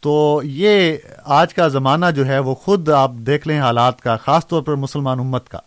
[0.00, 4.46] تو یہ آج کا زمانہ جو ہے، وہ خود آپ دیکھ لیں حالات کا، خاص
[4.46, 5.58] طور پر مسلمان امت کا،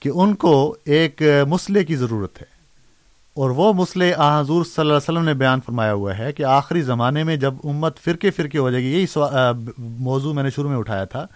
[0.00, 2.57] کہ ان کو ایک مسئلے کی ضرورت ہے۔
[3.38, 6.42] اور وہ مسئلے آ حضور صلی اللہ علیہ وسلم نے بیان فرمایا ہوا ہے کہ
[6.42, 9.06] آخری زمانے میں جب امت فرقے فرقے ہو جائے گی، یہی
[9.78, 11.26] موضوع میں نے شروع میں اٹھایا تھا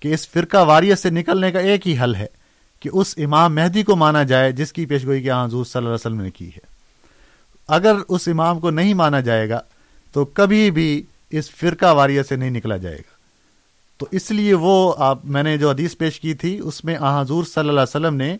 [0.00, 2.26] کہ اس فرقہ واریت سے نکلنے کا ایک ہی حل ہے
[2.80, 5.94] کہ اس امام مہدی کو مانا جائے جس کی پیشگوئی آ حضور صلی اللہ علیہ
[5.94, 6.66] وسلم نے کی ہے۔
[7.68, 9.60] اگر اس امام کو نہیں مانا جائے گا
[10.12, 13.12] تو کبھی بھی اس فرقہ واریت سے نہیں نکلا جائے گا۔
[13.98, 17.20] تو اس لیے وہ آپ میں نے جو حدیث پیش کی تھی، اس میں آ
[17.20, 18.36] حضور صلی اللہ علیہ وسلم نے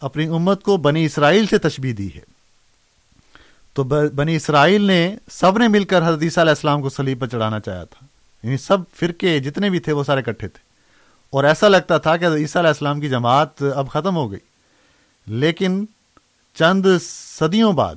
[0.00, 2.33] اپنی امت کو بنی اسرائیل سے تشبیح دی ہے۔
[3.74, 7.60] تو بنی اسرائیل نے سب نے مل کر حدیثہ علیہ السلام کو سلیب پر چڑھانا
[7.60, 8.06] چاہا تھا۔
[8.42, 10.58] یعنی سب فرقے جتنے بھی تھے وہ سارے کٹھے تھے۔
[11.30, 14.38] اور ایسا لگتا تھا کہ عیسیٰ علیہ السلام کی جماعت اب ختم ہو گئی۔
[15.26, 15.84] لیکن
[16.54, 17.94] چند صدیوں بعد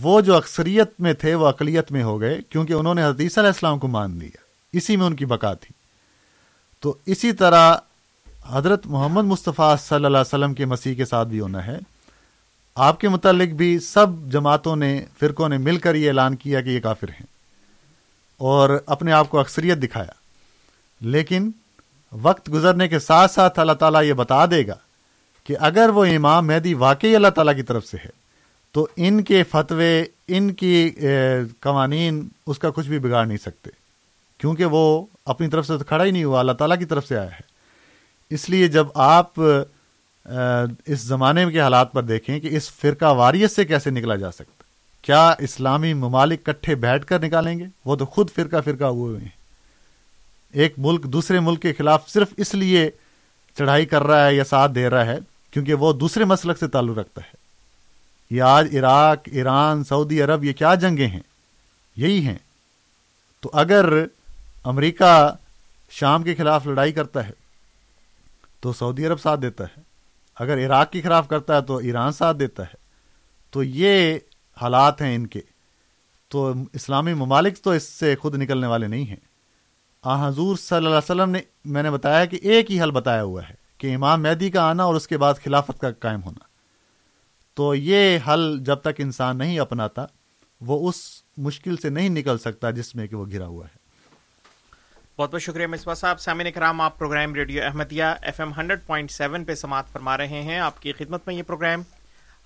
[0.00, 3.48] وہ جو اکثریت میں تھے وہ اقلیت میں ہو گئے، کیونکہ انہوں نے حدیث علیہ
[3.48, 4.36] السلام کو مان لیا۔
[4.72, 5.72] اسی میں ان کی بقا تھی۔
[6.80, 7.74] تو اسی طرح
[8.50, 11.78] حضرت محمد مصطفیٰ صلی اللہ علیہ وسلم کے مسیح کے ساتھ بھی ہونا ہے۔
[12.80, 16.68] آپ کے متعلق بھی سب جماعتوں نے، فرقوں نے مل کر یہ اعلان کیا کہ
[16.68, 17.26] یہ کافر ہیں۔
[18.36, 20.12] اور اپنے آپ کو اکثریت دکھایا۔
[21.00, 21.50] لیکن
[22.12, 24.74] وقت گزرنے کے ساتھ ساتھ اللہ تعالیٰ یہ بتا دے گا
[25.44, 28.10] کہ اگر وہ امام مہدی واقعی اللہ تعالیٰ کی طرف سے ہے،
[28.72, 30.90] تو ان کے فتوے، ان کی
[31.60, 33.70] قوانین اس کا کچھ بھی بگاڑ نہیں سکتے۔
[34.38, 37.18] کیونکہ وہ اپنی طرف سے تو کھڑا ہی نہیں ہوا، اللہ تعالیٰ کی طرف سے
[37.18, 37.42] آیا ہے۔
[38.30, 39.32] اس لیے جب آپ
[40.86, 44.62] اس زمانے کے حالات پر دیکھیں کہ اس فرقہ واریت سے کیسے نکلا جا سکتا؟
[45.02, 49.20] کیا اسلامی ممالک کٹھے بیٹھ کر نکالیں گے؟ وہ تو خود فرقہ فرقہ ہوئے ہوئے
[49.20, 49.40] ہیں۔
[50.52, 52.90] ایک ملک دوسرے ملک کے خلاف صرف اس لیے
[53.58, 55.18] چڑھائی کر رہا ہے یا ساتھ دے رہا ہے
[55.50, 57.36] کیونکہ وہ دوسرے مسلک سے تعلق رکھتا ہے۔
[58.30, 61.20] یہ آج عراق، ایران، سعودی عرب، یہ کیا جنگیں ہیں؟
[61.96, 62.38] یہی ہیں۔
[63.40, 64.06] تو اگر
[64.64, 65.30] امریکہ
[65.90, 67.32] شام کے خلاف لڑائی کرتا ہے
[68.60, 69.89] تو سعودی عرب ساتھ دیتا ہے۔
[70.36, 72.74] اگر عراق کے خلاف کرتا ہے تو ایران ساتھ دیتا ہے۔
[73.50, 74.18] تو یہ
[74.60, 75.40] حالات ہیں ان کے۔
[76.28, 79.30] تو اسلامی ممالک تو اس سے خود نکلنے والے نہیں ہیں۔
[80.02, 83.22] آ، حضور صلی اللہ علیہ وسلم نے، میں نے بتایا کہ ایک ہی حل بتایا
[83.22, 86.44] ہوا ہے کہ امام مہدی کا آنا اور اس کے بعد خلافت کا قائم ہونا۔
[87.54, 90.06] تو یہ حل جب تک انسان نہیں اپناتا،
[90.60, 93.79] وہ اس مشکل سے نہیں نکل سکتا جس میں کہ وہ گرا ہوا ہے۔
[95.18, 99.10] بہت بہت شکریہ مصباح صاحب۔ سامعین کرام آپ programme radio Ahmadiyya F M hundred point
[99.10, 101.82] seven پہ سماعت فرما رہے ہیں۔ آپ کی خدمت میں یہ پروگرام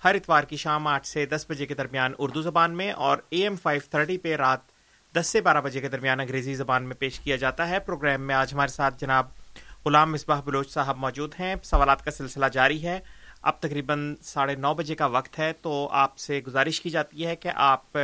[0.03, 3.43] ہر اتوار کی شام آٹھ سے دس بجے کے درمیان اردو زبان میں اور اے
[3.43, 4.59] ایم فائیو تھرٹی پہ رات
[5.15, 8.35] دس سے بارہ بجے کے درمیان انگریزی زبان میں پیش کیا جاتا ہے۔ پروگرام میں
[8.35, 9.27] آج ہمارے ساتھ جناب
[9.85, 12.99] غلام مصباح بلوچ صاحب موجود ہیں۔ سوالات کا سلسلہ جاری ہے۔
[13.41, 17.35] اب تقریباً ساڑھے نو بجے کا وقت ہے تو آپ سے گزارش کی جاتی ہے
[17.35, 17.97] کہ آپ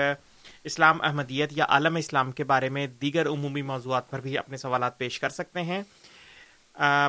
[0.63, 4.97] اسلام احمدیت یا عالم اسلام کے بارے میں دیگر عمومی موضوعات پر بھی اپنے سوالات
[4.97, 5.81] پیش کر سکتے ہیں۔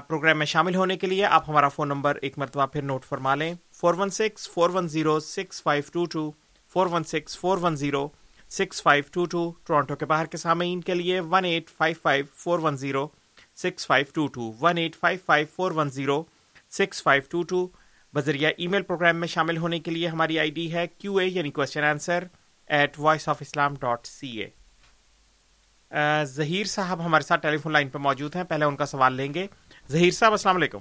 [0.08, 3.34] پروگرام میں شامل ہونے کے لیے آپ ہمارا فون نمبر ایک مرتبہ پھر نوٹ فرما
[3.34, 6.30] لیں۔ Four one six, four one zero, six five two two.
[6.72, 8.08] Four one six, four one zero,
[8.50, 9.52] six five two two.
[9.66, 13.08] Toronto کے باہر کے سامعین کے لیے one eight five five, four one zero,
[13.56, 14.52] six five two two.
[14.60, 16.22] One eight five five, four one zero,
[16.70, 17.68] six five two two.
[18.14, 21.26] بذریعہ ای میل programme میں شامل ہونے کے لیے ہماری آئی ڈی ہے کیو اے
[21.26, 22.24] یعنی question answer
[22.72, 27.98] at voice of Islam dot C A Zaheer صاحب ہمارے ساتھ ٹیلی فون لائن پہ
[27.98, 28.44] موجود ہیں.
[28.44, 29.46] پہلے ان کا سوال لیں گے.
[29.90, 30.78] ظہیر صاحب، السلام علیکم.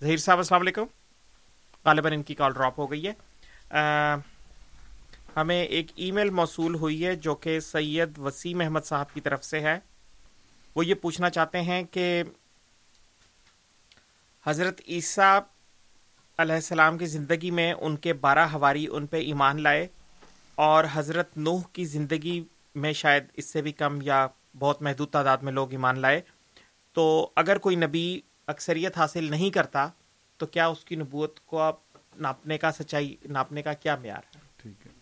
[0.00, 0.84] ظہیر صاحب، السلام علیکم.
[1.84, 3.12] غالباً ان کی کال ڈراپ ہو گئی ہے.
[3.76, 4.20] Uh,
[5.36, 9.44] ہمیں ایک ای میل موصول ہوئی ہے جو کہ سید وسیم احمد صاحب کی طرف
[9.44, 9.78] سے ہے.
[10.76, 12.22] وہ یہ پوچھنا چاہتے ہیں کہ
[14.46, 15.38] حضرت عیسیٰ
[16.42, 19.86] علیہ السلام کی زندگی میں ان کے بارہ ہواری ان پہ ایمان لائے
[20.54, 22.42] اور حضرت نوح کی زندگی
[22.74, 24.26] میں شاید اس سے بھی کم یا
[24.58, 26.20] بہت محدود تعداد میں لوگ ایمان لائے۔
[26.96, 29.86] تو اگر کوئی نبی اکثریت حاصل نہیں کرتا،
[30.40, 31.76] تو کیا اس کی نبوت کو آپ
[32.16, 34.92] ناپنے کا سچائی، ناپنے کا کیا معیار ہے؟ ٹھیک ہے۔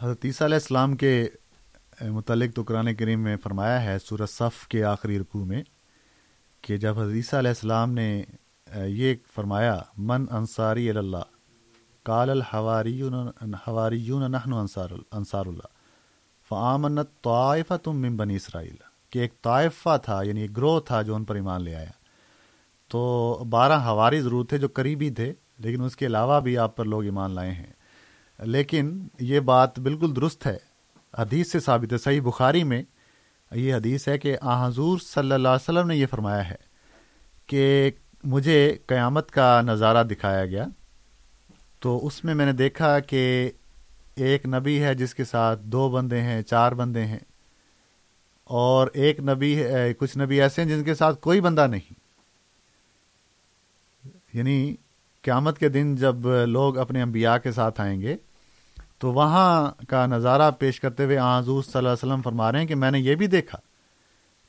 [0.00, 1.28] حضرت عیسیٰ علیہ السلام کے
[2.00, 5.62] متعلق تو قرآن کریم میں فرمایا ہے سورت صف کے آخری رکوع میں،
[6.64, 8.22] کہ جب حضرت عیسیٰ علیہ السلام نے
[8.76, 11.16] یہ فرمایا، من انصاری اللہ
[12.02, 15.66] کال الحواریون نحن انصار انصار اللہ
[16.48, 18.76] فعامنت طائفہ تم من بنی اسرائیل۔
[19.10, 21.90] کہ ایک طائفہ تھا یعنی ایک گروہ تھا جو ان پر ایمان لے آیا۔
[22.88, 26.84] تو بارہ ہواری ضرور تھے جو قریبی تھے، لیکن اس کے علاوہ بھی آپ پر
[26.84, 27.72] لوگ ایمان لائے ہیں۔
[28.44, 30.58] لیکن یہ بات بالکل درست ہے۔
[31.18, 32.82] حدیث سے ثابت ہے، صحیح بخاری میں
[33.52, 36.54] یہ حدیث ہے کہ آ حضور صلی اللہ علیہ وسلم نے یہ فرمایا ہے
[37.46, 37.90] کہ
[38.24, 40.64] مجھے قیامت کا نظارہ دکھایا گیا
[41.78, 43.50] تو اس میں میں نے دیکھا کہ
[44.16, 47.18] ایک نبی ہے جس کے ساتھ دو بندے ہیں، چار بندے ہیں
[48.44, 51.94] اور ایک نبی ہے، کچھ نبی ایسے ہیں جن کے ساتھ کوئی بندہ نہیں۔
[54.32, 54.76] یعنی
[55.22, 58.16] قیامت کے دن جب لوگ اپنے انبیاء کے ساتھ آئیں گے
[58.98, 62.66] تو وہاں کا نظارہ پیش کرتے ہوئے حضور صلی اللہ علیہ وسلم فرما رہے ہیں
[62.66, 63.58] کہ میں نے یہ بھی دیکھا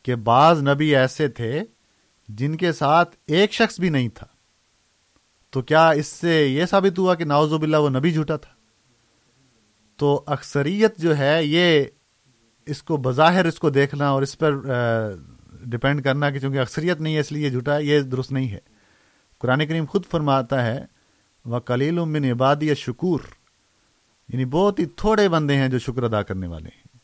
[0.03, 1.63] کہ بعض نبی ایسے تھے
[2.27, 4.27] جن کے ساتھ ایک شخص بھی نہیں تھا۔
[5.49, 8.51] تو کیا اس سے یہ ثابت ہوا کہ ناوز باللہ وہ نبی جھوٹا تھا؟
[9.97, 11.85] تو اکثریت جو ہے یہ
[12.65, 14.51] اس کو بظاہر اس کو دیکھنا اور اس پر
[15.61, 18.59] ڈپینڈ کرنا کہ چونکہ اکثریت نہیں ہے، اس لیے جھوٹا ہے یہ درست نہیں ہے۔
[19.39, 20.85] قرآن کریم خود فرماتا ہے
[21.45, 23.19] وہ کلیل من عبادی شکور
[24.29, 26.97] یعنی بہت ہی تھوڑے بندے ہیں جو شکر ادا کرنے والے ہیں۔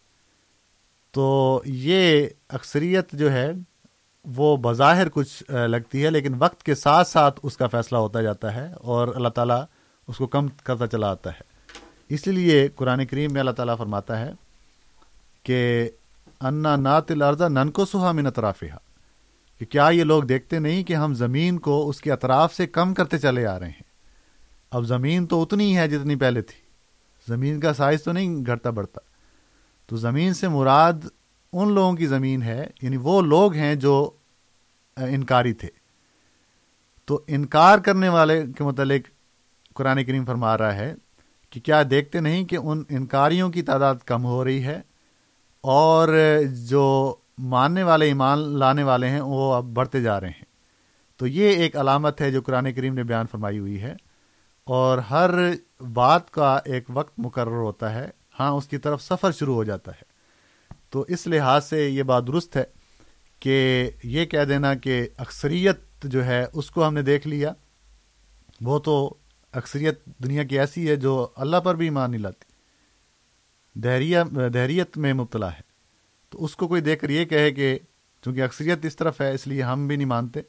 [1.12, 3.52] تو یہ اکثریت جو ہے
[4.26, 8.54] وہ بظاہر کچھ لگتی ہے، لیکن وقت کے ساتھ ساتھ اس کا فیصلہ ہوتا جاتا
[8.56, 9.64] ہے اور اللہ تعالیٰ
[10.08, 11.50] اس کو کم کرتا چلا آتا ہے۔
[12.10, 14.32] اس لیے قرآن کریم میں اللہ تعالیٰ فرماتا ہے
[15.44, 15.90] کہ
[16.42, 18.66] انا نات الرضا نن کو سہا من اطرافہ
[19.60, 22.94] کہ کیا یہ لوگ دیکھتے نہیں کہ ہم زمین کو اس کے اطراف سے کم
[22.94, 23.90] کرتے چلے آ رہے ہیں؟
[24.72, 26.60] اب زمین تو اتنی ہی ہے جتنی پہلے تھی۔
[27.28, 29.00] زمین کا سائز تو نہیں گھٹتا بڑھتا۔
[29.88, 30.94] تو زمین سے مراد
[31.54, 34.12] ان لوگوں کی زمین ہے یعنی وہ لوگ ہیں جو
[34.98, 35.68] انکاری تھے۔
[37.06, 39.10] تو انکار کرنے والے کے متعلق
[39.74, 40.96] قرآن کریم فرما رہا ہے
[41.50, 44.82] کہ کیا دیکھتے نہیں کہ ان انکاریوں کی تعداد کم ہو رہی ہے
[45.62, 46.10] اور
[46.68, 50.46] جو ماننے والے، ایمان لانے والے ہیں، وہ اب بڑھتے جا رہے ہیں۔
[51.18, 53.96] تو یہ ایک علامت ہے جو قرآن کریم نے بیان فرمائی ہوئی ہے۔
[54.64, 55.30] اور ہر
[55.94, 58.10] بات کا ایک وقت مقرر ہوتا ہے۔
[58.40, 60.11] ہاں اس کی طرف سفر شروع ہو جاتا ہے۔
[60.92, 62.64] تو اس لحاظ سے یہ بات درست ہے
[63.40, 67.54] کہ یہ کہہ دینا کہ اکثریت جو ہے اس کو ہم نے دیکھ لیا۔
[68.62, 69.14] وہ تو
[69.52, 72.52] اکثریت دنیا کی ایسی ہے جو اللہ پر بھی ایمان نہیں لاتی۔
[74.50, 75.62] دہریت میں مبتلا ہے۔
[76.30, 77.80] تو اس کو کوئی دیکھ کر یہ کہے کہ
[78.26, 80.40] چونکہ اکثریت اس طرف ہے، اس لیے ہم بھی نہیں مانتے۔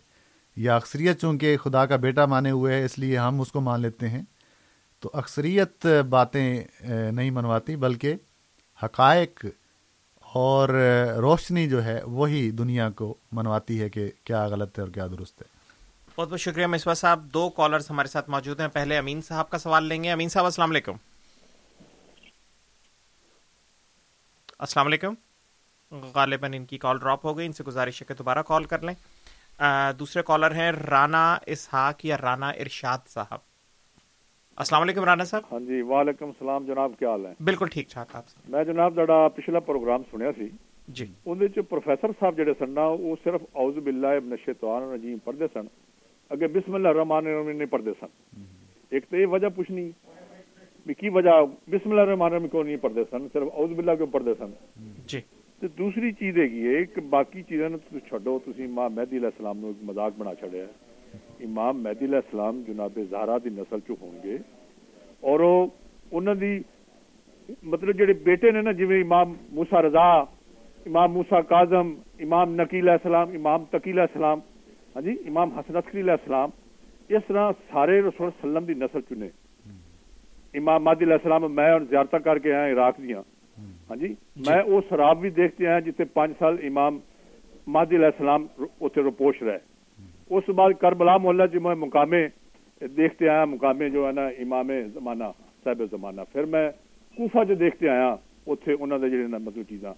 [0.56, 3.80] یا اکثریت چونکہ خدا کا بیٹا مانے ہوئے ہے، اس لیے ہم اس کو مان
[3.80, 4.22] لیتے ہیں۔
[5.00, 6.64] تو اکثریت باتیں
[7.12, 8.14] نہیں منواتی، بلکہ
[8.82, 9.46] حقائق
[10.32, 10.68] اور
[11.16, 15.42] روشنی جو ہے وہی دنیا کو منواتی ہے کہ کیا غلط ہے اور کیا درست
[15.42, 15.46] ہے۔
[16.16, 19.58] بہت بہت شکریہ مصباح صاحب۔ دو کالرز ہمارے ساتھ موجود ہیں۔ پہلے امین صاحب کا
[19.58, 20.92] سوال لیں گے۔ امین صاحب، السلام علیکم۔
[24.58, 25.14] السلام علیکم۔
[25.90, 28.82] غالباً ان کی کال ڈراپ ہو گئی۔ ان سے گزارش ہے کہ دوبارہ کال کر
[28.82, 28.94] لیں۔
[29.98, 33.51] دوسرے کالر ہیں رانا اسحاق یا رانا ارشاد صاحب۔
[34.58, 35.42] السلام علیکم رانا صاحب.
[35.50, 39.26] ہاں جی وعلیکم السلام جناب کیا حال ہے؟ بالکل ٹھیک ٹھاک آپ میں جناب جڑا
[39.34, 40.48] پچھلا پروگرام سنیا سی
[40.88, 45.36] جی۔ اندے چ پروفیسر صاحب جڑے سننا وہ صرف اعوذ باللہ ابن الشیطان الرجیم پڑھ
[45.40, 45.66] دے سن
[46.30, 48.42] اگے بسم اللہ الرحمن الرحیم نہیں پڑھ دے سن
[48.92, 49.90] ایک تو یہ وجہ پوچھنی
[50.86, 53.94] بھی کی وجہ بسم اللہ الرحمن الرحیم کیوں نہیں پڑھ دے سن صرف اعوذ باللہ
[53.96, 54.50] کیوں پڑھ دے سن
[55.06, 55.20] جی۔
[55.60, 59.72] تے دوسری چیز ہے کہ باقی چیزاں نو چھڈو تسی ماں مہدی علیہ السلام نو
[59.90, 60.81] مذاق بنا چھڑیا ہے۔
[61.40, 64.36] امام مہدی علیہ السلام جناب زہرا دی نسل چ ہوں گے
[65.22, 65.66] اور وہ
[66.12, 66.58] انہوں دی
[67.64, 70.08] مطلب جڑے بیٹے نے نا جویں امام موسی رضا
[70.86, 74.40] امام موسی کاظم امام نقی علیہ السلام امام تقی علیہ السلام
[74.94, 76.50] ہاں جی امام حسن عسکری علیہ السلام
[77.10, 79.28] اس طرح سارے رسول وسلم دی نسل چنے
[80.54, 83.20] امام مہدی علیہ السلام میں اور زیارتہ کر کے آیا عراق دیا
[83.88, 84.14] ہاں جی
[84.46, 86.98] میں جی۔ وہ سراب بھی دیکھتے ہیں جتنے پانچ سال امام
[87.66, 89.58] مہدی علیہ السلام اتنے رپوش رہے۔
[90.36, 92.26] اس بعد کربلا محلہ جی میں مقامے
[92.96, 95.24] دیکھتے آیا، مقامے جو ہے نا، امام زمانہ،
[95.64, 96.68] صاحب زمانہ۔ پھر میں
[97.16, 98.08] کوفہ جو دیکھتے آیا
[98.46, 99.92] اتنے انہوں نے جڑے مطلب چیزاں،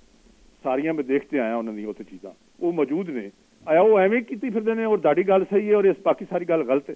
[0.64, 3.28] ساریاں میں دیکھتے آیا انہوں نے اتنے چیزاں۔ وہ موجود نے۔
[3.66, 6.48] آیا، وہ ایویں کیتی پھر نے اور داڑی گل صحیح ہے، اور اس باقی ساری
[6.48, 6.94] گل غلط ہے۔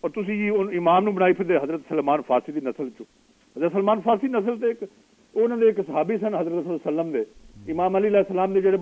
[0.00, 0.48] اور تسی جی
[0.78, 3.04] امام نو بنائی پھر حضرت سلمان فارسی دی نسل چو
[3.56, 4.82] حضرت سلمان فارسی نسل تے ایک
[5.34, 8.52] انہوں نے ایک صحابی سن، حضرت صلی اللہ علیہ وسلم دے۔ امام علی علیہ السلام
[8.52, 8.76] دے جڑے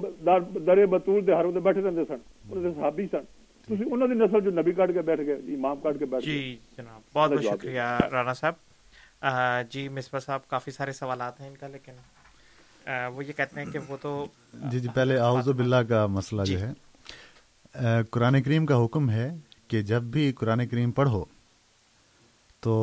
[0.67, 2.21] در بطول دے ہر بیٹھے رہتے سن
[2.51, 3.25] انہوں نے صحابی سن۔
[3.69, 6.43] انہوں نے نسل جو نبی کاٹ کے بیٹھ گئے امام کاٹ کے بیٹھ جی، گئے۔
[6.43, 7.81] جی جناب بہت بہت شکریہ
[8.13, 8.55] رانا صاحب۔
[9.71, 11.93] جی مصباح صاحب کافی سارے سوالات ہیں ان کا لیکن
[13.15, 14.13] وہ یہ کہتے ہیں کہ وہ تو
[14.71, 19.29] جی جی پہلے اعوذ باللہ کا مسئلہ جی۔ جو ہے قرآن کریم کا حکم ہے
[19.69, 21.25] کہ جب بھی قرآن کریم پڑھو
[22.63, 22.75] تو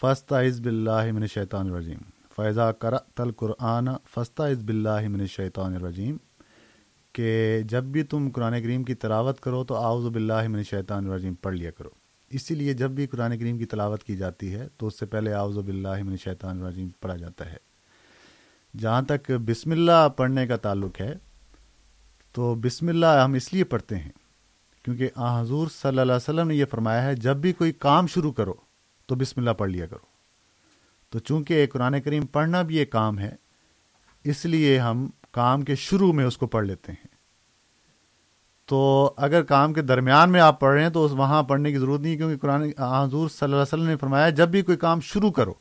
[0.00, 1.98] فستا عز بلّہ من الشیطان الرجیم۔
[2.36, 6.16] فیضا کرا تل قرآن فستا عز بلّہ من الشیطان الرجیم۔
[7.16, 11.34] کہ جب بھی تم قرآن کریم کی تلاوت کرو تو آؤز باللہ من شیطان الرجیم،
[11.34, 11.88] پڑھ لیا کرو۔
[12.30, 15.32] اسی لیے جب بھی قرآن کریم کی تلاوت کی جاتی ہے تو اس سے پہلے
[15.32, 17.56] آؤز باللہ من شیطان الرجیم پڑھا جاتا ہے۔
[18.74, 21.12] جہاں تک بسم اللہ پڑھنے کا تعلق ہے،
[22.34, 24.10] تو بسم اللہ ہم اس لیے پڑھتے ہیں
[24.84, 28.06] کیونکہ آ حضور صلی اللہ علیہ وسلم نے یہ فرمایا ہے، جب بھی کوئی کام
[28.06, 28.54] شروع کرو
[29.08, 30.04] تو بسم اللہ پڑھ لیا کرو۔
[31.12, 33.34] تو چونکہ قرآن کریم پڑھنا بھی ایک کام ہے،
[34.24, 37.05] اس لیے ہم کام کے شروع میں اس کو پڑھ لیتے ہیں۔
[38.66, 41.78] تو اگر کام کے درمیان میں آپ پڑھ رہے ہیں تو اس وہاں پڑھنے کی
[41.78, 45.00] ضرورت نہیں کیونکہ قرآن حضور صلی اللہ علیہ وسلم نے فرمایا جب بھی کوئی کام
[45.00, 45.52] شروع کرو۔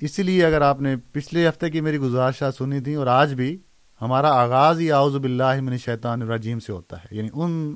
[0.00, 3.58] اسی لیے اگر آپ نے پچھلے ہفتے کی میری گزارشات سنی تھیں اور آج بھی
[4.00, 7.74] ہمارا آغاز ہی آؤز باللہ من شیطان الرجیم سے ہوتا ہے۔ یعنی ان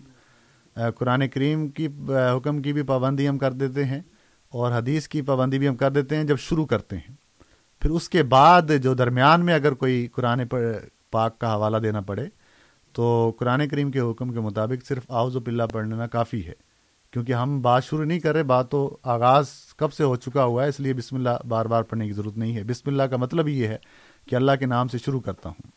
[0.98, 1.88] قرآن کریم کی
[2.36, 4.00] حکم کی بھی پابندی ہم کر دیتے ہیں
[4.48, 7.14] اور حدیث کی پابندی بھی ہم کر دیتے ہیں جب شروع کرتے ہیں۔
[7.80, 10.40] پھر اس کے بعد جو درمیان میں اگر کوئی قرآن
[11.10, 12.26] پاک کا حوالہ دینا پڑے
[12.98, 16.52] تو قرآن کریم کے حکم کے مطابق صرف آؤز و پلّہ پڑھ لینا کافی ہے،
[17.10, 19.46] کیونکہ ہم بات شروع نہیں کر رہے، بات تو آغاز
[19.76, 22.36] کب سے ہو چکا ہوا ہے، اس لیے بسم اللہ بار بار پڑھنے کی ضرورت
[22.36, 23.76] نہیں ہے۔ بسم اللہ کا مطلب یہ ہے
[24.28, 25.70] کہ اللہ کے نام سے شروع کرتا ہوں۔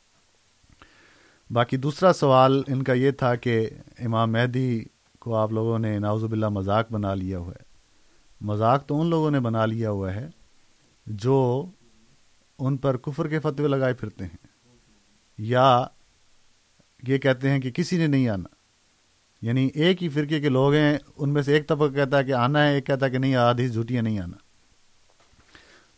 [1.54, 3.70] باقی دوسرا سوال ان کا یہ تھا کہ
[4.00, 4.84] امام مہدی
[5.20, 7.64] کو آپ لوگوں نے ناوز باللہ مذاق بنا لیا ہوا ہے۔
[8.42, 10.30] مذاق تو ان لوگوں نے بنا لیا ہوا ہے
[11.06, 11.66] جو
[12.60, 14.48] ان پر کفر کے فتوے لگائے پھرتے ہیں۔
[15.38, 15.86] یا
[17.08, 18.56] یہ کہتے ہیں کہ کسی نے نہیں آنا۔
[19.46, 22.34] یعنی ایک ہی فرقے کے لوگ ہیں، ان میں سے ایک طبقہ کہتا ہے کہ
[22.34, 24.38] آنا ہے، ایک کہتا ہے کہ نہیں، آدھی جھوٹیاں نہیں آنا۔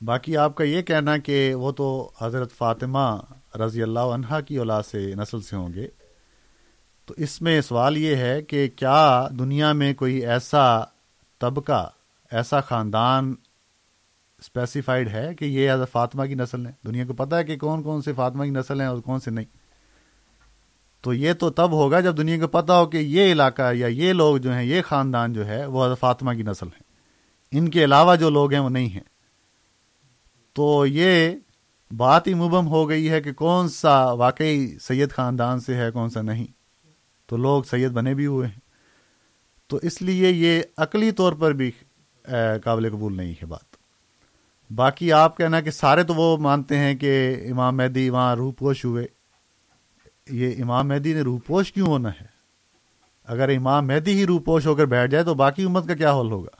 [0.06, 3.20] باقی آپ کا یہ کہنا کہ وہ تو حضرت فاطمہ
[3.56, 5.88] رضی اللہ عنہا کی اولاد سے نسل سے ہوں گے۔
[7.06, 10.80] تو اس میں سوال یہ ہے کہ کیا دنیا میں کوئی ایسا
[11.40, 11.90] طبقہ،
[12.32, 13.34] ایسا خاندان
[14.40, 17.84] اسپیسیفائڈ ہے کہ یہ حضرت فاطمہ کی نسل ہے؟ دنیا کو پتہ ہے کہ کون
[17.84, 19.63] کون سے فاطمہ کی نسل ہیں اور کون سے نہیں۔
[21.04, 24.14] تو یہ تو تب ہوگا جب دنیا کو پتہ ہو کہ یہ علاقہ یا یہ
[24.14, 26.84] لوگ جو ہیں، یہ خاندان جو ہے، وہ حضرت فاطمہ کی نسل ہیں۔
[27.52, 29.04] ان کے علاوہ جو لوگ ہیں، وہ نہیں ہیں۔
[30.54, 31.32] تو یہ
[31.98, 36.10] بات ہی مبم ہو گئی ہے کہ کون سا واقعی سید خاندان سے ہے، کون
[36.10, 36.48] سا نہیں۔
[37.26, 38.60] تو لوگ سید بنے بھی ہوئے ہیں۔
[39.68, 41.72] تو اس لیے یہ عقلی طور پر بھی
[42.64, 43.76] قابل قبول نہیں ہے بات۔
[44.76, 48.86] باقی آپ کہنا کہ سارے تو وہ مانتے ہیں کہ امام مہدی وہاں روح پوش
[48.86, 49.08] ہوئے۔
[50.30, 52.26] یہ امام مہدی نے روح پوش کیوں ہونا ہے؟
[53.26, 56.14] اگر امام مہدی ہی روح پوش ہو کر بیٹھ جائے تو باقی امت کا کیا
[56.14, 56.56] حال ہوگا؟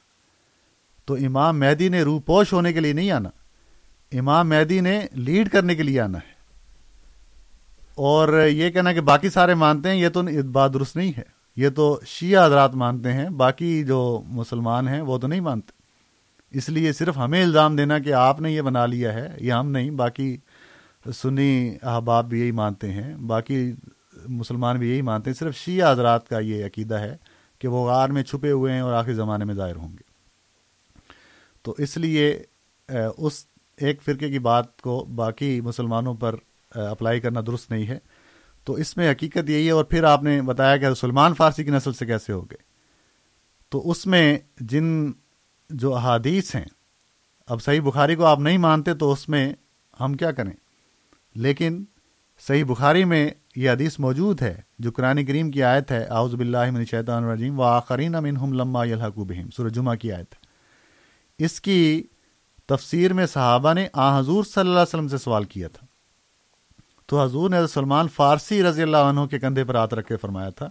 [1.06, 3.30] تو امام مہدی نے روح پوش ہونے کے لیے نہیں آنا،
[4.20, 6.34] امام مہدی نے لیڈ کرنے کے لیے آنا ہے۔
[7.96, 11.24] اور یہ کہنا کہ باقی سارے مانتے ہیں، یہ تو بات درست نہیں ہے۔
[11.56, 15.72] یہ تو شیعہ حضرات مانتے ہیں، باقی جو مسلمان ہیں وہ تو نہیں مانتے۔
[16.58, 19.72] اس لیے صرف ہمیں الزام دینا کہ آپ نے یہ بنا لیا ہے، یہ ہم
[19.72, 20.38] نہیں، باقی
[21.12, 23.72] سنی احباب بھی یہی مانتے ہیں، باقی
[24.28, 27.18] مسلمان بھی یہی مانتے ہیں۔ صرف شیعہ حضرات کا یہ عقیدہ ہے
[27.60, 30.04] کہ وہ غار میں چھپے ہوئے ہیں اور آخری زمانے میں ظاہر ہوں گے۔
[31.62, 32.44] تو اس لیے
[33.18, 33.46] اس
[33.78, 36.36] ایک فرقے کی بات کو باقی مسلمانوں پر
[36.72, 38.00] اپلائی کرنا درست نہیں ہے۔
[38.66, 41.72] تو اس میں حقیقت یہی ہے اور پھر آپ نے بتایا کہ سلمان فارسی کی
[41.72, 42.62] نسل سے کیسے ہو گئے۔
[43.70, 45.12] تو اس میں جن
[45.70, 46.66] جو احادیث ہیں،
[47.48, 49.54] اب صحیح بخاری کو آپ نہیں مانتے تو اس میں
[50.00, 50.54] ہم کیا کریں؟
[51.36, 51.84] لیکن
[52.40, 56.72] صحیح بخاری میں یہ حدیث موجود ہے، جو قرآن کریم کی آیت ہے آؤز باللہ
[56.72, 58.84] من شیطان الرجیم و آخرین منہم لما
[59.16, 62.04] بہم، سورہ جمعہ کی آیت۔ ہے اس کی
[62.66, 65.88] تفسیر میں صحابہ نے آ حضور صلی اللہ علیہ وسلم سے سوال کیا تھا۔
[67.06, 70.50] تو حضور نے سلمان فارسی رضی اللہ عنہ کے کندھے پر ہاتھ رکھ کے فرمایا
[70.50, 70.70] تھا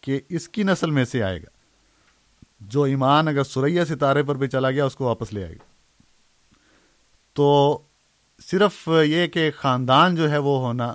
[0.00, 1.48] کہ اس کی نسل میں سے آئے گا۔
[2.60, 5.64] جو ایمان اگر سریا ستارے پر بھی چلا گیا، اس کو واپس لے آئے گا۔
[7.32, 7.78] تو
[8.50, 10.94] صرف یہ کہ خاندان جو ہے وہ ہونا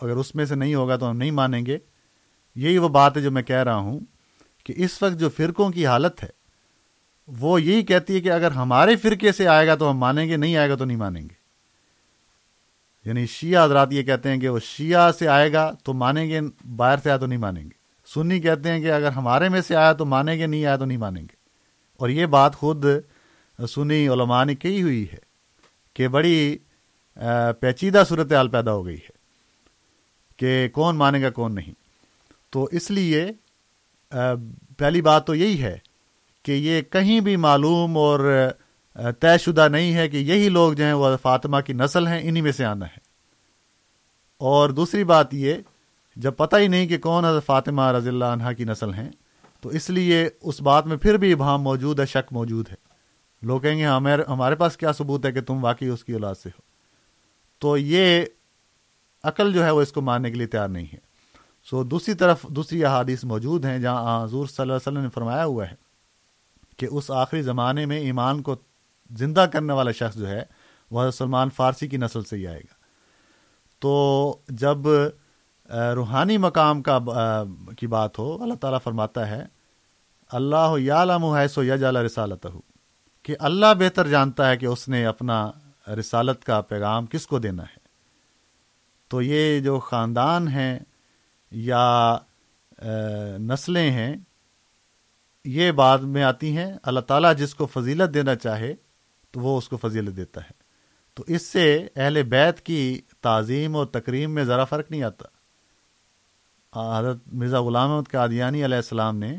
[0.00, 1.78] اگر اس میں سے نہیں ہوگا تو ہم نہیں مانیں گے۔
[2.54, 4.00] یہی وہ بات ہے جو میں کہہ رہا ہوں
[4.64, 6.28] کہ اس وقت جو فرقوں کی حالت ہے،
[7.26, 10.36] وہ یہی کہتی ہے کہ اگر ہمارے فرقے سے آئے گا تو ہم مانیں گے،
[10.36, 11.44] نہیں آئے گا تو نہیں مانیں گے۔
[13.04, 16.40] یعنی شیعہ حضرات یہ کہتے ہیں کہ وہ شیعہ سے آئے گا تو مانیں گے،
[16.76, 17.84] باہر سے آیا تو نہیں مانیں گے۔
[18.14, 20.84] سنی کہتے ہیں کہ اگر ہمارے میں سے آیا تو مانیں گے، نہیں آیا تو
[20.84, 21.34] نہیں مانیں گے۔
[21.96, 22.84] اور یہ بات خود
[23.68, 25.23] سنی علماء نے کہی ہوئی ہے۔
[25.94, 26.56] کہ بڑی
[27.60, 29.12] پیچیدہ صورتحال پیدا ہو گئی ہے
[30.36, 31.72] کہ کون مانے گا، کون نہیں۔
[32.50, 33.26] تو اس لیے
[34.78, 35.78] پہلی بات تو یہی ہے
[36.42, 38.20] کہ یہ کہیں بھی معلوم اور
[39.20, 42.40] طے شدہ نہیں ہے کہ یہی لوگ جو ہیں وہ فاطمہ کی نسل ہیں، انہی
[42.40, 42.98] میں سے آنا ہے۔
[44.40, 45.54] اور دوسری بات یہ،
[46.16, 49.10] جب پتہ ہی نہیں کہ کون حضرت فاطمہ رضی اللہ عنہ کی نسل ہیں،
[49.60, 52.83] تو اس لیے اس بات میں پھر بھی ابہام موجود ہے، شک موجود ہے۔
[53.44, 53.86] لوگ کہیں گے
[54.28, 56.60] ہمارے پاس کیا ثبوت ہے کہ تم واقعی اس کی اولاد سے ہو؟
[57.58, 58.24] تو یہ
[59.24, 60.98] عقل جو ہے وہ اس کو ماننے کے لیے تیار نہیں ہے۔
[61.66, 65.44] سو دوسری طرف دوسری احادیث موجود ہیں جہاں حضور صلی اللہ علیہ وسلم نے فرمایا
[65.44, 65.74] ہوا ہے
[66.76, 68.56] کہ اس آخری زمانے میں ایمان کو
[69.10, 70.42] زندہ کرنے والا شخص جو ہے
[70.90, 72.74] وہ سلمان فارسی کی نسل سے ہی آئے گا۔
[73.80, 74.88] تو جب
[75.94, 76.98] روحانی مقام کا
[77.78, 79.44] کی بات ہو، اللہ تعالیٰ فرماتا ہے،
[80.30, 82.60] اللہ یا لم ہے سو یا جالا رسالت ہو
[83.24, 85.50] کہ اللہ بہتر جانتا ہے کہ اس نے اپنا
[86.00, 87.78] رسالت کا پیغام کس کو دینا ہے۔
[89.08, 90.78] تو یہ جو خاندان ہیں
[91.50, 92.18] یا
[93.38, 94.16] نسلیں ہیں،
[95.44, 98.74] یہ بعد میں آتی ہیں۔ اللہ تعالیٰ جس کو فضیلت دینا چاہے
[99.30, 100.64] تو وہ اس کو فضیلت دیتا ہے۔
[101.14, 105.26] تو اس سے اہل بیت کی تعظیم اور تکریم میں ذرا فرق نہیں آتا۔
[106.98, 109.36] حضرت مرزا غلام احمد قادیانی علیہ السلام نے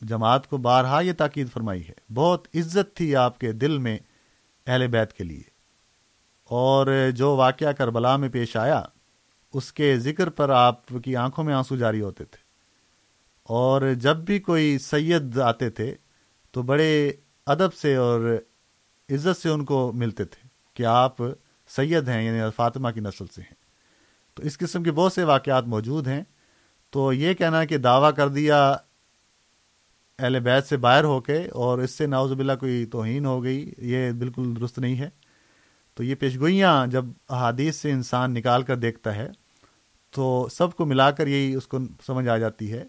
[0.00, 3.98] جماعت کو بارہا یہ تاکید فرمائی ہے۔ بہت عزت تھی آپ کے دل میں
[4.66, 5.42] اہل بیت کے لیے۔
[6.44, 8.82] اور جو واقعہ کربلا میں پیش آیا،
[9.54, 12.38] اس کے ذکر پر آپ کی آنکھوں میں آنسو جاری ہوتے تھے۔
[13.42, 15.94] اور جب بھی کوئی سید آتے تھے،
[16.50, 17.12] تو بڑے
[17.46, 18.36] ادب سے اور
[19.10, 21.16] عزت سے ان کو ملتے تھے کہ آپ
[21.68, 23.54] سید ہیں یعنی فاطمہ کی نسل سے ہیں۔
[24.34, 26.22] تو اس قسم کے بہت سے واقعات موجود ہیں۔
[26.90, 28.76] تو یہ کہنا کہ دعویٰ کر دیا
[30.18, 33.72] اہل بیت سے باہر ہو کے اور اس سے ناوز باللہ کوئی توہین ہو گئی،
[33.78, 35.08] یہ بالکل درست نہیں ہے۔
[35.94, 39.28] تو یہ پیشگوئیاں جب احادیث سے انسان نکال کر دیکھتا ہے،
[40.10, 42.84] تو سب کو ملا کر یہی اس کو سمجھ آ جاتی ہے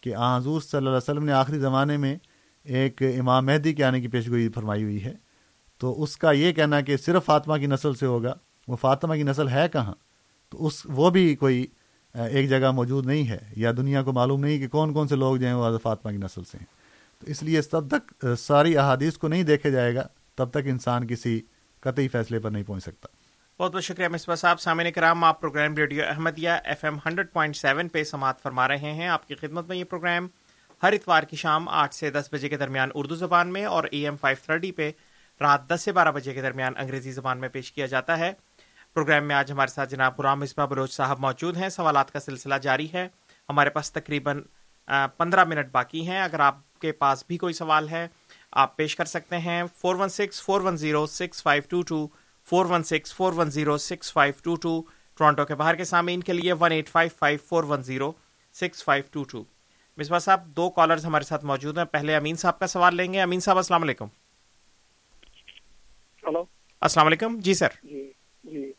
[0.00, 2.16] کہ آ حضور صلی اللہ علیہ وسلم نے آخری زمانے میں
[2.64, 5.14] ایک امام مہدی کے آنے کی پیشگوئی فرمائی ہوئی ہے۔
[5.78, 8.34] تو اس کا یہ کہنا کہ صرف فاطمہ کی نسل سے ہوگا،
[8.68, 9.94] وہ فاطمہ کی نسل ہے کہاں؟
[10.50, 11.66] تو اس، وہ بھی کوئی
[12.14, 15.36] ایک جگہ موجود نہیں ہے یا دنیا کو معلوم نہیں کہ کون کون سے لوگ
[15.36, 16.66] جو ہیں وہ حضرت فاطمہ کی نسل سے ہیں۔
[17.18, 21.06] تو اس لیے تب تک ساری احادیث کو نہیں دیکھا جائے گا تب تک انسان
[21.06, 21.40] کسی
[21.80, 23.08] قطعی فیصلے پر نہیں پہنچ سکتا۔
[23.62, 27.56] بہت بہت شکریہ مصباح صاحب۔ سامعین کرام، آپ programme radio Ahmadiyya F M hundred point
[27.56, 30.28] seven پہ سماعت فرما رہے ہیں۔ آپ کی خدمت میں یہ پروگرام
[30.82, 34.04] ہر اتوار کی شام آٹھ سے دس بجے کے درمیان اردو زبان میں اور اے
[34.04, 34.90] ایم فائیو تھرٹی پہ
[35.40, 38.32] رات دس سے بارہ بجے کے درمیان انگریزی زبان میں پیش کیا جاتا ہے۔
[38.94, 42.54] پروگرام میں آج ہمارے ساتھ جناب غلام مصباح بلوچ صاحب موجود ہیں۔ سوالات کا سلسلہ
[42.62, 43.06] جاری ہے۔
[43.48, 44.42] ہمارے پاس تقریباً
[45.16, 48.06] پندرہ منٹ باقی ہیں۔ اگر آپ کے پاس بھی کوئی سوال ہے
[48.62, 52.06] آپ پیش کر سکتے ہیں۔ Four one six four one zero six five two two.
[52.48, 54.82] Four one six four one zero six five two two.
[55.18, 58.12] Toronto کے باہر کے سامعین کے لیے one eight five five four one zero
[58.60, 59.42] six five two two.
[59.96, 63.20] Misbah صاحب دو collars ہمارے ساتھ موجود ہیں۔ پہلے امین صاحب کا سوال لیں گے۔
[63.20, 64.06] امین صاحب السلام علیکم۔
[66.28, 66.44] ہلو۔
[66.82, 68.10] السلام علیکم۔ جی سر۔ جی
[68.44, 68.72] جی۔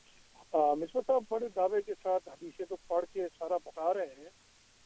[0.56, 4.30] مصباح صاحب بڑے دعوے کے ساتھ حدیثیں تو پڑھ کے سارا بتا رہے ہیں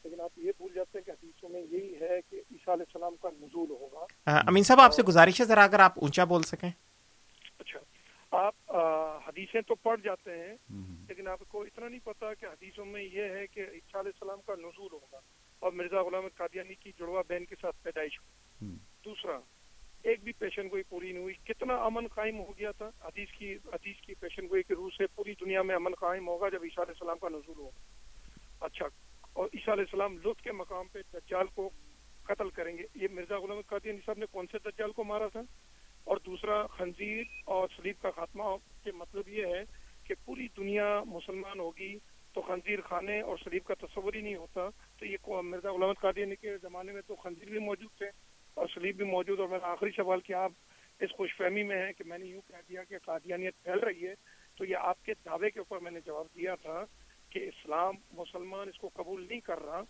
[0.03, 3.15] لیکن آپ یہ بھول جاتے ہیں کہ حدیثوں میں یہی ہے کہ عیسیٰ علیہ السلام
[3.21, 4.05] کا نزول ہوگا۔
[4.47, 6.69] امین صاحب آپ سے گزارش ہے ذرا اگر آپ اونچا بول سکیں۔
[7.59, 7.79] اچھا
[8.31, 8.71] آپ
[9.27, 10.55] حدیثیں تو پڑھ جاتے ہیں
[11.07, 14.41] لیکن آپ کو اتنا نہیں پتا کہ حدیثوں میں یہ ہے کہ عیسیٰ علیہ السلام
[14.45, 15.19] کا نزول ہوگا
[15.59, 18.75] اور مرزا غلام قادیانی کی جڑوا بہن کے ساتھ پیدائش ہوئی
[19.05, 19.37] دوسرا
[20.03, 23.53] ایک بھی پیشن گوئی پوری نہیں ہوئی۔ کتنا امن قائم ہو گیا تھا۔ حدیث کی
[23.53, 26.85] حدیث کی پیشن گوئی کے روح سے پوری دنیا میں امن قائم ہوگا جب عیسیٰ
[26.85, 27.81] علیہ السلام کا نزول ہوگا
[28.59, 28.85] اچھا
[29.33, 31.69] اور عیسیٰ علیہ السلام لطف کے مقام پہ دجال کو
[32.23, 35.41] قتل کریں گے۔ یہ مرزا غلام قادیانی صاحب نے کون سے دجال کو مارا تھا؟
[36.03, 38.43] اور دوسرا، خنزیر اور سلیب کا خاتمہ
[38.83, 39.63] کے مطلب یہ ہے
[40.03, 41.97] کہ پوری دنیا مسلمان ہوگی
[42.33, 44.69] تو خنزیر خانے اور سلیب کا تصور ہی نہیں ہوتا۔
[44.99, 48.28] تو یہ مرزا غلام قادیانی کے زمانے میں تو خنزیر بھی موجود تھے۔
[48.59, 50.51] اور سلیب بھی موجود اور میرا آخری سوال کہ آپ
[50.99, 54.07] اس خوش فہمی میں ہے کہ میں نے یوں کہہ دیا کہ قادیانیت پھیل رہی
[54.07, 54.13] ہے
[54.57, 56.85] تو یہ آپ کے دعوے کے اوپر میں نے جواب دیا تھا
[57.29, 59.81] کہ اسلام مسلمان اس کو قبول نہیں کر رہا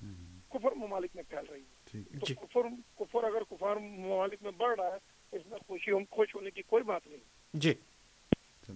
[0.54, 2.62] کفر ممالک میں پھیل رہی ہے۔ تو کفر
[3.00, 4.98] کفر اگر کفار ممالک میں بڑھ رہا ہے
[5.32, 7.20] اس میں خوشی خوش ہونے کی کوئی بات نہیں۔
[7.54, 7.74] جی۔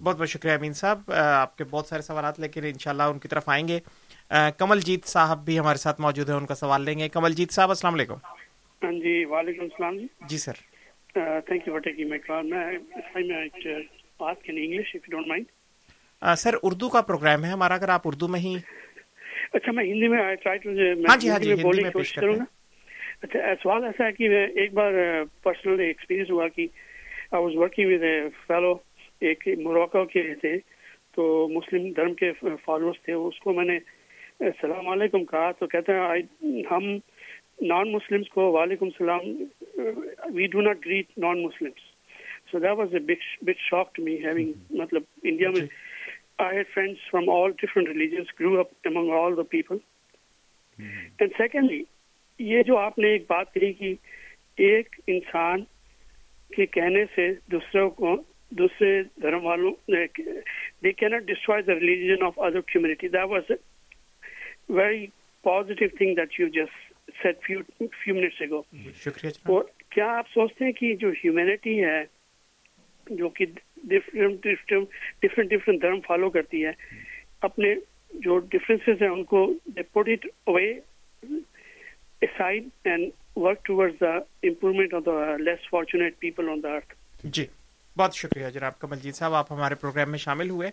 [0.03, 3.49] بہت بہت شکریہ امین صاحب۔ آپ کے بہت سارے سوالات لیکن انشاءاللہ ان کی طرف
[3.49, 3.79] آئیں گے۔
[4.57, 7.51] کمل جیت صاحب بھی ہمارے ساتھ موجود ہیں ان کا سوال لیں گے۔ کمل جیت
[7.51, 8.15] صاحب السلام علیکم۔
[8.83, 10.53] ہاں جی وعلیکم السلام جی۔ جی sir.
[11.15, 12.77] Thank you for taking my call میں
[13.15, 15.45] in English if you don't mind
[16.37, 18.55] sir Urdu کا پروگرام ہے ہمارا اگر آپ اردو میں ہی۔
[19.53, 22.43] اچھا میں ہندی میں ہاں جی ہاں جی ہندی میں کوشش کروں گا۔
[23.21, 24.29] اچھا سوال ایسا ہے کہ
[24.61, 24.93] ایک بار
[25.43, 26.67] پرسنل ایکسپیرینس ہوا کہ
[27.31, 28.75] I was working with a fellow
[29.19, 30.57] ایک موراکو کے تھے۔
[31.15, 32.31] تو مسلم دھرم کے
[32.65, 33.77] فالوورس تھے اس کو میں نے
[34.39, 36.21] السلام علیکم کہا۔ تو کہتے ہیں
[36.71, 36.97] ہم
[37.63, 41.91] نان مسلمس کو وعلیکم السلام we do not greet non Muslims
[42.51, 42.99] so that was a
[43.41, 45.65] big shock to me having مطلب انڈیا میں
[46.37, 49.77] I had friends from all different religions grew up among all the people
[50.79, 51.83] and secondly
[52.39, 53.93] یہ جو آپ نے ایک بات کہی کہ
[54.57, 55.63] ایک انسان
[56.51, 58.15] کے کہنے سے دوسروں کو
[58.51, 58.91] دوسرے
[59.21, 63.55] دھرم والوں دے کی not destroy the religion of other community that was a
[64.73, 65.05] very
[65.43, 67.59] positive thing that you just said few
[68.03, 68.61] few minutes ago
[69.53, 72.03] اور کیا آپ سوچتے ہیں کہ جو ہیومینٹی ہے
[73.07, 73.45] جو کہ
[73.83, 74.47] ڈفرنٹ
[75.21, 76.71] ڈفرنٹ ڈفرنٹ دھرم فالو کرتی ہے
[77.41, 77.73] اپنے
[78.13, 79.53] جو ڈفرینسز ہیں ان کو
[79.91, 80.73] put it away
[82.21, 84.11] aside and work towards the
[84.43, 86.93] improvement of the less fortunate people on the earth.
[87.23, 87.45] جی
[87.97, 90.69] بہت شکریہ جناب کمل جیت صاحب آپ ہمارے پروگرام میں شامل ہوئے۔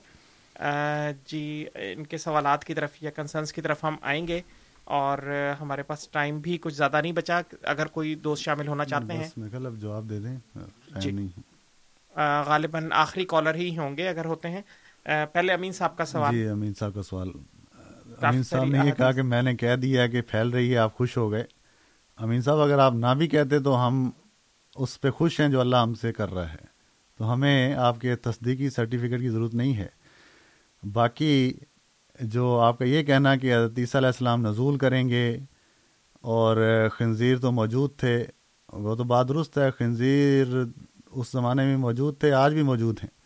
[1.26, 4.40] جی ان کے سوالات کی طرف یا کنسرنس کی طرف ہم آئیں گے۔
[4.90, 5.18] اور
[5.60, 9.28] ہمارے پاس ٹائم بھی کچھ زیادہ نہیں بچا اگر کوئی دوست شامل ہونا چاہتے ہیں۔
[9.76, 10.58] جواب دے دیں
[11.00, 11.26] جی۔
[12.46, 14.62] غالباً آخری کالر ہی ہوں گے اگر ہوتے ہیں۔
[15.32, 17.28] پہلے امین صاحب کا سوال۔ جی امین صاحب کا سوال۔
[18.22, 20.94] امین صاحب نے یہ کہا کہ میں نے کہہ دیا کہ پھیل رہی ہے آپ
[20.94, 21.44] خوش ہو گئے۔
[22.16, 24.10] امین صاحب اگر آپ نہ بھی کہتے تو ہم
[24.74, 26.70] اس پہ خوش ہیں جو اللہ ہم سے کر رہا ہے۔
[27.18, 29.86] تو ہمیں آپ کے تصدیقی سرٹیفکیٹ کی ضرورت نہیں ہے۔
[30.92, 31.52] باقی
[32.20, 35.38] جو آپ کا یہ کہنا کہ حضرت عیسیٰ علیہ السلام نزول کریں گے
[36.20, 38.24] اور خنزیر تو موجود تھے،
[38.72, 40.46] وہ تو بات درست ہے، خنزیر
[41.10, 43.20] اس زمانے میں موجود تھے، آج بھی موجود ہیں۔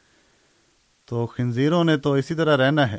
[1.07, 2.99] تو خنزیروں نے تو اسی طرح رہنا ہے۔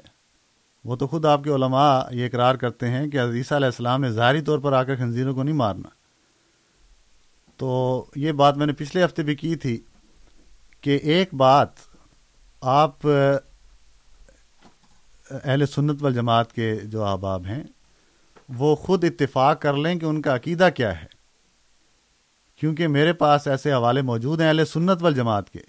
[0.83, 4.09] وہ تو خود آپ کے علماء یہ اقرار کرتے ہیں کہ عزیثہ علیہ السلام نے
[4.09, 5.89] ظاہری طور پر آ کر خنزیروں کو نہیں مارنا۔
[7.57, 9.81] تو یہ بات میں نے پچھلے ہفتے بھی کی تھی
[10.81, 11.69] کہ ایک بات
[12.61, 13.07] آپ
[15.29, 17.63] اہل سنت والجماعت کے جو احباب ہیں،
[18.49, 21.05] وہ خود اتفاق کر لیں کہ ان کا عقیدہ کیا ہے۔
[22.59, 25.59] کیونکہ میرے پاس ایسے حوالے موجود ہیں اہل سنت والجماعت کے،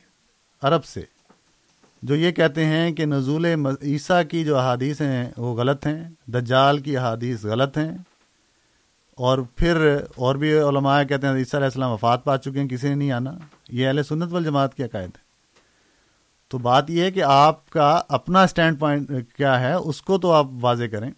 [0.62, 1.02] عرب سے،
[2.02, 3.46] جو یہ کہتے ہیں کہ نزول
[3.82, 7.98] عیسیٰ کی جو احادیث ہیں، وہ غلط ہیں، دجال کی احادیث غلط ہیں۔
[9.14, 12.88] اور پھر اور بھی علماء کہتے ہیں عیسیٰ علیہ السلام وفات پا چکے ہیں، کسی
[12.88, 13.32] نے نہیں آنا۔
[13.68, 15.25] یہ اہل سنت والجماعت کی عقائد ہے
[16.48, 20.32] تو بات یہ ہے کہ آپ کا اپنا اسٹینڈ پوائنٹ کیا ہے، اس کو تو
[20.32, 21.10] آپ واضح کریں۔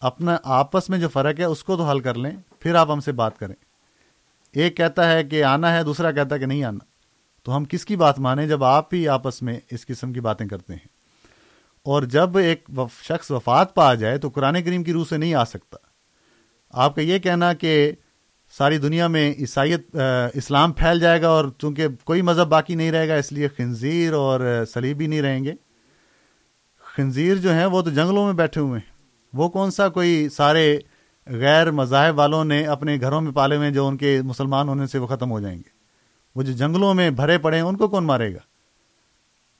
[0.00, 2.30] اپنا آپس میں جو فرق ہے، اس کو تو حل کر لیں،
[2.60, 3.54] پھر آپ ہم سے بات کریں۔
[4.52, 6.84] ایک کہتا ہے کہ آنا ہے، دوسرا کہتا ہے کہ نہیں آنا۔
[7.42, 10.48] تو ہم کس کی بات مانیں جب آپ ہی آپس میں اس قسم کی باتیں
[10.48, 10.88] کرتے ہیں؟
[11.84, 12.70] اور جب ایک
[13.02, 15.76] شخص وفات پا جائے تو قرآن کریم کی روح سے نہیں آ سکتا۔
[16.70, 17.92] آپ کا یہ کہنا کہ
[18.58, 19.96] ساری دنیا میں عیسائیت
[20.34, 24.12] اسلام پھیل جائے گا اور چونکہ کوئی مذہب باقی نہیں رہے گا، اس لیے خنزیر
[24.12, 25.52] اور سلیبی نہیں رہیں گے۔
[26.94, 28.90] خنزیر جو ہیں وہ تو جنگلوں میں بیٹھے ہوئے ہیں۔
[29.32, 30.78] وہ کون سا کوئی سارے
[31.26, 34.98] غیر مذاہب والوں نے اپنے گھروں میں پالے ہوئے جو ان کے مسلمان ہونے سے
[34.98, 35.70] وہ ختم ہو جائیں گے؟
[36.36, 38.38] وہ جو جنگلوں میں بھرے پڑے ہیں، ان کو کون مارے گا؟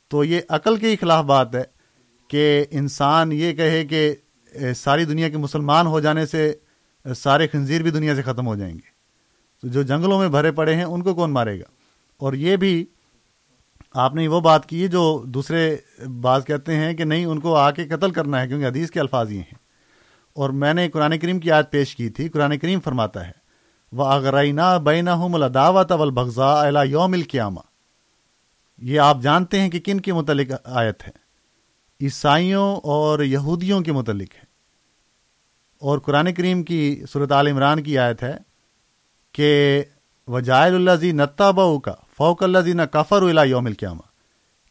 [0.09, 1.63] تو یہ عقل کے خلاف بات ہے
[2.31, 4.15] کہ انسان یہ کہے کہ
[4.77, 6.53] ساری دنیا کے مسلمان ہو جانے سے
[7.17, 8.93] سارے خنزیر بھی دنیا سے ختم ہو جائیں گے۔
[9.63, 11.65] تو جو جنگلوں میں بھرے پڑے ہیں، ان کو کون مارے گا؟
[12.17, 12.87] اور یہ بھی
[13.93, 15.77] آپ نے وہ بات کی جو دوسرے
[16.21, 19.01] بات کہتے ہیں کہ نہیں، ان کو آ کے قتل کرنا ہے کیونکہ حدیث کے
[19.01, 19.63] الفاظ یہ ہیں۔
[20.33, 23.33] اور میں نے قرآن کریم کی آج پیش کی تھی، قرآن کریم فرماتا ہے
[23.93, 27.61] وہ اغرینہ بین الداوت بغذا اللہ یوم القیامہ
[28.79, 31.13] یہ آپ جانتے ہیں کہ کن کے متعلق آیت ہے؟
[32.01, 34.52] عیسائیوں اور یہودیوں کے متعلق ہے۔
[35.83, 38.37] اور قرآن کریم کی صورت عال عمران کی آیت ہے
[39.33, 39.83] کہ
[40.27, 44.01] وجائل اللہ زی نتا بہو کا فوق اللہ زی نہ کفر اللہ یوم القیامہ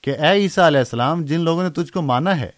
[0.02, 2.50] کہ اے عیسیٰ علیہ السلام، جن لوگوں نے تجھ کو مانا ہے،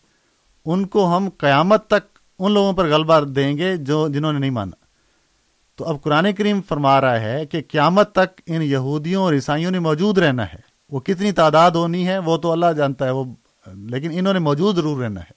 [0.66, 4.52] ان کو ہم قیامت تک ان لوگوں پر غلبہ دیں گے جو جنہوں نے نہیں
[4.52, 4.86] مانا۔
[5.76, 9.80] تو اب قرآن کریم فرما رہا ہے کہ قیامت تک ان یہودیوں اور عیسائیوں نے
[9.80, 10.60] موجود رہنا ہے۔
[10.90, 13.24] وہ کتنی تعداد ہونی ہے، وہ تو اللہ جانتا ہے، وہ
[13.68, 15.32] لیکن انہوں نے موجود ضرور رہنا ہے۔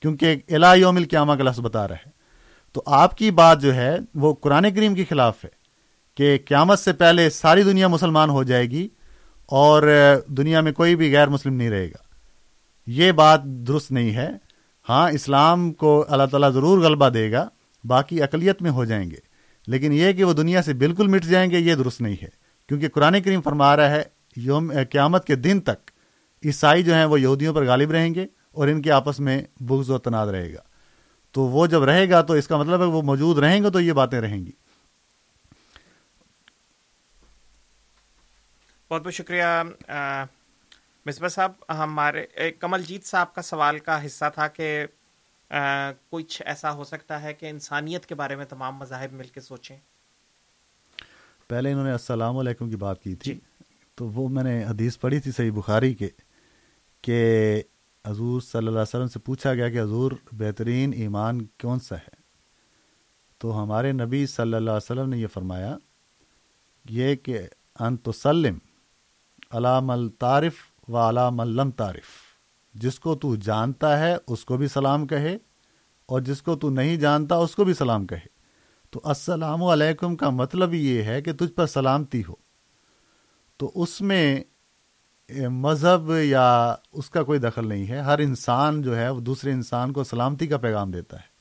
[0.00, 2.17] کیونکہ الہ یوم القیامہ کا لفظ بتا رہا ہے۔
[2.72, 5.50] تو آپ کی بات جو ہے وہ قرآن کریم کے خلاف ہے
[6.16, 8.88] کہ قیامت سے پہلے ساری دنیا مسلمان ہو جائے گی
[9.46, 9.82] اور
[10.26, 12.02] دنیا میں کوئی بھی غیر مسلم نہیں رہے گا۔
[12.86, 14.30] یہ بات درست نہیں ہے۔
[14.88, 17.48] ہاں اسلام کو اللہ تعالیٰ ضرور غلبہ دے گا،
[17.84, 19.16] باقی اقلیت میں ہو جائیں گے۔
[19.66, 22.28] لیکن یہ کہ وہ دنیا سے بالکل مٹ جائیں گے، یہ درست نہیں ہے۔
[22.68, 24.02] کیونکہ قرآن کریم فرما رہا ہے،
[24.36, 25.90] یوم، قیامت کے دن تک
[26.44, 29.90] عیسائی جو ہیں وہ یہودیوں پر غالب رہیں گے اور ان کے آپس میں بغض
[29.90, 30.67] و تناد رہے گا۔
[31.32, 33.80] تو وہ جب رہے گا تو اس کا مطلب ہے وہ موجود رہیں گے تو
[33.80, 34.52] یہ باتیں رہیں گی۔
[38.90, 39.62] بہت بہت شکریہ
[41.06, 44.86] مصباح صاحب ہمارے کمل جیت صاحب کا سوال کا حصہ تھا کہ
[46.10, 49.76] کچھ ایسا ہو سکتا ہے کہ انسانیت کے بارے میں تمام مذاہب مل کے سوچیں؟
[51.48, 53.38] پہلے انہوں نے السلام علیکم کی بات کی تھی۔
[53.94, 56.08] تو وہ میں نے حدیث پڑھی تھی صحیح بخاری کے
[57.02, 57.62] کہ
[58.08, 62.16] حضور صلی اللہ علیہ وسلم سے پوچھا گیا کہ حضور بہترین ایمان کون سا ہے؟
[63.38, 65.76] تو ہمارے نبی صلی اللہ علیہ وسلم نے یہ فرمایا،
[66.88, 67.38] یہ کہ
[67.80, 68.58] انتسلم
[69.50, 70.54] علام الطارف
[70.88, 72.28] و علام الم تعارف
[72.74, 75.38] جس کو تو جانتا ہے، اس کو بھی سلام کہے،
[76.06, 78.38] اور جس کو تو نہیں جانتا، اس کو بھی سلام کہے۔
[78.90, 82.34] تو السلام علیکم کا مطلب یہ ہے کہ تجھ پر سلامتی ہو۔
[83.56, 84.44] تو اس میں
[85.36, 89.92] مذہب یا اس کا کوئی دخل نہیں ہے۔ ہر انسان جو ہے وہ دوسرے انسان
[89.92, 91.38] کو سلامتی کا پیغام دیتا ہے۔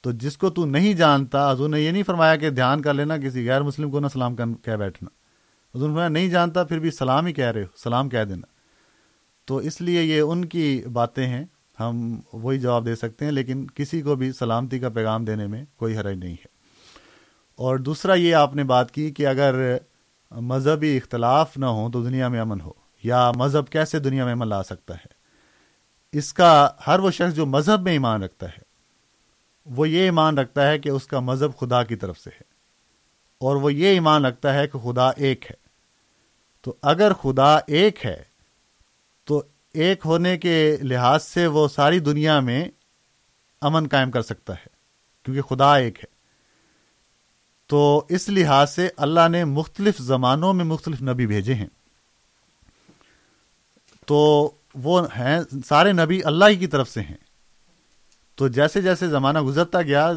[0.00, 3.16] تو جس کو تو نہیں جانتا، حضور نے یہ نہیں فرمایا کہ دھیان کر لینا،
[3.16, 5.08] کسی غیر مسلم کو نہ سلام کہہ بیٹھنا۔
[5.74, 8.46] حضور نے فرمایا، نہیں جانتا، پھر بھی سلام ہی کہہ رہے ہو، سلام کہہ دینا۔
[9.44, 11.44] تو اس لیے یہ ان کی باتیں ہیں۔
[11.80, 15.64] ہم وہی جواب دے سکتے ہیں، لیکن کسی کو بھی سلامتی کا پیغام دینے میں
[15.76, 16.46] کوئی حرج نہیں ہے۔
[17.56, 19.76] اور دوسرا یہ آپ نے بات کی کہ اگر
[20.30, 24.48] مذہبی اختلاف نہ ہو تو دنیا میں امن ہو۔ یا مذہب کیسے دنیا میں امن
[24.48, 25.20] لا سکتا ہے؟
[26.12, 28.62] اس کا ہر وہ شخص جو مذہب میں ایمان رکھتا ہے،
[29.66, 32.42] وہ یہ ایمان رکھتا ہے کہ اس کا مذہب خدا کی طرف سے ہے۔
[33.38, 35.56] اور وہ یہ ایمان رکھتا ہے کہ خدا ایک ہے۔
[36.60, 38.22] تو اگر خدا ایک ہے،
[39.24, 39.42] تو
[39.74, 42.64] ایک ہونے کے لحاظ سے وہ ساری دنیا میں
[43.60, 44.68] امن قائم کر سکتا ہے،
[45.22, 46.20] کیونکہ خدا ایک ہے۔
[47.66, 51.66] تو اس لحاظ سے اللہ نے مختلف زمانوں میں مختلف نبی بھیجے ہیں۔
[54.10, 57.16] تو وہ ہیں، سارے نبی اللہ ہی کی طرف سے ہیں۔
[58.34, 60.12] تو جیسے جیسے زمانہ گزرتا گیا،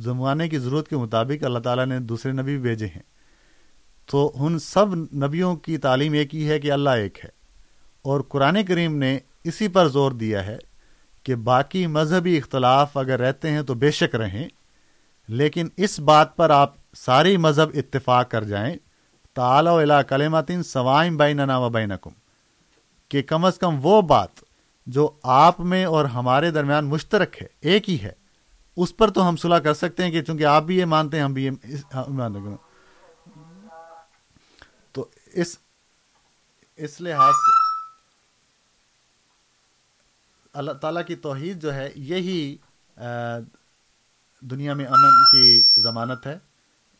[0.00, 3.02] زمانے کی ضرورت کے مطابق اللہ تعالیٰ نے دوسرے نبی بھی بھیجے ہیں۔
[4.06, 7.28] تو ان سب نبیوں کی تعلیم ایک ہی ہے کہ اللہ ایک ہے۔
[8.02, 10.58] اور قرآن کریم نے اسی پر زور دیا ہے
[11.22, 14.48] کہ باقی مذہبی اختلاف اگر رہتے ہیں تو بے شک رہیں۔
[15.28, 18.74] لیکن اس بات پر آپ ساری مذہب اتفاق کر جائیں۔
[19.34, 22.10] تعالی کلماتین سوائم بین و بینکم۔
[23.10, 24.40] کہ کم از کم وہ بات
[24.86, 28.12] جو آپ میں اور ہمارے درمیان مشترک ہے، ایک ہی ہے،
[28.76, 31.24] اس پر تو ہم صلاح کر سکتے ہیں کہ چونکہ آپ بھی یہ مانتے ہیں،
[31.24, 31.50] ہم بھی یہ
[31.94, 32.56] ہاں، مانتے ہیں
[34.92, 35.04] تو
[35.34, 35.56] اس
[36.78, 37.56] اس لحاظ سے
[40.54, 42.56] اللہ تعالیٰ کی توحید جو ہے، یہی
[44.42, 46.38] دنیا میں امن کی ضمانت ہے۔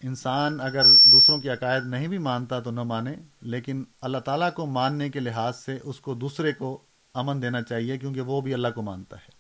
[0.03, 4.67] انسان اگر دوسروں کی عقائد نہیں بھی مانتا تو نہ مانے، لیکن اللہ تعالیٰ کو
[4.67, 6.81] ماننے کے لحاظ سے اس کو دوسرے کو
[7.15, 9.37] امن دینا چاہیے کیونکہ وہ بھی اللہ کو مانتا ہے۔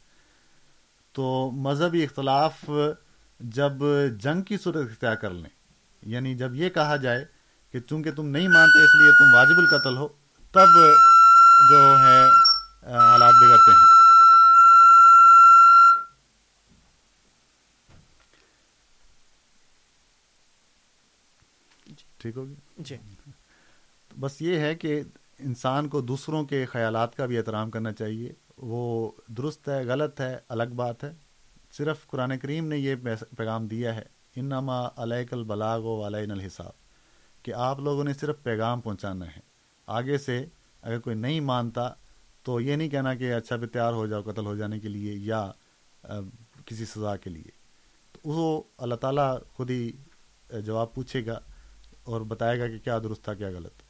[1.12, 2.70] تو مذہبی اختلاف
[3.40, 3.72] جب
[4.20, 5.50] جنگ کی صورت اختیار کر لیں
[6.02, 7.24] یعنی جب یہ کہا جائے
[7.72, 10.08] کہ چونکہ تم نہیں مانتے اس لیے تم واجب القتل ہو،
[10.52, 10.74] تب
[11.70, 12.20] جو ہے
[12.82, 13.87] حالات بگڑتے ہیں۔
[22.18, 22.96] ٹھیک ہوگی؟ جی۔
[24.20, 25.02] بس یہ ہے کہ
[25.38, 30.38] انسان کو دوسروں کے خیالات کا بھی احترام کرنا چاہیے۔ وہ درست ہے غلط ہے
[30.48, 31.12] الگ بات ہے۔
[31.72, 32.94] صرف قرآن کریم نے یہ
[33.36, 34.02] پیغام دیا ہے
[34.36, 36.72] انما علیہ البلاغ و علیہ الحساب
[37.44, 39.40] کہ آپ لوگوں نے صرف پیغام پہنچانا ہے۔
[39.86, 40.46] آگے سے
[40.82, 41.90] اگر کوئی نہیں مانتا
[42.42, 45.12] تو یہ نہیں کہنا کہ اچھا بھی تیار ہو جاؤ قتل ہو جانے کے لیے
[45.12, 45.50] یا
[46.66, 47.50] کسی سزا کے لیے۔
[48.12, 49.92] تو وہ اللہ تعالیٰ خود ہی
[50.64, 51.40] جواب پوچھے گا۔
[52.08, 53.82] اور بتائے گا کہ کیا درست تھا، کیا غلط۔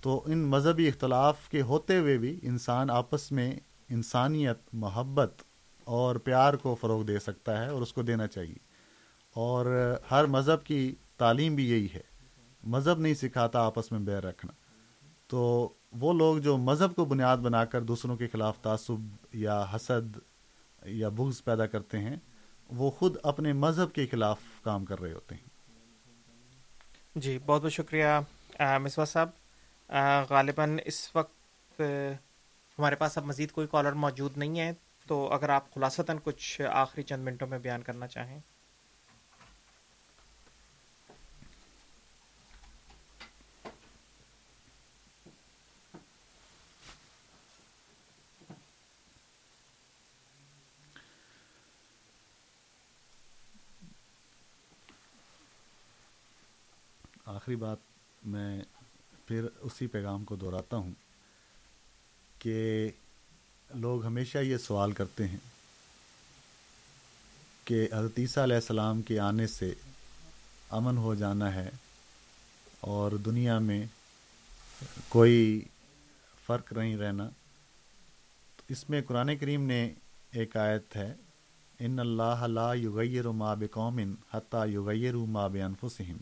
[0.00, 5.42] تو ان مذہبی اختلاف کے ہوتے ہوئے بھی انسان آپس میں انسانیت، محبت
[5.84, 8.56] اور پیار کو فروغ دے سکتا ہے اور اس کو دینا چاہیے۔
[9.34, 12.00] اور ہر مذہب کی تعلیم بھی یہی ہے۔
[12.64, 14.52] مذہب نہیں سکھاتا آپس میں بیر رکھنا۔
[15.26, 20.18] تو وہ لوگ جو مذہب کو بنیاد بنا کر دوسروں کے خلاف تعصب یا حسد
[20.84, 22.16] یا بغض پیدا کرتے ہیں،
[22.68, 25.51] وہ خود اپنے مذہب کے خلاف کام کر رہے ہوتے ہیں۔
[27.14, 28.04] جی بہت بہت شکریہ
[28.82, 29.28] مسوا صاحب۔
[30.30, 31.80] غالباً اس وقت
[32.78, 34.72] ہمارے پاس اب مزید کوئی کالر موجود نہیں ہے،
[35.06, 38.38] تو اگر آپ خلاصتاً کچھ آخری چند منٹوں میں بیان کرنا چاہیں۔
[57.42, 57.78] آخری بات
[58.22, 58.60] میں
[59.26, 60.90] پھر اسی پیغام کو دہراتا ہوں
[62.38, 62.88] کہ
[63.74, 65.38] لوگ ہمیشہ یہ سوال کرتے ہیں
[67.64, 69.72] کہ حضرت عیسیٰ علیہ السلام کے آنے سے
[70.70, 71.68] امن ہو جانا ہے
[72.80, 73.84] اور دنیا میں
[75.08, 75.64] کوئی
[76.46, 77.28] فرق نہیں رہنا۔
[78.56, 79.80] تو اس میں قرآن کریم نے
[80.32, 81.14] ایک آیت ہے،
[81.78, 84.00] ان اللہ لا یغیر ما بقوم
[84.32, 86.18] حتیٰ یغیر ما بانفسہم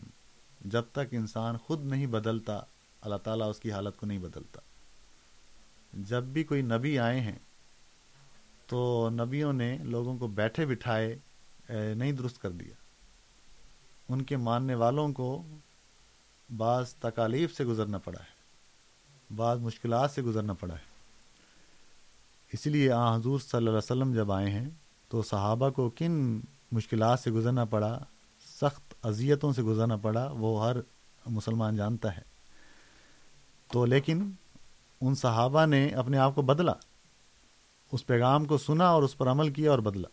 [0.65, 2.59] جب تک انسان خود نہیں بدلتا،
[3.01, 4.59] اللہ تعالیٰ اس کی حالت کو نہیں بدلتا۔
[5.93, 7.39] جب بھی کوئی نبی آئے ہیں،
[8.67, 11.17] تو نبیوں نے لوگوں کو بیٹھے بٹھائے
[11.95, 12.73] نہیں درست کر دیا۔
[14.09, 15.43] ان کے ماننے والوں کو
[16.57, 18.41] بعض تکالیف سے گزرنا پڑا ہے،
[19.35, 20.91] بعض مشکلات سے گزرنا پڑا ہے۔
[22.51, 24.69] اسی لیے آ، حضور صلی اللہ علیہ وسلم جب آئے ہیں،
[25.09, 26.39] تو صحابہ کو کن
[26.71, 27.99] مشکلات سے گزرنا پڑا؟
[28.61, 30.75] سخت اذیتوں سے گزرنا پڑا، وہ ہر
[31.25, 32.21] مسلمان جانتا ہے۔
[33.71, 34.31] تو لیکن
[35.01, 36.73] ان صحابہ نے اپنے آپ کو بدلا،
[37.91, 40.07] اس پیغام کو سنا اور اس پر عمل کیا اور بدلا۔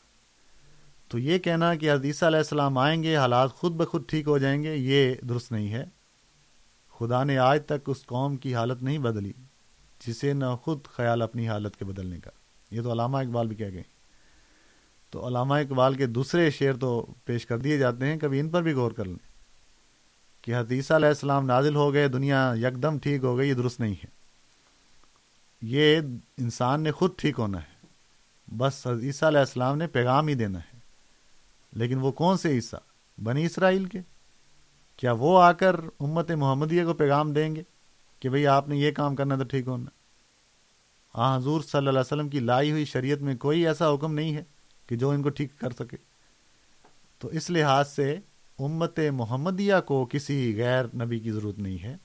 [1.08, 4.62] تو یہ کہنا کہ حدیثہ علیہ السلام آئیں گے، حالات خود بخود ٹھیک ہو جائیں
[4.62, 5.84] گے، یہ درست نہیں ہے۔
[6.98, 9.32] خدا نے آج تک اس قوم کی حالت نہیں بدلی،
[10.06, 12.30] جسے نہ خود خیال اپنی حالت کے بدلنے کا۔
[12.70, 13.97] یہ تو علامہ اقبال بھی کہہ گئے۔
[15.10, 18.62] تو علامہ اقبال کے دوسرے شعر تو پیش کر دیے جاتے ہیں، کبھی ان پر
[18.62, 19.28] بھی غور کر لیں۔
[20.42, 23.92] کہ حدیثہ علیہ السلام نازل ہو گئے، دنیا یکدم ٹھیک ہو گئی، یہ درست نہیں
[23.92, 24.06] ہے۔
[25.62, 26.00] یہ
[26.38, 27.86] انسان نے خود ٹھیک ہونا ہے۔
[28.56, 30.78] بس عیسیٰ علیہ السلام نے پیغام ہی دینا ہے۔
[31.72, 32.78] لیکن وہ کون سے عیسیٰ؟
[33.24, 33.98] بنی اسرائیل کے؟
[34.96, 37.62] کیا وہ آ کر امت محمدیہ کو پیغام دیں گے
[38.20, 39.90] کہ بھئی آپ نے یہ کام کرنا تو ٹھیک ہونا؟
[41.14, 44.36] ہاں حضور صلی اللہ علیہ وسلم کی لائی ہوئی شریعت میں کوئی ایسا حکم نہیں
[44.36, 44.44] ہے۔
[44.88, 45.96] کہ جو ان کو ٹھیک کر سکے۔
[47.18, 48.18] تو اس لحاظ سے
[48.58, 51.96] امت محمدیہ کو کسی غیر نبی کی ضرورت نہیں ہے۔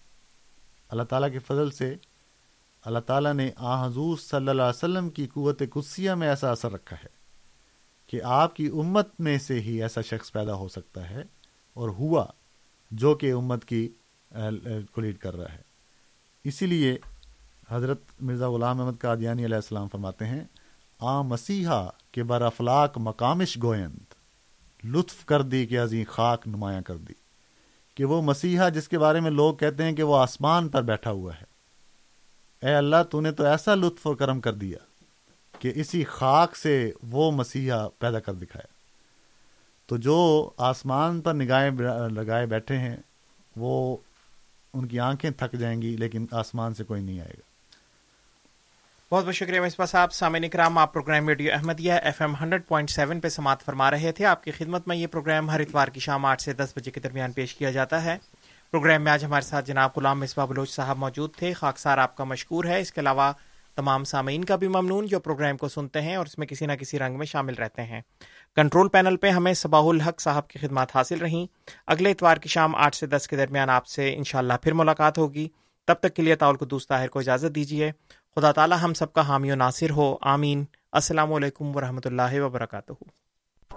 [0.89, 1.95] اللہ تعالیٰ کے فضل سے
[2.81, 6.71] اللہ تعالیٰ نے آ حضور صلی اللہ علیہ وسلم کی قوت قدسیہ میں ایسا اثر
[6.71, 7.09] رکھا ہے
[8.07, 11.23] کہ آپ کی امت میں سے ہی ایسا شخص پیدا ہو سکتا ہے
[11.73, 12.25] اور ہوا
[12.91, 13.87] جو کہ امت کی
[14.91, 15.61] کو لیڈ کر رہا ہے۔
[16.43, 16.97] اسی لیے
[17.69, 20.43] حضرت مرزا غلام احمد قادیانی علیہ السلام فرماتے ہیں،
[20.99, 23.97] آ مسیحا کے بر افلاق مقامش گوئند۔
[24.83, 27.13] لطف کر دی کہ عظیم خاک نمایاں کر دی۔
[27.95, 31.11] کہ وہ مسیحا جس کے بارے میں لوگ کہتے ہیں کہ وہ آسمان پر بیٹھا
[31.11, 31.53] ہوا ہے۔
[32.67, 34.77] اے اللہ، تو نے تو ایسا لطف و کرم کر دیا
[35.59, 38.73] کہ اسی خاک سے وہ مسیحا پیدا کر دکھایا۔
[39.85, 41.71] تو جو آسمان پر نگاہیں
[42.09, 42.97] لگائے بیٹھے ہیں،
[43.55, 43.97] وہ
[44.73, 47.52] ان کی آنکھیں تھک جائیں گی، لیکن آسمان سے کوئی نہیں آئے گا۔
[49.13, 52.89] بہت بہت شکریہ مصباح صاحب۔ سامعین کرام آپ programme radio Ahmadiyya F M hundred point
[52.89, 55.99] seven پہ سماعت فرما رہے تھے۔ آپ کی خدمت میں یہ پروگرام ہر اتوار کی
[55.99, 58.17] شام آٹھ سے دس بجے کے درمیان پیش کیا جاتا ہے۔
[58.71, 62.23] پروگرام میں آج ہمارے ساتھ جناب غلام مصباح بلوچ صاحب موجود تھے۔ خاکسار آپ کا
[62.23, 63.31] مشکور ہے۔ اس کے علاوہ
[63.75, 66.73] تمام سامعین کا بھی ممنون جو پروگرام کو سنتے ہیں اور اس میں کسی نہ
[66.73, 68.01] کسی رنگ میں شامل رہتے ہیں۔
[68.55, 71.47] کنٹرول پینل پہ ہمیں صباح الحق صاحب کی خدمات حاصل رہیں۔
[71.87, 75.47] اگلے اتوار کی شام آٹھ سے دس کے درمیان آپ سے انشاءاللہ پھر ملاقات ہوگی۔
[75.87, 77.91] تب تک کے لیے طاول کو دوست طاہر کو اجازت دیجیے۔
[78.39, 82.91] خدا تعالی ہم سب کا حامی و ناصر ہو۔ آمین۔ السلام علیکم ورحمۃ اللہ وبرکاتہ۔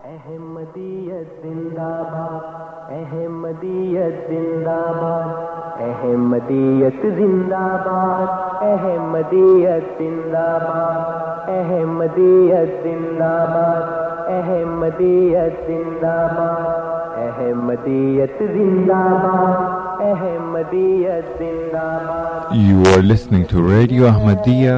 [0.05, 2.45] احمدیت زندہ باد
[2.91, 5.35] احمدیت زندہ باد
[5.81, 8.27] احمدیت زندہ باد
[8.63, 13.83] احمدیت زندہ باد احمدیت زندہ باد
[14.29, 24.73] احمدیت زندہ باد احمدیت زندہ باد احمدیت زندہ باد۔ You are listening to radio Ahmadiyya